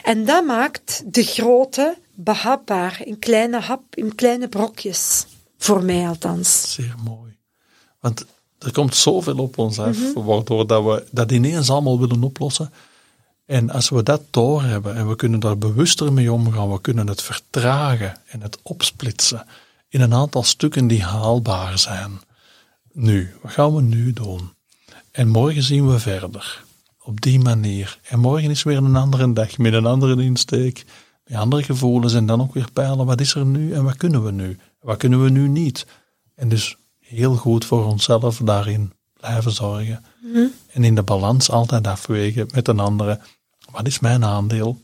En 0.04 0.26
dat 0.26 0.46
maakt 0.46 1.02
de 1.06 1.24
grote 1.24 1.98
behapbaar, 2.16 3.02
in 3.04 3.20
kleine 3.20 3.60
hap, 3.60 3.96
in 3.96 4.16
kleine 4.16 4.48
brokjes. 4.48 5.26
Voor 5.64 5.84
mij 5.84 6.08
althans. 6.08 6.74
Zeer 6.74 6.96
mooi. 7.04 7.38
Want 8.00 8.26
er 8.60 8.72
komt 8.72 8.96
zoveel 8.96 9.38
op 9.38 9.58
ons 9.58 9.80
af, 9.80 10.14
waardoor 10.14 10.68
dat 10.68 10.84
we 10.84 11.08
dat 11.12 11.32
ineens 11.32 11.70
allemaal 11.70 12.00
willen 12.00 12.24
oplossen. 12.24 12.74
En 13.46 13.70
als 13.70 13.90
we 13.90 14.04
dat 14.04 14.22
doorhebben 14.30 14.96
en 14.96 15.10
we 15.10 15.16
kunnen 15.16 15.40
daar 15.40 15.58
bewuster 15.58 16.14
mee 16.14 16.32
omgaan, 16.32 16.72
we 16.72 16.82
kunnen 16.82 17.08
het 17.08 17.22
vertragen 17.22 18.18
en 18.26 18.42
het 18.42 18.58
opsplitsen 18.62 19.46
in 19.90 20.02
een 20.02 20.14
aantal 20.14 20.44
stukken 20.44 20.88
die 20.88 21.04
haalbaar 21.04 21.80
zijn. 21.80 22.22
Nu, 22.92 23.36
wat 23.42 23.52
gaan 23.52 23.76
we 23.76 23.82
nu 23.82 24.14
doen? 24.14 24.54
En 25.12 25.28
morgen 25.28 25.64
zien 25.64 25.88
we 25.88 26.00
verder. 26.00 26.64
Op 27.04 27.22
die 27.22 27.40
manier. 27.40 28.00
En 28.04 28.20
morgen 28.20 28.50
is 28.50 28.64
weer 28.64 28.78
een 28.78 28.96
andere 28.96 29.34
dag, 29.34 29.58
met 29.58 29.74
een 29.74 29.86
andere 29.86 30.24
insteek, 30.24 30.86
met 31.26 31.38
andere 31.38 31.64
gevoelens. 31.64 32.14
En 32.14 32.26
dan 32.26 32.42
ook 32.42 32.54
weer 32.54 32.72
peilen, 32.74 33.06
wat 33.06 33.22
is 33.22 33.36
er 33.36 33.46
nu 33.46 33.74
en 33.74 33.84
wat 33.84 33.98
kunnen 33.98 34.24
we 34.24 34.32
nu? 34.32 34.58
Wat 34.82 34.98
kunnen 34.98 35.24
we 35.24 35.30
nu 35.30 35.48
niet? 35.48 35.86
En 36.36 36.50
dus 36.50 36.78
heel 37.00 37.36
goed 37.36 37.66
voor 37.66 37.86
onszelf 37.86 38.38
daarin 38.38 38.94
blijven 39.14 39.52
zorgen. 39.52 40.06
En 40.72 40.84
in 40.84 40.96
de 40.96 41.04
balans 41.04 41.52
altijd 41.52 41.88
afwegen 41.88 42.50
met 42.54 42.68
een 42.68 42.80
andere. 42.80 43.20
Wat 43.72 43.88
is 43.88 44.00
mijn 44.00 44.26
aandeel? 44.26 44.80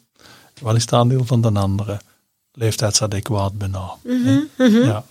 Wat 0.61 0.75
is 0.75 0.81
het 0.81 0.93
aandeel 0.93 1.25
van 1.25 1.41
de 1.41 1.51
andere? 1.51 1.99
Leeftijdsadequaat 2.51 3.57
bijna. 3.57 3.95
Ja. 4.57 5.03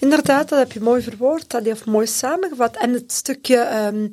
Inderdaad, 0.00 0.48
dat 0.48 0.58
heb 0.58 0.72
je 0.72 0.80
mooi 0.80 1.02
verwoord, 1.02 1.50
dat 1.50 1.64
heeft 1.64 1.84
mooi 1.84 2.06
samengevat. 2.06 2.76
En 2.76 2.92
het 2.92 3.12
stukje 3.12 3.56
ehm, 3.56 4.08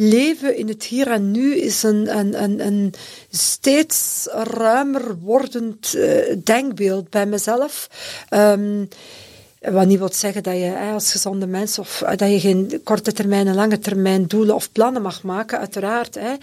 leven 0.00 0.56
in 0.56 0.68
het 0.68 0.84
hier 0.84 1.10
en 1.10 1.30
nu 1.30 1.56
is 1.56 1.82
een, 1.82 2.18
een, 2.18 2.42
een, 2.42 2.66
een 2.66 2.94
steeds 3.30 4.28
ruimer 4.32 5.18
wordend 5.18 5.94
eh, 5.94 6.36
denkbeeld 6.44 7.10
bij 7.10 7.26
mezelf. 7.26 7.90
Ehm, 8.28 8.84
wat 9.60 9.86
niet 9.86 9.98
wil 9.98 10.12
zeggen 10.12 10.42
dat 10.42 10.54
je 10.54 10.90
als 10.92 11.12
gezonde 11.12 11.46
mens 11.46 11.78
of 11.78 12.02
eh, 12.02 12.16
dat 12.16 12.30
je 12.30 12.40
geen 12.40 12.80
korte 12.84 13.12
termijn 13.12 13.46
en 13.46 13.54
lange 13.54 13.78
termijn 13.78 14.26
doelen 14.26 14.54
of 14.54 14.72
plannen 14.72 15.02
mag 15.02 15.22
maken, 15.22 15.58
uiteraard. 15.58 16.14
Hè. 16.14 16.34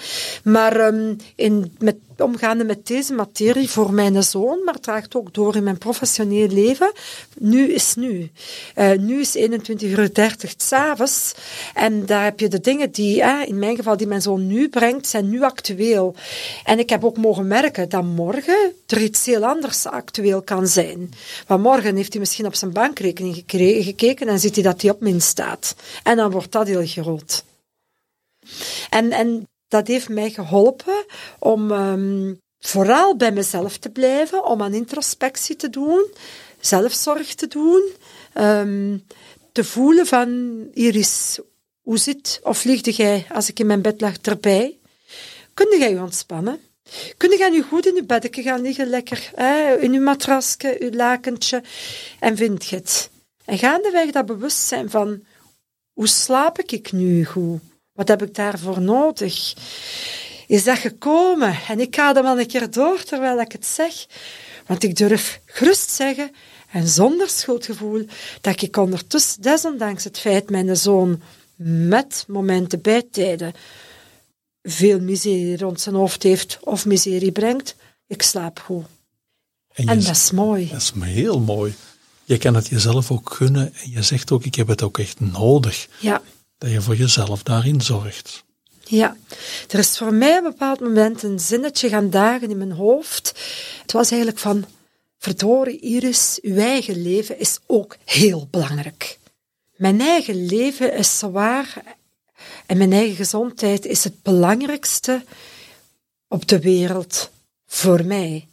Maar 0.43 0.87
um, 0.87 1.17
in, 1.35 1.75
met 1.79 1.95
omgaande 2.21 2.63
met 2.63 2.87
deze 2.87 3.13
materie 3.13 3.69
voor 3.69 3.93
mijn 3.93 4.23
zoon, 4.23 4.63
maar 4.63 4.79
draagt 4.79 5.15
ook 5.15 5.33
door 5.33 5.55
in 5.55 5.63
mijn 5.63 5.77
professioneel 5.77 6.47
leven. 6.47 6.91
Nu 7.37 7.73
is 7.73 7.95
nu. 7.95 8.31
Uh, 8.75 8.91
nu 8.91 9.19
is 9.19 9.33
21 9.33 9.89
uur 9.89 10.13
30 10.13 10.53
s'avonds. 10.57 11.33
En 11.73 12.05
daar 12.05 12.23
heb 12.23 12.39
je 12.39 12.47
de 12.47 12.59
dingen 12.59 12.91
die, 12.91 13.21
in 13.45 13.59
mijn 13.59 13.75
geval, 13.75 13.97
die 13.97 14.07
mijn 14.07 14.21
zoon 14.21 14.47
nu 14.47 14.69
brengt, 14.69 15.07
zijn 15.07 15.29
nu 15.29 15.43
actueel. 15.43 16.15
En 16.63 16.79
ik 16.79 16.89
heb 16.89 17.03
ook 17.03 17.17
mogen 17.17 17.47
merken 17.47 17.89
dat 17.89 18.03
morgen 18.03 18.73
er 18.87 19.01
iets 19.01 19.25
heel 19.25 19.45
anders 19.45 19.85
actueel 19.85 20.41
kan 20.41 20.67
zijn. 20.67 21.11
Want 21.47 21.63
morgen 21.63 21.95
heeft 21.95 22.11
hij 22.11 22.19
misschien 22.19 22.45
op 22.45 22.55
zijn 22.55 22.71
bankrekening 22.71 23.43
gekeken 23.83 24.27
en 24.27 24.39
ziet 24.39 24.55
hij 24.55 24.63
dat 24.63 24.81
hij 24.81 24.91
op 24.91 25.01
min 25.01 25.21
staat. 25.21 25.75
En 26.03 26.17
dan 26.17 26.31
wordt 26.31 26.51
dat 26.51 26.67
heel 26.67 26.85
groot. 26.85 27.43
En, 28.89 29.11
en 29.11 29.47
dat 29.67 29.87
heeft 29.87 30.09
mij 30.09 30.29
geholpen 30.29 31.05
om 31.39 31.71
um, 31.71 32.39
vooral 32.59 33.15
bij 33.15 33.31
mezelf 33.31 33.77
te 33.77 33.89
blijven, 33.89 34.45
om 34.45 34.61
aan 34.61 34.73
introspectie 34.73 35.55
te 35.55 35.69
doen, 35.69 36.11
zelfzorg 36.59 37.35
te 37.35 37.47
doen, 37.47 37.91
um, 38.33 39.03
te 39.51 39.63
voelen 39.63 40.05
van 40.05 40.59
Iris, 40.73 41.39
hoe 41.81 41.97
zit 41.97 42.39
of 42.43 42.63
liegde 42.63 42.91
jij 42.91 43.25
als 43.33 43.49
ik 43.49 43.59
in 43.59 43.65
mijn 43.65 43.81
bed 43.81 44.01
lag 44.01 44.17
erbij? 44.17 44.77
Kun 45.53 45.77
jij 45.79 45.89
je 45.89 46.01
ontspannen? 46.01 46.59
Kun 47.17 47.37
jij 47.37 47.49
nu 47.49 47.61
goed 47.61 47.85
in 47.85 47.95
je 47.95 48.03
bedje 48.03 48.41
gaan 48.41 48.61
liggen, 48.61 48.87
lekker 48.87 49.31
hè, 49.35 49.77
in 49.79 49.93
je 49.93 49.99
matrasje, 49.99 50.75
je 50.79 50.95
lakentje, 50.95 51.63
en 52.19 52.37
vind 52.37 52.65
je 52.65 52.75
het? 52.75 53.09
En 53.45 53.57
gaandeweg 53.57 54.11
dat 54.11 54.25
bewustzijn 54.25 54.89
van, 54.89 55.23
hoe 55.93 56.07
slaap 56.07 56.59
ik 56.59 56.91
nu 56.91 57.25
goed? 57.25 57.59
Wat 57.97 58.07
heb 58.07 58.21
ik 58.21 58.35
daarvoor 58.35 58.81
nodig? 58.81 59.53
Is 60.47 60.63
dat 60.63 60.77
gekomen? 60.77 61.57
En 61.67 61.79
ik 61.79 61.95
ga 61.95 62.15
er 62.15 62.23
wel 62.23 62.39
een 62.39 62.47
keer 62.47 62.71
door 62.71 63.03
terwijl 63.03 63.39
ik 63.39 63.51
het 63.51 63.65
zeg. 63.65 64.05
Want 64.67 64.83
ik 64.83 64.95
durf 64.95 65.41
gerust 65.45 65.89
zeggen, 65.89 66.31
en 66.71 66.87
zonder 66.87 67.29
schuldgevoel, 67.29 68.05
dat 68.41 68.61
ik 68.61 68.77
ondertussen, 68.77 69.41
desondanks 69.41 70.03
het 70.03 70.19
feit 70.19 70.49
mijn 70.49 70.77
zoon 70.77 71.21
met 71.87 72.25
momenten 72.27 72.81
bij 72.81 73.03
tijden 73.11 73.53
veel 74.63 74.99
miserie 74.99 75.57
rond 75.57 75.81
zijn 75.81 75.95
hoofd 75.95 76.23
heeft 76.23 76.57
of 76.61 76.85
miserie 76.85 77.31
brengt, 77.31 77.75
ik 78.07 78.21
slaap 78.21 78.59
goed. 78.59 78.85
En, 79.73 79.87
en 79.87 79.99
dat 79.99 80.15
is 80.15 80.31
mooi. 80.31 80.67
Dat 80.67 80.81
is 80.81 80.91
heel 80.99 81.39
mooi. 81.39 81.75
Je 82.23 82.37
kan 82.37 82.55
het 82.55 82.67
jezelf 82.67 83.11
ook 83.11 83.33
gunnen 83.33 83.73
en 83.73 83.91
je 83.91 84.01
zegt 84.01 84.31
ook, 84.31 84.43
ik 84.43 84.55
heb 84.55 84.67
het 84.67 84.81
ook 84.81 84.97
echt 84.97 85.19
nodig. 85.19 85.87
Ja 85.99 86.21
dat 86.57 86.71
je 86.71 86.81
voor 86.81 86.95
jezelf 86.95 87.43
daarin 87.43 87.81
zorgt. 87.81 88.43
Ja, 88.83 89.17
er 89.67 89.79
is 89.79 89.97
voor 89.97 90.13
mij 90.13 90.37
op 90.37 90.43
een 90.43 90.51
bepaald 90.51 90.79
moment 90.79 91.23
een 91.23 91.39
zinnetje 91.39 91.89
gaan 91.89 92.09
dagen 92.09 92.49
in 92.49 92.57
mijn 92.57 92.71
hoofd. 92.71 93.27
Het 93.81 93.91
was 93.91 94.11
eigenlijk 94.11 94.41
van, 94.41 94.65
verdorie 95.17 95.79
Iris, 95.79 96.39
uw 96.41 96.57
eigen 96.57 97.01
leven 97.01 97.39
is 97.39 97.59
ook 97.65 97.97
heel 98.05 98.47
belangrijk. 98.51 99.19
Mijn 99.75 100.01
eigen 100.01 100.45
leven 100.45 100.93
is 100.93 101.19
zwaar 101.19 101.83
en 102.65 102.77
mijn 102.77 102.93
eigen 102.93 103.15
gezondheid 103.15 103.85
is 103.85 104.03
het 104.03 104.21
belangrijkste 104.21 105.23
op 106.27 106.47
de 106.47 106.59
wereld 106.59 107.29
voor 107.65 108.05
mij. 108.05 108.47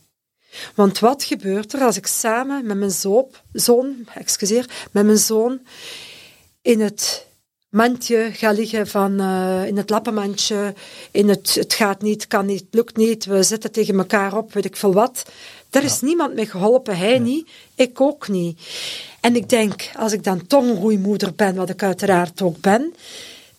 Want 0.74 0.98
wat 0.98 1.24
gebeurt 1.24 1.72
er 1.72 1.80
als 1.80 1.96
ik 1.96 2.06
samen 2.06 2.66
met 2.66 2.76
mijn 2.76 2.90
zoon, 3.52 4.08
excuseer, 4.14 4.88
met 4.90 5.04
mijn 5.04 5.18
zoon 5.18 5.60
in 6.62 6.80
het 6.80 7.26
mandje 7.74 8.30
ga 8.32 8.50
liggen 8.50 8.86
van 8.86 9.20
uh, 9.20 9.66
in 9.66 9.76
het 9.76 9.90
lappenmandje, 9.90 10.74
in 11.10 11.28
het, 11.28 11.54
het 11.54 11.74
gaat 11.74 12.02
niet, 12.02 12.26
kan 12.26 12.46
niet, 12.46 12.64
lukt 12.70 12.96
niet, 12.96 13.24
we 13.24 13.42
zitten 13.42 13.72
tegen 13.72 13.98
elkaar 13.98 14.36
op, 14.36 14.52
weet 14.52 14.64
ik 14.64 14.76
veel 14.76 14.92
wat. 14.92 15.24
Daar 15.70 15.84
is 15.84 16.00
niemand 16.00 16.34
mee 16.34 16.46
geholpen, 16.46 16.96
hij 16.96 17.18
niet, 17.18 17.48
ik 17.74 18.00
ook 18.00 18.28
niet. 18.28 18.60
En 19.20 19.36
ik 19.36 19.48
denk, 19.48 19.90
als 19.96 20.12
ik 20.12 20.24
dan 20.24 20.46
toch 20.46 20.64
een 20.64 20.76
goede 20.76 20.98
moeder 20.98 21.34
ben, 21.34 21.54
wat 21.54 21.70
ik 21.70 21.82
uiteraard 21.82 22.42
ook 22.42 22.60
ben, 22.60 22.94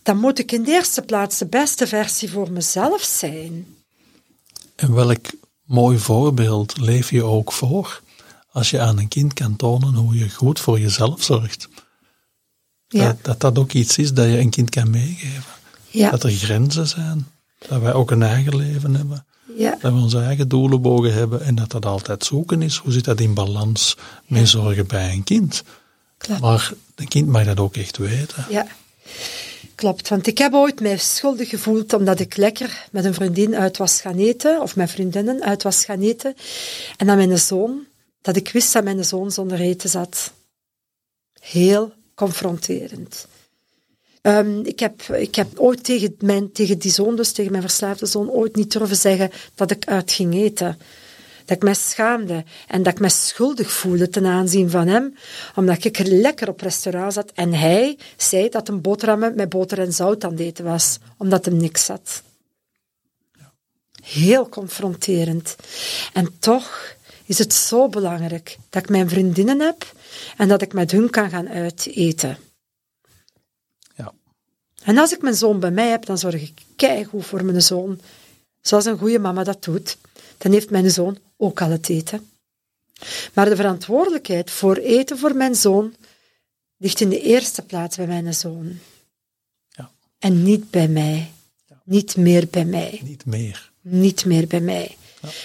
dan 0.03 0.18
moet 0.18 0.39
ik 0.39 0.51
in 0.51 0.63
de 0.63 0.72
eerste 0.72 1.01
plaats 1.01 1.38
de 1.38 1.45
beste 1.45 1.88
versie 1.88 2.32
voor 2.32 2.51
mezelf 2.51 3.01
zijn. 3.01 3.76
En 4.76 4.93
welk 4.93 5.26
mooi 5.66 5.97
voorbeeld 5.97 6.78
leef 6.78 7.11
je 7.11 7.24
ook 7.24 7.51
voor 7.51 8.01
als 8.51 8.70
je 8.70 8.80
aan 8.80 8.99
een 8.99 9.07
kind 9.07 9.34
kan 9.34 9.55
tonen 9.55 9.93
hoe 9.93 10.16
je 10.16 10.30
goed 10.30 10.59
voor 10.59 10.80
jezelf 10.80 11.24
zorgt? 11.24 11.70
Ja. 12.88 13.18
Dat, 13.22 13.40
dat, 13.40 13.58
ook 13.58 13.72
iets 13.72 13.98
is 13.98 14.14
dat 14.14 14.26
je 14.26 14.40
een 14.40 14.50
kind 14.50 14.70
kan 14.70 14.90
meegeven. 14.90 15.44
Ja. 15.90 16.12
Dat 16.12 16.24
er 16.24 16.32
grenzen 16.32 16.88
zijn. 16.88 17.28
Dat 17.68 17.82
wij 17.82 17.94
ook 17.94 18.12
een 18.12 18.24
eigen 18.24 18.56
leven 18.56 18.96
hebben. 18.96 19.26
Ja. 19.58 19.78
Dat 19.82 19.94
we 19.94 20.00
onze 20.00 20.20
eigen 20.20 20.48
doelenbogen 20.48 21.14
hebben 21.14 21.42
en 21.42 21.56
dat 21.56 21.72
dat 21.72 21.86
altijd 21.86 22.26
zoeken 22.26 22.62
is. 22.62 22.78
Hoe 22.78 22.92
zit 22.92 23.06
dat 23.06 23.20
in 23.20 23.34
balans 23.34 23.98
met 24.26 24.48
zorgen 24.50 24.88
bij 24.88 25.12
een 25.12 25.24
kind? 25.24 25.64
Klopt. 26.18 26.42
Maar 26.42 26.74
een 26.96 27.08
kind 27.08 27.28
mag 27.28 27.46
dat 27.46 27.60
ook 27.60 27.76
echt 27.76 27.98
weten. 27.98 28.46
Ja, 28.50 28.68
klopt. 29.76 30.10
Want 30.10 30.28
ik 30.28 30.38
heb 30.38 30.54
ooit 30.54 30.82
mij 30.82 30.98
schuldig 30.98 31.50
gevoeld 31.50 31.94
omdat 31.94 32.20
ik 32.20 32.38
lekker 32.38 32.88
met 32.92 33.06
een 33.06 33.14
vriendin 33.14 33.56
uit 33.56 33.78
was 33.78 34.02
gaan 34.02 34.18
eten, 34.18 34.62
of 34.62 34.76
met 34.76 34.92
vriendinnen 34.92 35.44
uit 35.44 35.64
was 35.64 35.86
gaan 35.86 36.02
eten. 36.02 36.36
En 36.98 37.08
dan 37.08 37.18
mijn 37.18 37.40
zoon, 37.40 37.86
dat 38.22 38.36
ik 38.36 38.50
wist 38.50 38.74
dat 38.74 38.84
mijn 38.84 39.06
zoon 39.06 39.32
zonder 39.32 39.60
eten 39.60 39.90
zat. 39.90 40.32
Heel 41.40 41.94
confronterend. 42.16 43.28
Um, 44.22 44.66
ik, 44.66 44.80
heb, 44.80 45.01
ik 45.01 45.36
heb 45.36 45.59
ooit 45.59 45.84
tegen, 45.84 46.16
mijn, 46.20 46.51
tegen 46.51 46.80
die 46.80 46.91
zoon, 46.91 47.16
dus 47.16 47.32
tegen 47.32 47.51
mijn 47.51 47.63
verslaafde 47.63 48.05
zoon, 48.05 48.30
ooit 48.30 48.55
niet 48.55 48.72
durven 48.72 48.95
zeggen 48.95 49.32
dat 49.55 49.72
ik 49.72 49.86
uit 49.86 50.11
ging 50.11 50.34
eten. 50.34 50.78
Dat 51.45 51.57
ik 51.57 51.63
mij 51.63 51.74
schaamde 51.74 52.43
en 52.68 52.84
dat 52.84 52.93
ik 52.93 52.99
mij 52.99 53.09
schuldig 53.09 53.72
voelde 53.72 54.09
ten 54.09 54.26
aanzien 54.26 54.70
van 54.70 54.88
hem, 54.88 55.16
omdat 55.55 55.84
ik 55.84 55.99
er 55.99 56.07
lekker 56.07 56.49
op 56.49 56.61
restaurant 56.61 57.13
zat 57.13 57.32
en 57.34 57.53
hij 57.53 57.97
zei 58.18 58.49
dat 58.49 58.68
een 58.68 58.82
boterhammen 58.82 59.36
met 59.36 59.49
boter 59.49 59.80
en 59.80 59.93
zout 59.93 60.24
aan 60.24 60.32
het 60.32 60.39
eten 60.39 60.66
was, 60.66 60.97
omdat 61.18 61.45
hem 61.45 61.57
niks 61.57 61.86
zat. 61.86 62.24
Heel 64.03 64.49
confronterend. 64.49 65.55
En 66.13 66.36
toch 66.39 66.95
is 67.26 67.38
het 67.38 67.54
zo 67.54 67.90
belangrijk 67.90 68.58
dat 68.70 68.84
ik 68.84 68.90
mijn 68.90 69.10
vriendinnen 69.10 69.60
heb 69.60 69.94
en 70.38 70.48
dat 70.48 70.62
ik 70.62 70.74
met 70.74 70.92
hun 70.92 71.10
kan 71.10 71.30
gaan 71.30 71.50
uiteten. 71.50 72.38
Ja. 73.96 74.14
En 74.84 74.98
als 74.98 75.14
ik 75.14 75.22
mijn 75.22 75.36
zoon 75.36 75.60
bij 75.60 75.72
mij 75.72 75.90
heb, 75.90 76.06
dan 76.06 76.18
zorg 76.18 76.42
ik 76.42 76.62
keigoed 76.76 77.26
voor 77.26 77.46
mijn 77.46 77.62
zoon. 77.62 78.00
Zoals 78.62 78.86
een 78.86 78.98
goede 78.98 79.20
mama 79.20 79.44
dat 79.44 79.64
doet. 79.64 79.98
Dan 80.38 80.52
heeft 80.52 80.70
mijn 80.70 80.92
zoon 80.92 81.18
ook 81.38 81.62
al 81.62 81.70
het 81.70 81.90
eten. 81.90 82.30
Maar 83.34 83.50
de 83.50 83.56
verantwoordelijkheid 83.56 84.52
voor 84.52 84.76
eten 84.76 85.18
voor 85.18 85.36
mijn 85.36 85.56
zoon 85.56 85.96
ligt 86.78 87.02
in 87.02 87.10
de 87.10 87.22
eerste 87.22 87.62
plaats 87.62 87.96
bij 87.98 88.08
mijn 88.08 88.34
zoon. 88.34 88.80
Ja. 89.70 89.92
En 90.20 90.44
niet 90.44 90.70
bij 90.70 90.88
mij. 90.88 91.32
Ja. 91.66 91.82
Niet 91.84 92.16
meer 92.16 92.48
bij 92.50 92.66
mij. 92.66 93.00
Niet 93.04 93.26
meer. 93.26 93.72
Niet 93.82 94.26
meer 94.26 94.48
bij 94.48 94.60
mij. 94.60 94.98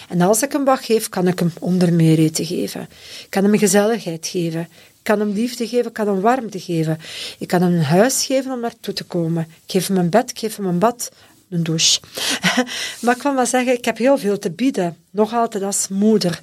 En 0.08 0.20
als 0.20 0.42
ik 0.42 0.52
hem 0.52 0.64
wat 0.64 0.84
geef, 0.84 1.08
kan 1.08 1.28
ik 1.28 1.38
hem 1.38 1.52
onder 1.58 1.92
meer 1.92 2.18
eten 2.18 2.44
geven. 2.44 2.80
Ik 3.20 3.26
kan 3.28 3.44
hem 3.44 3.58
gezelligheid 3.58 4.26
geven. 4.26 4.60
Ik 4.60 5.06
kan 5.06 5.20
hem 5.20 5.32
liefde 5.32 5.68
geven, 5.68 5.86
ik 5.86 5.92
kan 5.92 6.06
hem 6.06 6.20
warmte 6.20 6.60
geven. 6.60 6.98
Ik 7.38 7.48
kan 7.48 7.62
hem 7.62 7.72
een 7.72 7.82
huis 7.82 8.26
geven 8.26 8.52
om 8.52 8.60
naartoe 8.60 8.94
te 8.94 9.04
komen. 9.04 9.42
Ik 9.42 9.72
geef 9.72 9.86
hem 9.86 9.96
een 9.96 10.08
bed, 10.08 10.32
geef 10.34 10.56
hem 10.56 10.66
een 10.66 10.78
bad, 10.78 11.10
een 11.50 11.62
douche. 11.62 12.00
maar 13.02 13.14
ik 13.14 13.22
kan 13.22 13.34
wel 13.34 13.46
zeggen, 13.46 13.72
ik 13.72 13.84
heb 13.84 13.98
heel 13.98 14.18
veel 14.18 14.38
te 14.38 14.50
bieden. 14.50 14.96
Nog 15.10 15.34
altijd 15.34 15.64
als 15.64 15.88
moeder. 15.88 16.42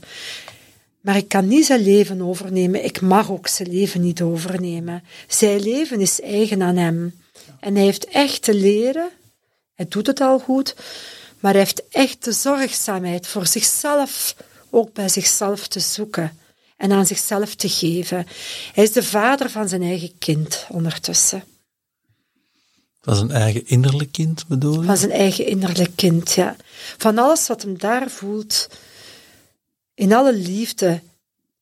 Maar 1.02 1.18
ik 1.18 1.28
kan 1.28 1.48
niet 1.48 1.66
zijn 1.66 1.84
leven 1.84 2.22
overnemen. 2.22 2.84
Ik 2.84 3.02
mag 3.02 3.32
ook 3.32 3.48
zijn 3.48 3.70
leven 3.72 4.02
niet 4.02 4.22
overnemen. 4.22 5.04
Zijn 5.28 5.60
leven 5.60 6.02
is 6.02 6.22
eigen 6.22 6.62
aan 6.62 6.78
hem. 6.78 7.14
En 7.60 7.76
hij 7.76 7.84
heeft 7.84 8.06
echt 8.06 8.42
te 8.42 8.54
leren, 8.54 9.10
hij 9.76 9.86
doet 9.90 10.08
het 10.08 10.22
al 10.22 10.40
goed, 10.40 10.76
maar 11.40 11.52
hij 11.52 11.62
heeft 11.62 11.88
echt 11.90 12.24
de 12.24 12.32
zorgzaamheid 12.32 13.28
voor 13.28 13.48
zichzelf, 13.48 14.36
ook 14.70 14.94
bij 14.94 15.10
zichzelf 15.10 15.68
te 15.68 15.80
zoeken 15.80 16.40
en 16.78 16.92
aan 16.92 17.06
zichzelf 17.06 17.56
te 17.56 17.70
geven. 17.70 18.28
Hij 18.74 18.84
is 18.84 18.92
de 18.92 19.04
vader 19.04 19.50
van 19.50 19.68
zijn 19.68 19.82
eigen 19.82 20.18
kind 20.18 20.66
ondertussen. 20.70 21.44
Van 23.02 23.16
zijn 23.16 23.32
eigen 23.32 23.68
innerlijk 23.68 24.12
kind 24.12 24.48
bedoel 24.48 24.80
je? 24.80 24.86
Van 24.86 24.98
zijn 24.98 25.12
eigen 25.12 25.46
innerlijk 25.46 25.92
kind, 25.96 26.32
ja. 26.32 26.56
Van 26.98 27.18
alles 27.18 27.48
wat 27.48 27.62
hem 27.62 27.78
daar 27.78 28.10
voelt, 28.10 28.68
in 29.94 30.14
alle 30.14 30.34
liefde 30.34 31.02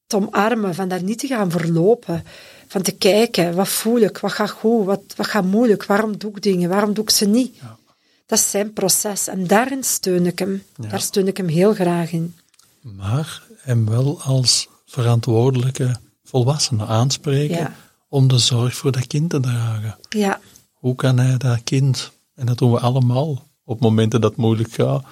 te 0.07 0.15
omarmen, 0.15 0.75
van 0.75 0.87
daar 0.87 1.03
niet 1.03 1.19
te 1.19 1.27
gaan 1.27 1.51
verlopen, 1.51 2.23
van 2.67 2.81
te 2.81 2.91
kijken, 2.91 3.55
wat 3.55 3.67
voel 3.67 3.99
ik, 3.99 4.17
wat 4.17 4.31
gaat 4.31 4.49
goed, 4.49 4.85
wat, 4.85 5.01
wat 5.15 5.27
gaat 5.27 5.45
moeilijk, 5.45 5.85
waarom 5.85 6.17
doe 6.17 6.31
ik 6.31 6.41
dingen, 6.41 6.69
waarom 6.69 6.93
doe 6.93 7.03
ik 7.03 7.09
ze 7.09 7.27
niet. 7.27 7.55
Ja. 7.55 7.77
Dat 8.25 8.39
is 8.39 8.49
zijn 8.49 8.73
proces 8.73 9.27
en 9.27 9.47
daarin 9.47 9.83
steun 9.83 10.25
ik 10.25 10.39
hem. 10.39 10.63
Daar 10.77 11.01
steun 11.01 11.27
ik 11.27 11.37
hem 11.37 11.47
heel 11.47 11.73
graag 11.73 12.11
in. 12.11 12.35
Maar 12.81 13.43
hem 13.57 13.89
wel 13.89 14.21
als 14.21 14.67
verantwoordelijke 14.85 15.95
volwassene 16.23 16.85
aanspreken 16.85 17.73
om 18.09 18.27
de 18.27 18.37
zorg 18.37 18.75
voor 18.75 18.91
dat 18.91 19.07
kind 19.07 19.29
te 19.29 19.39
dragen. 19.39 19.97
Ja. 20.09 20.39
Hoe 20.73 20.95
kan 20.95 21.17
hij 21.17 21.37
dat 21.37 21.63
kind, 21.63 22.11
en 22.35 22.45
dat 22.45 22.57
doen 22.57 22.71
we 22.71 22.79
allemaal 22.79 23.47
op 23.63 23.79
momenten 23.79 24.21
dat 24.21 24.29
het 24.29 24.39
moeilijk 24.39 24.73
gaat, 24.73 25.03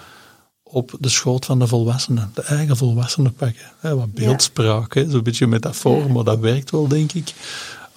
op 0.63 0.97
de 0.99 1.09
schoot 1.09 1.45
van 1.45 1.59
de 1.59 1.67
volwassenen, 1.67 2.31
de 2.33 2.41
eigen 2.41 2.77
volwassenen 2.77 3.33
pakken. 3.33 3.71
Hè, 3.79 3.95
wat 3.95 4.13
beeldspraak, 4.13 4.93
ja. 4.93 5.09
zo'n 5.09 5.23
beetje 5.23 5.47
metafoor, 5.47 6.11
maar 6.11 6.23
dat 6.23 6.39
werkt 6.39 6.71
wel, 6.71 6.87
denk 6.87 7.13
ik. 7.13 7.33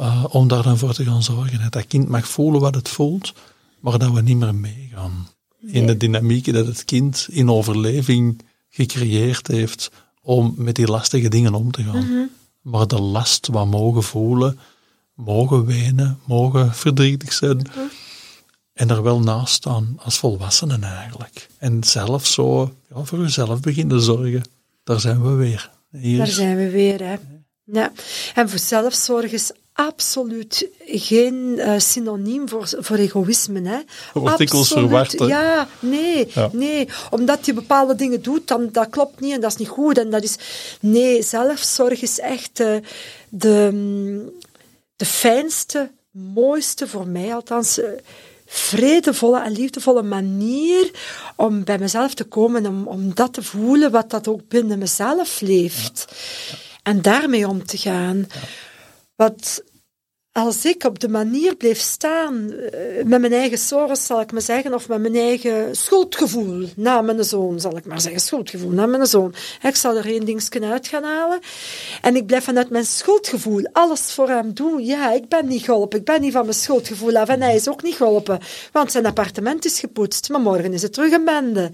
Uh, 0.00 0.24
om 0.28 0.48
daar 0.48 0.62
dan 0.62 0.78
voor 0.78 0.94
te 0.94 1.04
gaan 1.04 1.22
zorgen. 1.22 1.62
Dat 1.62 1.72
dat 1.72 1.86
kind 1.86 2.08
mag 2.08 2.28
voelen 2.28 2.60
wat 2.60 2.74
het 2.74 2.88
voelt, 2.88 3.32
maar 3.86 3.98
dat 3.98 4.12
we 4.12 4.22
niet 4.22 4.36
meer 4.36 4.54
meegaan. 4.54 5.28
In 5.66 5.86
de 5.86 5.96
dynamiek 5.96 6.52
dat 6.52 6.66
het 6.66 6.84
kind 6.84 7.26
in 7.30 7.50
overleving 7.50 8.42
gecreëerd 8.68 9.46
heeft 9.46 9.90
om 10.22 10.54
met 10.56 10.74
die 10.74 10.86
lastige 10.86 11.28
dingen 11.28 11.54
om 11.54 11.70
te 11.70 11.82
gaan. 11.82 12.04
Mhm. 12.04 12.26
Maar 12.60 12.86
de 12.86 13.00
last 13.00 13.46
wat 13.46 13.66
mogen 13.66 14.02
voelen, 14.02 14.58
mogen 15.14 15.66
wenen, 15.66 16.18
mogen 16.24 16.74
verdrietig 16.74 17.32
zijn. 17.32 17.56
Mhm. 17.56 17.78
En 18.72 18.90
er 18.90 19.02
wel 19.02 19.20
naast 19.20 19.54
staan 19.54 19.98
als 20.02 20.18
volwassenen 20.18 20.82
eigenlijk. 20.82 21.48
En 21.58 21.84
zelf 21.84 22.26
zo 22.26 22.74
ja, 22.94 23.04
voor 23.04 23.18
uzelf 23.18 23.60
beginnen 23.60 24.00
zorgen. 24.00 24.42
Daar 24.84 25.00
zijn 25.00 25.22
we 25.22 25.30
weer. 25.30 25.70
Hier 25.90 26.18
Daar 26.18 26.26
zijn 26.26 26.56
we 26.56 26.70
weer, 26.70 27.00
hè. 27.02 27.16
Ja. 27.64 27.92
En 28.34 28.48
voor 28.48 28.58
zelfzorg 28.58 29.32
is 29.32 29.52
absoluut 29.76 30.68
geen 30.86 31.54
uh, 31.56 31.74
synoniem 31.78 32.48
voor, 32.48 32.68
voor 32.78 32.96
egoïsme. 32.96 33.68
Hè. 33.68 33.78
Verwacht. 34.80 35.12
Ja, 35.28 35.68
nee, 35.78 36.28
nee. 36.52 36.88
Omdat 37.10 37.46
je 37.46 37.52
bepaalde 37.52 37.94
dingen 37.94 38.22
doet, 38.22 38.48
dan, 38.48 38.68
dat 38.72 38.88
klopt 38.90 39.20
niet 39.20 39.32
en 39.32 39.40
dat 39.40 39.50
is 39.50 39.56
niet 39.56 39.68
goed. 39.68 39.98
En 39.98 40.10
dat 40.10 40.22
is, 40.22 40.36
nee, 40.80 41.22
zelfzorg 41.22 42.02
is 42.02 42.18
echt 42.18 42.60
uh, 42.60 42.76
de, 43.28 44.32
de 44.96 45.04
fijnste, 45.04 45.90
mooiste, 46.10 46.88
voor 46.88 47.06
mij 47.06 47.34
althans, 47.34 47.78
uh, 47.78 47.84
vredevolle 48.46 49.42
en 49.42 49.52
liefdevolle 49.52 50.02
manier 50.02 50.90
om 51.36 51.64
bij 51.64 51.78
mezelf 51.78 52.14
te 52.14 52.24
komen, 52.24 52.66
om, 52.66 52.86
om 52.86 53.14
dat 53.14 53.32
te 53.32 53.42
voelen 53.42 53.90
wat 53.90 54.10
dat 54.10 54.28
ook 54.28 54.48
binnen 54.48 54.78
mezelf 54.78 55.40
leeft. 55.40 56.06
En 56.82 57.02
daarmee 57.02 57.48
om 57.48 57.66
te 57.66 57.78
gaan. 57.78 58.26
Wat 59.16 59.62
als 60.36 60.64
ik 60.64 60.84
op 60.84 60.98
de 60.98 61.08
manier 61.08 61.56
bleef 61.56 61.78
staan 61.78 62.52
eh, 62.52 63.04
met 63.04 63.20
mijn 63.20 63.32
eigen 63.32 63.58
zorgen, 63.58 63.96
zal 63.96 64.20
ik 64.20 64.32
maar 64.32 64.42
zeggen, 64.42 64.74
of 64.74 64.88
met 64.88 65.00
mijn 65.00 65.14
eigen 65.14 65.76
schuldgevoel 65.76 66.68
naar 66.76 67.04
mijn 67.04 67.24
zoon, 67.24 67.60
zal 67.60 67.76
ik 67.76 67.86
maar 67.86 68.00
zeggen, 68.00 68.20
schuldgevoel 68.20 68.70
naar 68.70 68.88
mijn 68.88 69.06
zoon. 69.06 69.34
Ik 69.62 69.76
zal 69.76 69.96
er 69.96 70.06
één 70.06 70.24
ding 70.24 70.42
uit 70.62 70.88
gaan 70.88 71.04
halen. 71.04 71.40
En 72.02 72.16
ik 72.16 72.26
blijf 72.26 72.44
vanuit 72.44 72.70
mijn 72.70 72.84
schuldgevoel 72.84 73.68
alles 73.72 74.12
voor 74.12 74.28
hem 74.28 74.54
doen. 74.54 74.84
Ja, 74.84 75.12
ik 75.12 75.28
ben 75.28 75.46
niet 75.46 75.62
geholpen. 75.62 75.98
Ik 75.98 76.04
ben 76.04 76.20
niet 76.20 76.32
van 76.32 76.44
mijn 76.44 76.56
schuldgevoel 76.56 77.16
af. 77.16 77.28
En 77.28 77.42
hij 77.42 77.54
is 77.54 77.68
ook 77.68 77.82
niet 77.82 77.96
geholpen, 77.96 78.40
want 78.72 78.92
zijn 78.92 79.06
appartement 79.06 79.64
is 79.64 79.80
gepoetst. 79.80 80.28
Maar 80.28 80.40
morgen 80.40 80.72
is 80.72 80.82
het 80.82 80.92
terug 80.92 81.12
een 81.12 81.24
bende. 81.24 81.72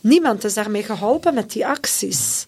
Niemand 0.00 0.44
is 0.44 0.54
daarmee 0.54 0.82
geholpen 0.82 1.34
met 1.34 1.52
die 1.52 1.66
acties. 1.66 2.46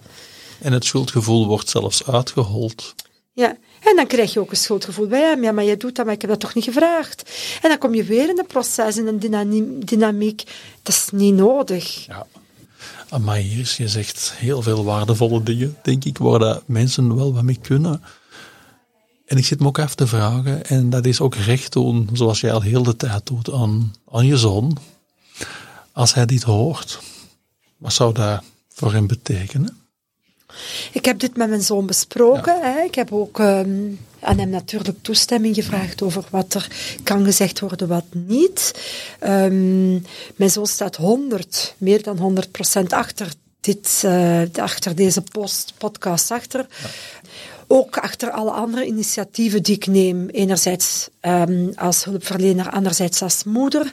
En 0.61 0.73
het 0.73 0.85
schuldgevoel 0.85 1.47
wordt 1.47 1.69
zelfs 1.69 2.07
uitgehold. 2.07 2.95
Ja, 3.33 3.57
en 3.81 3.97
dan 3.97 4.07
krijg 4.07 4.33
je 4.33 4.41
ook 4.41 4.51
een 4.51 4.57
schuldgevoel 4.57 5.07
bij 5.07 5.21
hem. 5.21 5.43
Ja, 5.43 5.53
maar 5.53 5.65
je 5.65 5.77
doet 5.77 5.97
dat, 5.97 6.05
maar 6.05 6.15
ik 6.15 6.21
heb 6.21 6.31
dat 6.31 6.41
toch 6.41 6.55
niet 6.55 6.65
gevraagd. 6.65 7.31
En 7.63 7.69
dan 7.69 7.79
kom 7.79 7.95
je 7.95 8.05
weer 8.05 8.29
in 8.29 8.39
een 8.39 8.47
proces, 8.47 8.97
in 8.97 9.07
een 9.07 9.19
dynamiek. 9.85 10.43
Dat 10.83 10.95
is 10.95 11.09
niet 11.13 11.35
nodig. 11.35 12.07
Ja. 12.07 12.27
Maar 13.19 13.37
hier, 13.37 13.75
je 13.77 13.89
zegt 13.89 14.33
heel 14.37 14.63
veel 14.63 14.85
waardevolle 14.85 15.43
dingen, 15.43 15.77
denk 15.83 16.05
ik, 16.05 16.19
waar 16.19 16.39
dat 16.39 16.63
mensen 16.67 17.17
wel 17.17 17.35
wat 17.35 17.43
mee 17.43 17.59
kunnen. 17.63 18.03
En 19.27 19.37
ik 19.37 19.45
zit 19.45 19.61
me 19.61 19.67
ook 19.67 19.79
af 19.79 19.95
te 19.95 20.07
vragen, 20.07 20.67
en 20.67 20.91
dat 20.91 21.07
is 21.07 21.21
ook 21.21 21.35
recht 21.35 21.73
doen, 21.73 22.09
zoals 22.13 22.41
jij 22.41 22.53
al 22.53 22.63
heel 22.63 22.83
de 22.83 22.97
tijd 22.97 23.27
doet, 23.27 23.53
aan, 23.53 23.95
aan 24.11 24.27
je 24.27 24.37
zoon. 24.37 24.77
Als 25.93 26.15
hij 26.15 26.27
dit 26.27 26.43
hoort, 26.43 27.01
wat 27.77 27.93
zou 27.93 28.15
dat 28.15 28.43
voor 28.69 28.93
hem 28.93 29.07
betekenen? 29.07 29.80
Ik 30.93 31.05
heb 31.05 31.19
dit 31.19 31.37
met 31.37 31.49
mijn 31.49 31.63
zoon 31.63 31.87
besproken. 31.87 32.61
Hè. 32.63 32.81
Ik 32.81 32.95
heb 32.95 33.13
ook 33.13 33.39
um, 33.39 33.99
aan 34.21 34.39
hem 34.39 34.49
natuurlijk 34.49 34.99
toestemming 35.03 35.55
gevraagd 35.55 36.03
over 36.03 36.25
wat 36.31 36.55
er 36.55 36.69
kan 37.03 37.25
gezegd 37.25 37.61
worden, 37.61 37.89
wat 37.89 38.05
niet. 38.11 38.75
Um, 39.23 40.05
mijn 40.37 40.51
zoon 40.51 40.67
staat 40.67 40.97
100, 40.97 41.75
meer 41.79 42.03
dan 42.03 42.19
100 42.19 42.51
procent 42.51 42.93
achter 42.93 43.29
dit, 43.61 44.03
uh, 44.05 44.43
achter 44.55 44.95
deze 44.95 45.23
post, 45.23 45.73
podcast 45.79 46.31
achter. 46.31 46.67
Ja. 46.83 46.89
Ook 47.73 47.99
achter 47.99 48.31
alle 48.31 48.51
andere 48.51 48.85
initiatieven 48.85 49.63
die 49.63 49.75
ik 49.75 49.87
neem, 49.87 50.29
enerzijds 50.29 51.09
um, 51.23 51.73
als 51.75 52.05
hulpverlener, 52.05 52.71
anderzijds 52.71 53.23
als 53.23 53.45
moeder. 53.45 53.93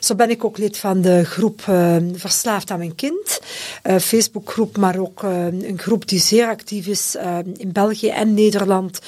Zo 0.00 0.14
ben 0.14 0.30
ik 0.30 0.44
ook 0.44 0.58
lid 0.58 0.78
van 0.78 1.00
de 1.00 1.24
groep 1.24 1.64
uh, 1.68 1.96
Verslaafd 2.12 2.70
aan 2.70 2.78
mijn 2.78 2.94
kind, 2.94 3.40
uh, 3.84 3.98
Facebookgroep, 3.98 4.76
maar 4.76 4.98
ook 4.98 5.22
uh, 5.22 5.44
een 5.46 5.78
groep 5.78 6.08
die 6.08 6.20
zeer 6.20 6.46
actief 6.46 6.86
is 6.86 7.16
in 7.56 7.72
België 7.72 8.08
en 8.08 8.34
Nederland, 8.34 8.98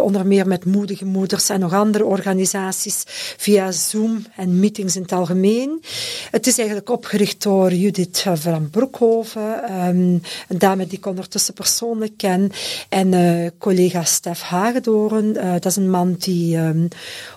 onder 0.00 0.26
meer 0.26 0.46
met 0.46 0.64
moedige 0.64 1.04
moeders 1.04 1.48
en 1.48 1.60
nog 1.60 1.72
andere 1.72 2.04
organisaties, 2.04 3.02
via 3.36 3.72
Zoom 3.72 4.26
en 4.36 4.60
meetings 4.60 4.96
in 4.96 5.02
het 5.02 5.12
algemeen. 5.12 5.82
Het 6.30 6.46
is 6.46 6.58
eigenlijk 6.58 6.90
opgericht 6.90 7.42
door 7.42 7.72
Judith 7.72 8.24
van 8.34 8.70
Broekhoven, 8.70 9.72
um, 9.86 10.22
een 10.48 10.58
dame 10.58 10.86
die 10.86 10.98
ik 10.98 11.06
ondertussen 11.06 11.54
persoonlijk 11.54 12.16
ken, 12.16 12.50
en 12.88 13.51
collega 13.58 14.04
Stef 14.04 14.40
Hagedoren. 14.40 15.36
Uh, 15.36 15.52
dat 15.52 15.64
is 15.64 15.76
een 15.76 15.90
man 15.90 16.14
die 16.18 16.56
um, 16.56 16.88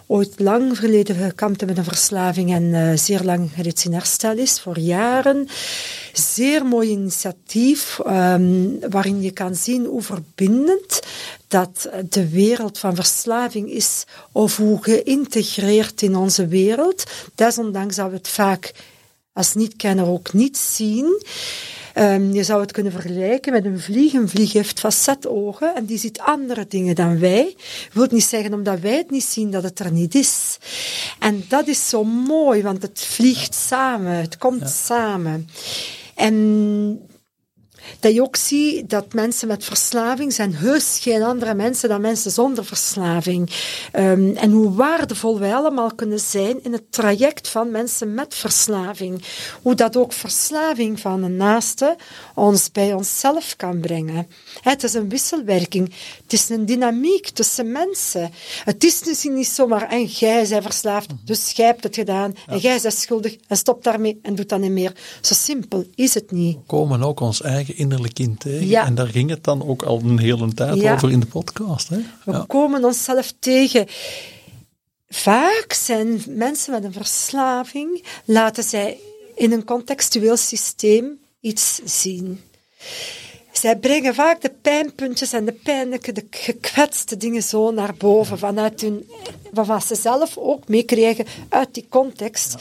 ooit 0.07 0.39
lang 0.39 0.77
verleden 0.77 1.15
gekampte 1.15 1.65
met 1.65 1.77
een 1.77 1.83
verslaving 1.83 2.53
en 2.53 2.63
uh, 2.63 2.95
zeer 2.95 3.23
lang 3.23 3.49
reeds 3.55 3.85
in 3.85 3.93
herstel 3.93 4.37
is, 4.37 4.59
voor 4.59 4.79
jaren. 4.79 5.47
Zeer 6.13 6.65
mooi 6.65 6.89
initiatief, 6.89 7.99
um, 8.07 8.79
waarin 8.89 9.21
je 9.21 9.31
kan 9.31 9.55
zien 9.55 9.85
hoe 9.85 10.01
verbindend 10.01 10.99
dat 11.47 11.89
de 12.09 12.29
wereld 12.29 12.77
van 12.77 12.95
verslaving 12.95 13.69
is, 13.69 14.03
of 14.31 14.57
hoe 14.57 14.83
geïntegreerd 14.83 16.01
in 16.01 16.15
onze 16.15 16.47
wereld. 16.47 17.03
Desondanks 17.35 17.95
dat 17.95 18.09
we 18.09 18.15
het 18.15 18.27
vaak 18.27 18.73
als 19.33 19.53
niet-kenner 19.53 20.07
ook 20.07 20.33
niet 20.33 20.57
zien. 20.57 21.23
Um, 21.97 22.33
je 22.33 22.43
zou 22.43 22.61
het 22.61 22.71
kunnen 22.71 22.91
vergelijken 22.91 23.53
met 23.53 23.65
een 23.65 23.79
vlieg. 23.79 24.13
Een 24.13 24.29
vlieg 24.29 24.53
heeft 24.53 24.79
facetogen 24.79 25.75
en 25.75 25.85
die 25.85 25.97
ziet 25.97 26.19
andere 26.19 26.65
dingen 26.67 26.95
dan 26.95 27.19
wij. 27.19 27.55
Wil 27.93 28.07
niet 28.09 28.23
zeggen 28.23 28.53
omdat 28.53 28.79
wij 28.79 28.97
het 28.97 29.11
niet 29.11 29.23
zien 29.23 29.51
dat 29.51 29.63
het 29.63 29.79
er 29.79 29.91
niet 29.91 30.15
is. 30.15 30.57
En 31.19 31.45
dat 31.47 31.67
is 31.67 31.89
zo 31.89 32.03
mooi, 32.03 32.61
want 32.61 32.81
het 32.81 32.99
vliegt 32.99 33.55
samen, 33.55 34.11
het 34.11 34.37
komt 34.37 34.69
samen. 34.69 35.49
En 36.15 37.07
dat 37.99 38.13
je 38.13 38.21
ook 38.21 38.35
ziet 38.35 38.89
dat 38.89 39.13
mensen 39.13 39.47
met 39.47 39.63
verslaving 39.63 40.33
zijn 40.33 40.55
heus 40.55 40.99
geen 41.01 41.23
andere 41.23 41.53
mensen 41.53 41.89
dan 41.89 42.01
mensen 42.01 42.31
zonder 42.31 42.65
verslaving. 42.65 43.49
Um, 43.93 44.35
en 44.35 44.51
hoe 44.51 44.73
waardevol 44.73 45.39
wij 45.39 45.55
allemaal 45.55 45.95
kunnen 45.95 46.19
zijn 46.19 46.63
in 46.63 46.71
het 46.71 46.91
traject 46.91 47.47
van 47.47 47.71
mensen 47.71 48.13
met 48.13 48.35
verslaving. 48.35 49.23
Hoe 49.61 49.75
dat 49.75 49.97
ook 49.97 50.13
verslaving 50.13 50.99
van 50.99 51.23
een 51.23 51.35
naaste 51.35 51.95
ons 52.35 52.71
bij 52.71 52.93
onszelf 52.93 53.55
kan 53.55 53.79
brengen. 53.79 54.27
Het 54.61 54.83
is 54.83 54.93
een 54.93 55.09
wisselwerking. 55.09 55.93
Het 56.23 56.33
is 56.33 56.49
een 56.49 56.65
dynamiek 56.65 57.29
tussen 57.29 57.71
mensen. 57.71 58.31
Het 58.63 58.83
is 58.83 59.01
dus 59.01 59.23
niet 59.23 59.47
zomaar 59.47 59.89
en 59.89 60.05
jij 60.05 60.47
bent 60.47 60.63
verslaafd, 60.63 61.09
dus 61.25 61.51
jij 61.51 61.65
hebt 61.65 61.83
het 61.83 61.95
gedaan 61.95 62.35
en 62.47 62.57
jij 62.57 62.79
bent 62.81 62.93
schuldig 62.93 63.35
en 63.47 63.57
stop 63.57 63.83
daarmee 63.83 64.19
en 64.21 64.35
doet 64.35 64.49
dat 64.49 64.59
niet 64.59 64.71
meer. 64.71 64.93
Zo 65.21 65.33
simpel 65.33 65.85
is 65.95 66.13
het 66.13 66.31
niet. 66.31 66.55
We 66.55 66.61
komen 66.65 67.03
ook 67.03 67.19
ons 67.19 67.41
eigen 67.41 67.74
innerlijk 67.75 68.13
kind 68.13 68.39
tegen. 68.39 68.77
En 68.77 68.95
daar 68.95 69.07
ging 69.07 69.29
het 69.29 69.43
dan 69.43 69.67
ook 69.67 69.83
al 69.83 70.01
een 70.03 70.19
hele 70.19 70.53
tijd 70.53 70.83
over 70.83 71.11
in 71.11 71.19
de 71.19 71.25
podcast. 71.25 71.89
Hè? 71.89 71.99
We 72.25 72.45
komen 72.45 72.83
onszelf 72.83 73.33
tegen 73.39 73.87
vaak 75.09 75.73
zijn 75.73 76.23
mensen 76.27 76.71
met 76.71 76.83
een 76.83 76.93
verslaving, 76.93 78.03
laten 78.25 78.63
zij 78.63 78.97
in 79.35 79.51
een 79.51 79.63
contextueel 79.63 80.37
systeem 80.37 81.19
iets 81.39 81.79
zien. 81.83 82.41
Zij 83.51 83.77
brengen 83.77 84.15
vaak 84.15 84.41
de 84.41 84.51
pijnpuntjes 84.61 85.33
en 85.33 85.45
de 85.45 85.51
pijnlijke, 85.51 86.11
de 86.11 86.25
gekwetste 86.29 87.17
dingen 87.17 87.43
zo 87.43 87.71
naar 87.71 87.95
boven, 87.97 88.37
vanuit 88.37 88.81
hun, 88.81 89.09
waarvan 89.51 89.81
ze 89.81 89.95
zelf 89.95 90.37
ook 90.37 90.67
meekrijgen 90.67 91.25
uit 91.49 91.73
die 91.73 91.85
context 91.89 92.55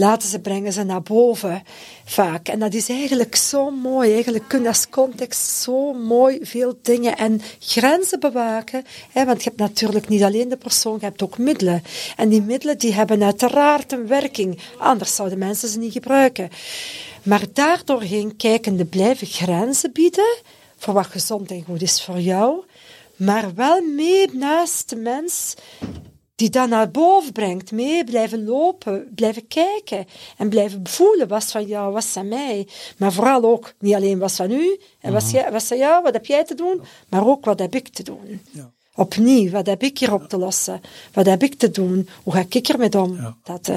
laten 0.00 0.28
ze 0.28 0.40
brengen 0.40 0.72
ze 0.72 0.82
naar 0.82 1.02
boven 1.02 1.62
vaak. 2.04 2.48
En 2.48 2.58
dat 2.58 2.74
is 2.74 2.88
eigenlijk 2.88 3.36
zo 3.36 3.70
mooi. 3.70 4.12
Eigenlijk 4.12 4.48
kun 4.48 4.62
je 4.62 4.68
als 4.68 4.88
context 4.88 5.62
zo 5.62 5.92
mooi 5.92 6.38
veel 6.42 6.78
dingen 6.82 7.16
en 7.16 7.40
grenzen 7.58 8.20
bewaken. 8.20 8.84
Hè, 9.10 9.24
want 9.24 9.42
je 9.42 9.48
hebt 9.48 9.60
natuurlijk 9.60 10.08
niet 10.08 10.22
alleen 10.22 10.48
de 10.48 10.56
persoon, 10.56 10.96
je 11.00 11.04
hebt 11.04 11.22
ook 11.22 11.38
middelen. 11.38 11.82
En 12.16 12.28
die 12.28 12.42
middelen 12.42 12.78
die 12.78 12.92
hebben 12.92 13.22
uiteraard 13.22 13.92
een 13.92 14.06
werking. 14.06 14.58
Anders 14.78 15.14
zouden 15.14 15.38
mensen 15.38 15.68
ze 15.68 15.78
niet 15.78 15.92
gebruiken. 15.92 16.50
Maar 17.22 17.44
daardoorheen 17.52 18.36
kijkende 18.36 18.84
blijven 18.84 19.26
grenzen 19.26 19.92
bieden 19.92 20.36
voor 20.76 20.94
wat 20.94 21.06
gezond 21.06 21.50
en 21.50 21.64
goed 21.64 21.82
is 21.82 22.02
voor 22.02 22.20
jou. 22.20 22.64
Maar 23.16 23.54
wel 23.54 23.82
mee 23.82 24.28
naast 24.32 24.88
de 24.88 24.96
mens 24.96 25.54
die 26.40 26.50
dan 26.50 26.68
naar 26.68 26.90
boven 26.90 27.32
brengt, 27.32 27.72
mee 27.72 28.04
blijven 28.04 28.44
lopen, 28.44 29.08
blijven 29.14 29.46
kijken 29.46 30.06
en 30.36 30.48
blijven 30.48 30.80
voelen 30.82 31.28
wat 31.28 31.44
van 31.44 31.66
jou, 31.66 31.92
wat 31.92 32.04
van 32.04 32.28
mij. 32.28 32.66
Maar 32.96 33.12
vooral 33.12 33.44
ook 33.44 33.72
niet 33.78 33.94
alleen 33.94 34.18
wat 34.18 34.32
van 34.32 34.50
u 34.50 34.80
en 35.00 35.12
wat, 35.12 35.32
mhm. 35.32 35.52
wat 35.52 35.64
van 35.64 35.78
jou, 35.78 36.02
wat 36.02 36.12
heb 36.12 36.26
jij 36.26 36.44
te 36.44 36.54
doen, 36.54 36.80
maar 37.08 37.26
ook 37.26 37.44
wat 37.44 37.58
heb 37.58 37.74
ik 37.74 37.88
te 37.88 38.02
doen. 38.02 38.40
Ja. 38.50 38.70
Opnieuw, 38.94 39.50
wat 39.50 39.66
heb 39.66 39.82
ik 39.82 39.98
hier 39.98 40.12
op 40.12 40.28
te 40.28 40.38
lossen? 40.38 40.80
Wat 41.12 41.26
heb 41.26 41.42
ik 41.42 41.54
te 41.54 41.70
doen? 41.70 42.08
Hoe 42.22 42.32
ga 42.32 42.44
ik 42.48 42.68
ermee 42.68 43.00
om? 43.00 43.36
Dat, 43.42 43.68
uh, 43.68 43.76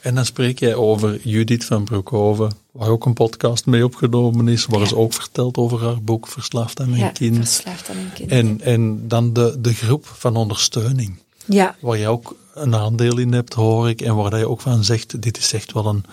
en 0.00 0.14
dan 0.14 0.24
spreek 0.24 0.58
jij 0.58 0.74
over 0.74 1.20
Judith 1.22 1.64
van 1.64 1.84
Broekhoven, 1.84 2.52
waar 2.70 2.88
ook 2.88 3.06
een 3.06 3.14
podcast 3.14 3.66
mee 3.66 3.84
opgenomen 3.84 4.48
is, 4.48 4.66
waar 4.66 4.86
ze 4.86 4.96
ook 4.96 5.12
vertelt 5.12 5.56
over 5.56 5.82
haar 5.82 6.02
boek 6.02 6.28
Verslaafd 6.28 6.80
aan 6.80 6.90
mijn 6.90 7.02
ja, 7.02 7.08
kind. 7.08 7.36
Verslaafd 7.36 7.88
aan 7.88 7.96
mijn 7.96 8.12
kind. 8.12 8.30
En, 8.30 8.60
en 8.60 9.08
dan 9.08 9.32
de, 9.32 9.56
de 9.60 9.74
groep 9.74 10.06
van 10.06 10.36
ondersteuning. 10.36 11.18
Ja. 11.48 11.76
Waar 11.80 11.98
je 11.98 12.08
ook 12.08 12.36
een 12.54 12.74
aandeel 12.74 13.18
in 13.18 13.32
hebt, 13.32 13.54
hoor 13.54 13.88
ik. 13.88 14.00
En 14.00 14.14
waar 14.14 14.38
je 14.38 14.48
ook 14.48 14.60
van 14.60 14.84
zegt, 14.84 15.22
dit 15.22 15.38
is 15.38 15.52
echt 15.52 15.72
wel 15.72 15.86
een 15.86 16.04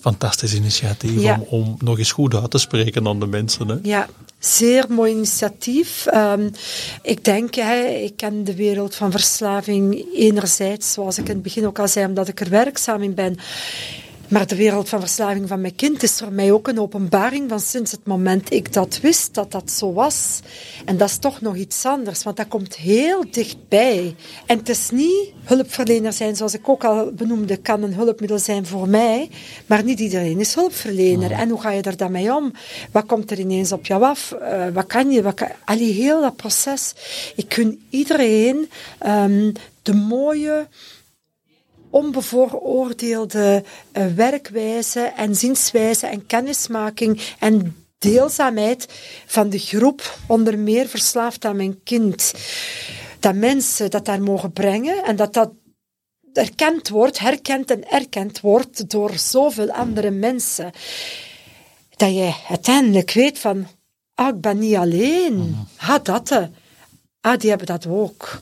fantastisch 0.00 0.54
initiatief 0.54 1.24
om, 1.24 1.44
om 1.48 1.76
nog 1.78 1.98
eens 1.98 2.12
goed 2.12 2.34
uit 2.34 2.50
te 2.50 2.58
spreken 2.58 3.06
aan 3.06 3.20
de 3.20 3.26
mensen. 3.26 3.68
Hè? 3.68 3.76
Ja, 3.82 4.08
zeer 4.38 4.84
mooi 4.88 5.12
initiatief. 5.12 6.06
Um, 6.14 6.50
ik 7.02 7.24
denk, 7.24 7.54
hè, 7.54 7.84
ik 7.84 8.16
ken 8.16 8.44
de 8.44 8.54
wereld 8.54 8.94
van 8.94 9.10
verslaving 9.10 10.06
enerzijds, 10.14 10.92
zoals 10.92 11.18
ik 11.18 11.28
in 11.28 11.34
het 11.34 11.42
begin 11.42 11.66
ook 11.66 11.78
al 11.78 11.88
zei, 11.88 12.06
omdat 12.06 12.28
ik 12.28 12.40
er 12.40 12.50
werkzaam 12.50 13.02
in 13.02 13.14
ben. 13.14 13.36
Maar 14.28 14.46
de 14.46 14.56
wereld 14.56 14.88
van 14.88 15.00
verslaving 15.00 15.48
van 15.48 15.60
mijn 15.60 15.74
kind 15.74 16.02
is 16.02 16.18
voor 16.18 16.32
mij 16.32 16.52
ook 16.52 16.68
een 16.68 16.80
openbaring 16.80 17.48
van 17.48 17.60
sinds 17.60 17.90
het 17.90 18.06
moment 18.06 18.52
ik 18.52 18.72
dat 18.72 19.00
wist, 19.00 19.34
dat 19.34 19.52
dat 19.52 19.70
zo 19.70 19.92
was. 19.92 20.40
En 20.84 20.96
dat 20.96 21.08
is 21.08 21.18
toch 21.18 21.40
nog 21.40 21.56
iets 21.56 21.84
anders, 21.84 22.22
want 22.22 22.36
dat 22.36 22.48
komt 22.48 22.76
heel 22.76 23.24
dichtbij. 23.30 24.14
En 24.46 24.58
het 24.58 24.68
is 24.68 24.90
niet 24.90 25.32
hulpverlener 25.44 26.12
zijn, 26.12 26.36
zoals 26.36 26.54
ik 26.54 26.68
ook 26.68 26.84
al 26.84 27.12
benoemde, 27.12 27.56
kan 27.56 27.82
een 27.82 27.94
hulpmiddel 27.94 28.38
zijn 28.38 28.66
voor 28.66 28.88
mij, 28.88 29.30
maar 29.66 29.84
niet 29.84 30.00
iedereen 30.00 30.40
is 30.40 30.54
hulpverlener. 30.54 31.30
En 31.30 31.48
hoe 31.48 31.60
ga 31.60 31.70
je 31.70 31.82
er 31.82 31.96
dan 31.96 32.12
mee 32.12 32.34
om? 32.34 32.52
Wat 32.92 33.06
komt 33.06 33.30
er 33.30 33.38
ineens 33.38 33.72
op 33.72 33.86
jou 33.86 34.02
af? 34.02 34.34
Uh, 34.42 34.66
wat 34.72 34.86
kan 34.86 35.10
je? 35.10 35.22
Wat 35.22 35.34
kan... 35.34 35.48
Allee, 35.64 35.92
heel 35.92 36.20
dat 36.20 36.36
proces. 36.36 36.94
Ik 37.36 37.48
kun 37.48 37.80
iedereen 37.90 38.70
um, 39.06 39.52
de 39.82 39.94
mooie 39.94 40.66
onbevooroordeelde 41.98 43.64
uh, 43.92 44.06
werkwijze 44.06 45.00
en 45.00 45.34
zienswijze 45.34 46.06
en 46.06 46.26
kennismaking 46.26 47.20
en 47.38 47.76
deelzaamheid 47.98 48.86
van 49.26 49.48
de 49.48 49.58
groep, 49.58 50.18
onder 50.26 50.58
meer 50.58 50.88
verslaafd 50.88 51.44
aan 51.44 51.56
mijn 51.56 51.82
kind. 51.82 52.34
Dat 53.20 53.34
mensen 53.34 53.90
dat 53.90 54.04
daar 54.04 54.22
mogen 54.22 54.52
brengen 54.52 55.04
en 55.04 55.16
dat 55.16 55.32
dat 55.34 55.50
erkend 56.32 56.88
wordt, 56.88 57.18
herkend 57.18 57.70
en 57.70 57.90
erkend 57.90 58.40
wordt 58.40 58.90
door 58.90 59.12
zoveel 59.16 59.70
andere 59.70 60.10
mensen. 60.10 60.70
Dat 61.96 62.14
je 62.14 62.34
uiteindelijk 62.48 63.12
weet 63.12 63.38
van, 63.38 63.66
ah, 64.14 64.28
ik 64.28 64.40
ben 64.40 64.58
niet 64.58 64.76
alleen. 64.76 65.36
Mhm. 65.36 65.90
Ah, 65.90 66.02
dat. 66.02 66.48
Ah, 67.20 67.38
die 67.38 67.48
hebben 67.48 67.66
dat 67.66 67.86
ook. 67.86 68.40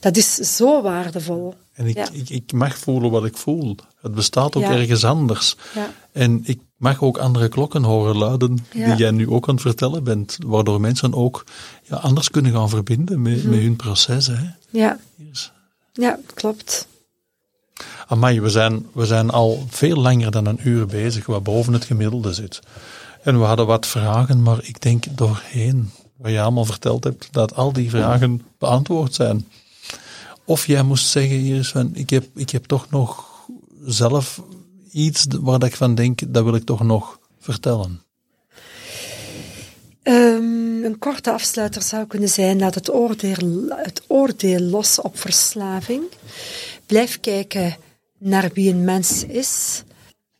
Dat 0.00 0.16
is 0.16 0.34
zo 0.34 0.82
waardevol. 0.82 1.54
En 1.74 1.86
ik, 1.86 2.08
ik, 2.12 2.28
ik, 2.28 2.52
mag 2.52 2.78
voelen 2.78 3.10
wat 3.10 3.24
ik 3.24 3.36
voel. 3.36 3.76
Het 4.00 4.14
bestaat 4.14 4.56
ook 4.56 4.62
ergens 4.62 5.04
anders. 5.04 5.56
Ja. 5.74 5.90
En 6.12 6.40
ik 6.44 6.60
mag 6.76 7.02
ook 7.02 7.18
andere 7.18 7.48
klokken 7.48 7.82
horen 7.82 8.16
luiden, 8.16 8.58
die 8.72 8.94
jij 8.94 9.10
nu 9.10 9.28
ook 9.28 9.48
aan 9.48 9.54
het 9.54 9.62
vertellen 9.62 10.04
bent, 10.04 10.38
waardoor 10.46 10.80
mensen 10.80 11.14
ook 11.14 11.44
ja, 11.82 11.96
anders 11.96 12.30
kunnen 12.30 12.52
gaan 12.52 12.68
verbinden 12.68 13.22
met, 13.22 13.38
mhm. 13.38 13.50
met 13.50 13.60
hun 13.60 13.76
proces. 13.76 14.26
Hè. 14.26 14.46
Ja. 14.70 14.98
ja, 15.92 16.18
klopt. 16.34 16.88
Amai, 18.06 18.40
we 18.40 18.50
zijn, 18.50 18.86
we 18.92 19.06
zijn 19.06 19.30
al 19.30 19.66
veel 19.68 19.96
langer 19.96 20.30
dan 20.30 20.46
een 20.46 20.68
uur 20.68 20.86
bezig, 20.86 21.26
wat 21.26 21.42
boven 21.42 21.72
het 21.72 21.84
gemiddelde 21.84 22.32
zit. 22.32 22.60
En 23.22 23.38
we 23.38 23.44
hadden 23.44 23.66
wat 23.66 23.86
vragen, 23.86 24.42
maar 24.42 24.58
ik 24.62 24.82
denk 24.82 25.04
doorheen, 25.10 25.90
wat 26.16 26.30
je 26.30 26.40
allemaal 26.40 26.64
verteld 26.64 27.04
hebt, 27.04 27.28
dat 27.30 27.54
al 27.54 27.72
die 27.72 27.90
vragen 27.90 28.42
beantwoord 28.58 29.14
zijn. 29.14 29.48
Of 30.44 30.66
jij 30.66 30.82
moest 30.82 31.06
zeggen, 31.06 31.40
Iris, 31.40 31.68
van, 31.68 31.90
ik, 31.94 32.10
heb, 32.10 32.24
ik 32.34 32.50
heb 32.50 32.64
toch 32.64 32.90
nog 32.90 33.28
zelf 33.84 34.42
iets 34.92 35.26
waar 35.40 35.64
ik 35.64 35.76
van 35.76 35.94
denk, 35.94 36.34
dat 36.34 36.44
wil 36.44 36.54
ik 36.54 36.64
toch 36.64 36.82
nog 36.82 37.18
vertellen. 37.40 38.02
Um, 40.02 40.84
een 40.84 40.98
korte 40.98 41.32
afsluiter 41.32 41.82
zou 41.82 42.06
kunnen 42.06 42.28
zijn, 42.28 42.58
laat 42.58 42.74
het 42.74 42.92
oordeel, 42.92 43.68
het 43.68 44.02
oordeel 44.06 44.60
los 44.60 45.00
op 45.00 45.18
verslaving. 45.18 46.02
Blijf 46.86 47.20
kijken 47.20 47.76
naar 48.18 48.50
wie 48.52 48.70
een 48.70 48.84
mens 48.84 49.24
is. 49.24 49.82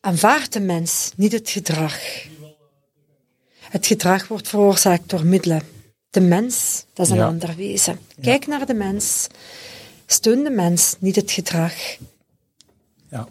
Aanvaard 0.01 0.53
de 0.53 0.61
mens, 0.61 1.13
niet 1.17 1.33
het 1.33 1.51
gedrag. 1.51 1.99
Het 3.59 3.87
gedrag 3.87 4.29
wordt 4.29 4.49
veroorzaakt 4.49 5.11
door 5.11 5.27
middelen. 5.27 5.63
De 6.11 6.21
mens, 6.21 6.85
dat 6.93 7.07
is 7.07 7.13
een 7.13 7.21
ander 7.21 7.55
wezen. 7.57 7.99
Kijk 8.21 8.47
naar 8.47 8.67
de 8.67 8.75
mens 8.75 9.27
Steun 10.07 10.45
de 10.45 10.51
mens, 10.51 10.97
niet 10.99 11.17
het 11.17 11.31
gedrag. 11.31 11.73
Ja, 13.11 13.29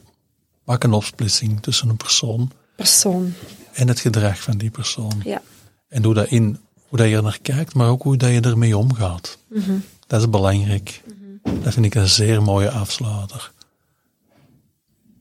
maak 0.63 0.83
een 0.83 0.93
opsplitsing 0.93 1.61
tussen 1.61 1.89
een 1.89 1.97
persoon, 1.97 2.51
persoon. 2.75 3.33
en 3.73 3.87
het 3.87 3.99
gedrag 3.99 4.41
van 4.41 4.57
die 4.57 4.69
persoon. 4.69 5.21
Ja. 5.23 5.41
En 5.87 6.01
doe 6.01 6.13
dat 6.13 6.27
in 6.27 6.59
hoe 6.87 6.97
dat 6.97 7.07
je 7.07 7.15
er 7.15 7.23
naar 7.23 7.39
kijkt, 7.41 7.73
maar 7.73 7.89
ook 7.89 8.03
hoe 8.03 8.17
dat 8.17 8.29
je 8.29 8.41
ermee 8.41 8.77
omgaat. 8.77 9.37
Mhm. 9.47 9.77
Dat 10.07 10.19
is 10.21 10.29
belangrijk. 10.29 11.01
Mhm. 11.05 11.61
Dat 11.63 11.73
vind 11.73 11.85
ik 11.85 11.95
een 11.95 12.07
zeer 12.07 12.41
mooie 12.41 12.69
afsluiter. 12.71 13.51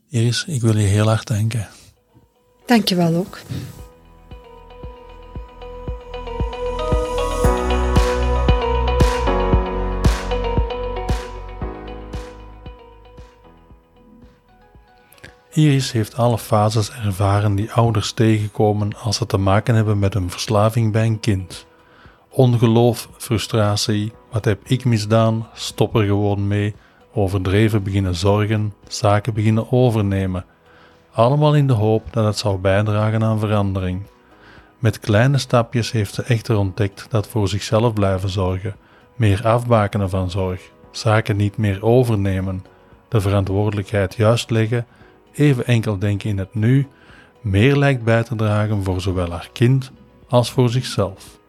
Iris, 0.09 0.45
ik 0.47 0.61
wil 0.61 0.79
je 0.79 0.87
heel 0.87 1.07
hard 1.07 1.27
danken. 1.27 1.69
Dank 2.67 2.89
je 2.89 2.95
wel 2.95 3.15
ook. 3.15 3.39
Iris 15.55 15.93
heeft 15.93 16.17
alle 16.17 16.39
fases 16.39 16.91
ervaren 16.91 17.55
die 17.55 17.73
ouders 17.73 18.13
tegenkomen 18.13 18.97
als 18.97 19.17
ze 19.17 19.27
te 19.27 19.37
maken 19.37 19.75
hebben 19.75 19.99
met 19.99 20.15
een 20.15 20.31
verslaving 20.31 20.93
bij 20.93 21.07
een 21.07 21.21
kind. 21.21 21.67
Ongeloof, 22.29 23.09
frustratie, 23.17 24.13
wat 24.31 24.45
heb 24.45 24.61
ik 24.65 24.85
misdaan, 24.85 25.49
stop 25.55 25.95
er 25.95 26.05
gewoon 26.05 26.47
mee, 26.47 26.75
overdreven 27.13 27.83
beginnen 27.83 28.15
zorgen, 28.15 28.75
zaken 28.89 29.35
beginnen 29.35 29.73
overnemen. 29.73 30.45
Allemaal 31.13 31.55
in 31.55 31.67
de 31.67 31.73
hoop 31.73 32.13
dat 32.13 32.25
het 32.25 32.39
zou 32.39 32.59
bijdragen 32.59 33.23
aan 33.23 33.39
verandering. 33.39 34.03
Met 34.79 34.99
kleine 34.99 35.39
stapjes 35.39 35.93
heeft 35.93 36.15
ze 36.15 36.23
echter 36.23 36.57
ontdekt 36.57 37.07
dat 37.11 37.29
voor 37.29 37.49
zichzelf 37.49 37.93
blijven 37.93 38.29
zorgen, 38.29 38.77
meer 39.17 39.47
afbakenen 39.47 40.11
van 40.11 40.31
zorg, 40.31 40.71
zaken 40.91 41.37
niet 41.37 41.57
meer 41.57 41.85
overnemen, 41.85 42.65
de 43.09 43.21
verantwoordelijkheid 43.21 44.15
juist 44.15 44.51
leggen 44.51 44.87
even 45.33 45.67
enkel 45.67 45.99
denken 45.99 46.31
in 46.31 46.39
het 46.39 46.55
nu, 46.55 46.87
meer 47.41 47.77
lijkt 47.77 48.05
bij 48.05 48.23
te 48.23 48.37
dragen 48.37 48.85
voor 48.85 49.01
zowel 49.01 49.31
haar 49.31 49.51
kind 49.53 49.93
als 50.29 50.51
voor 50.51 50.71
zichzelf. 50.71 51.41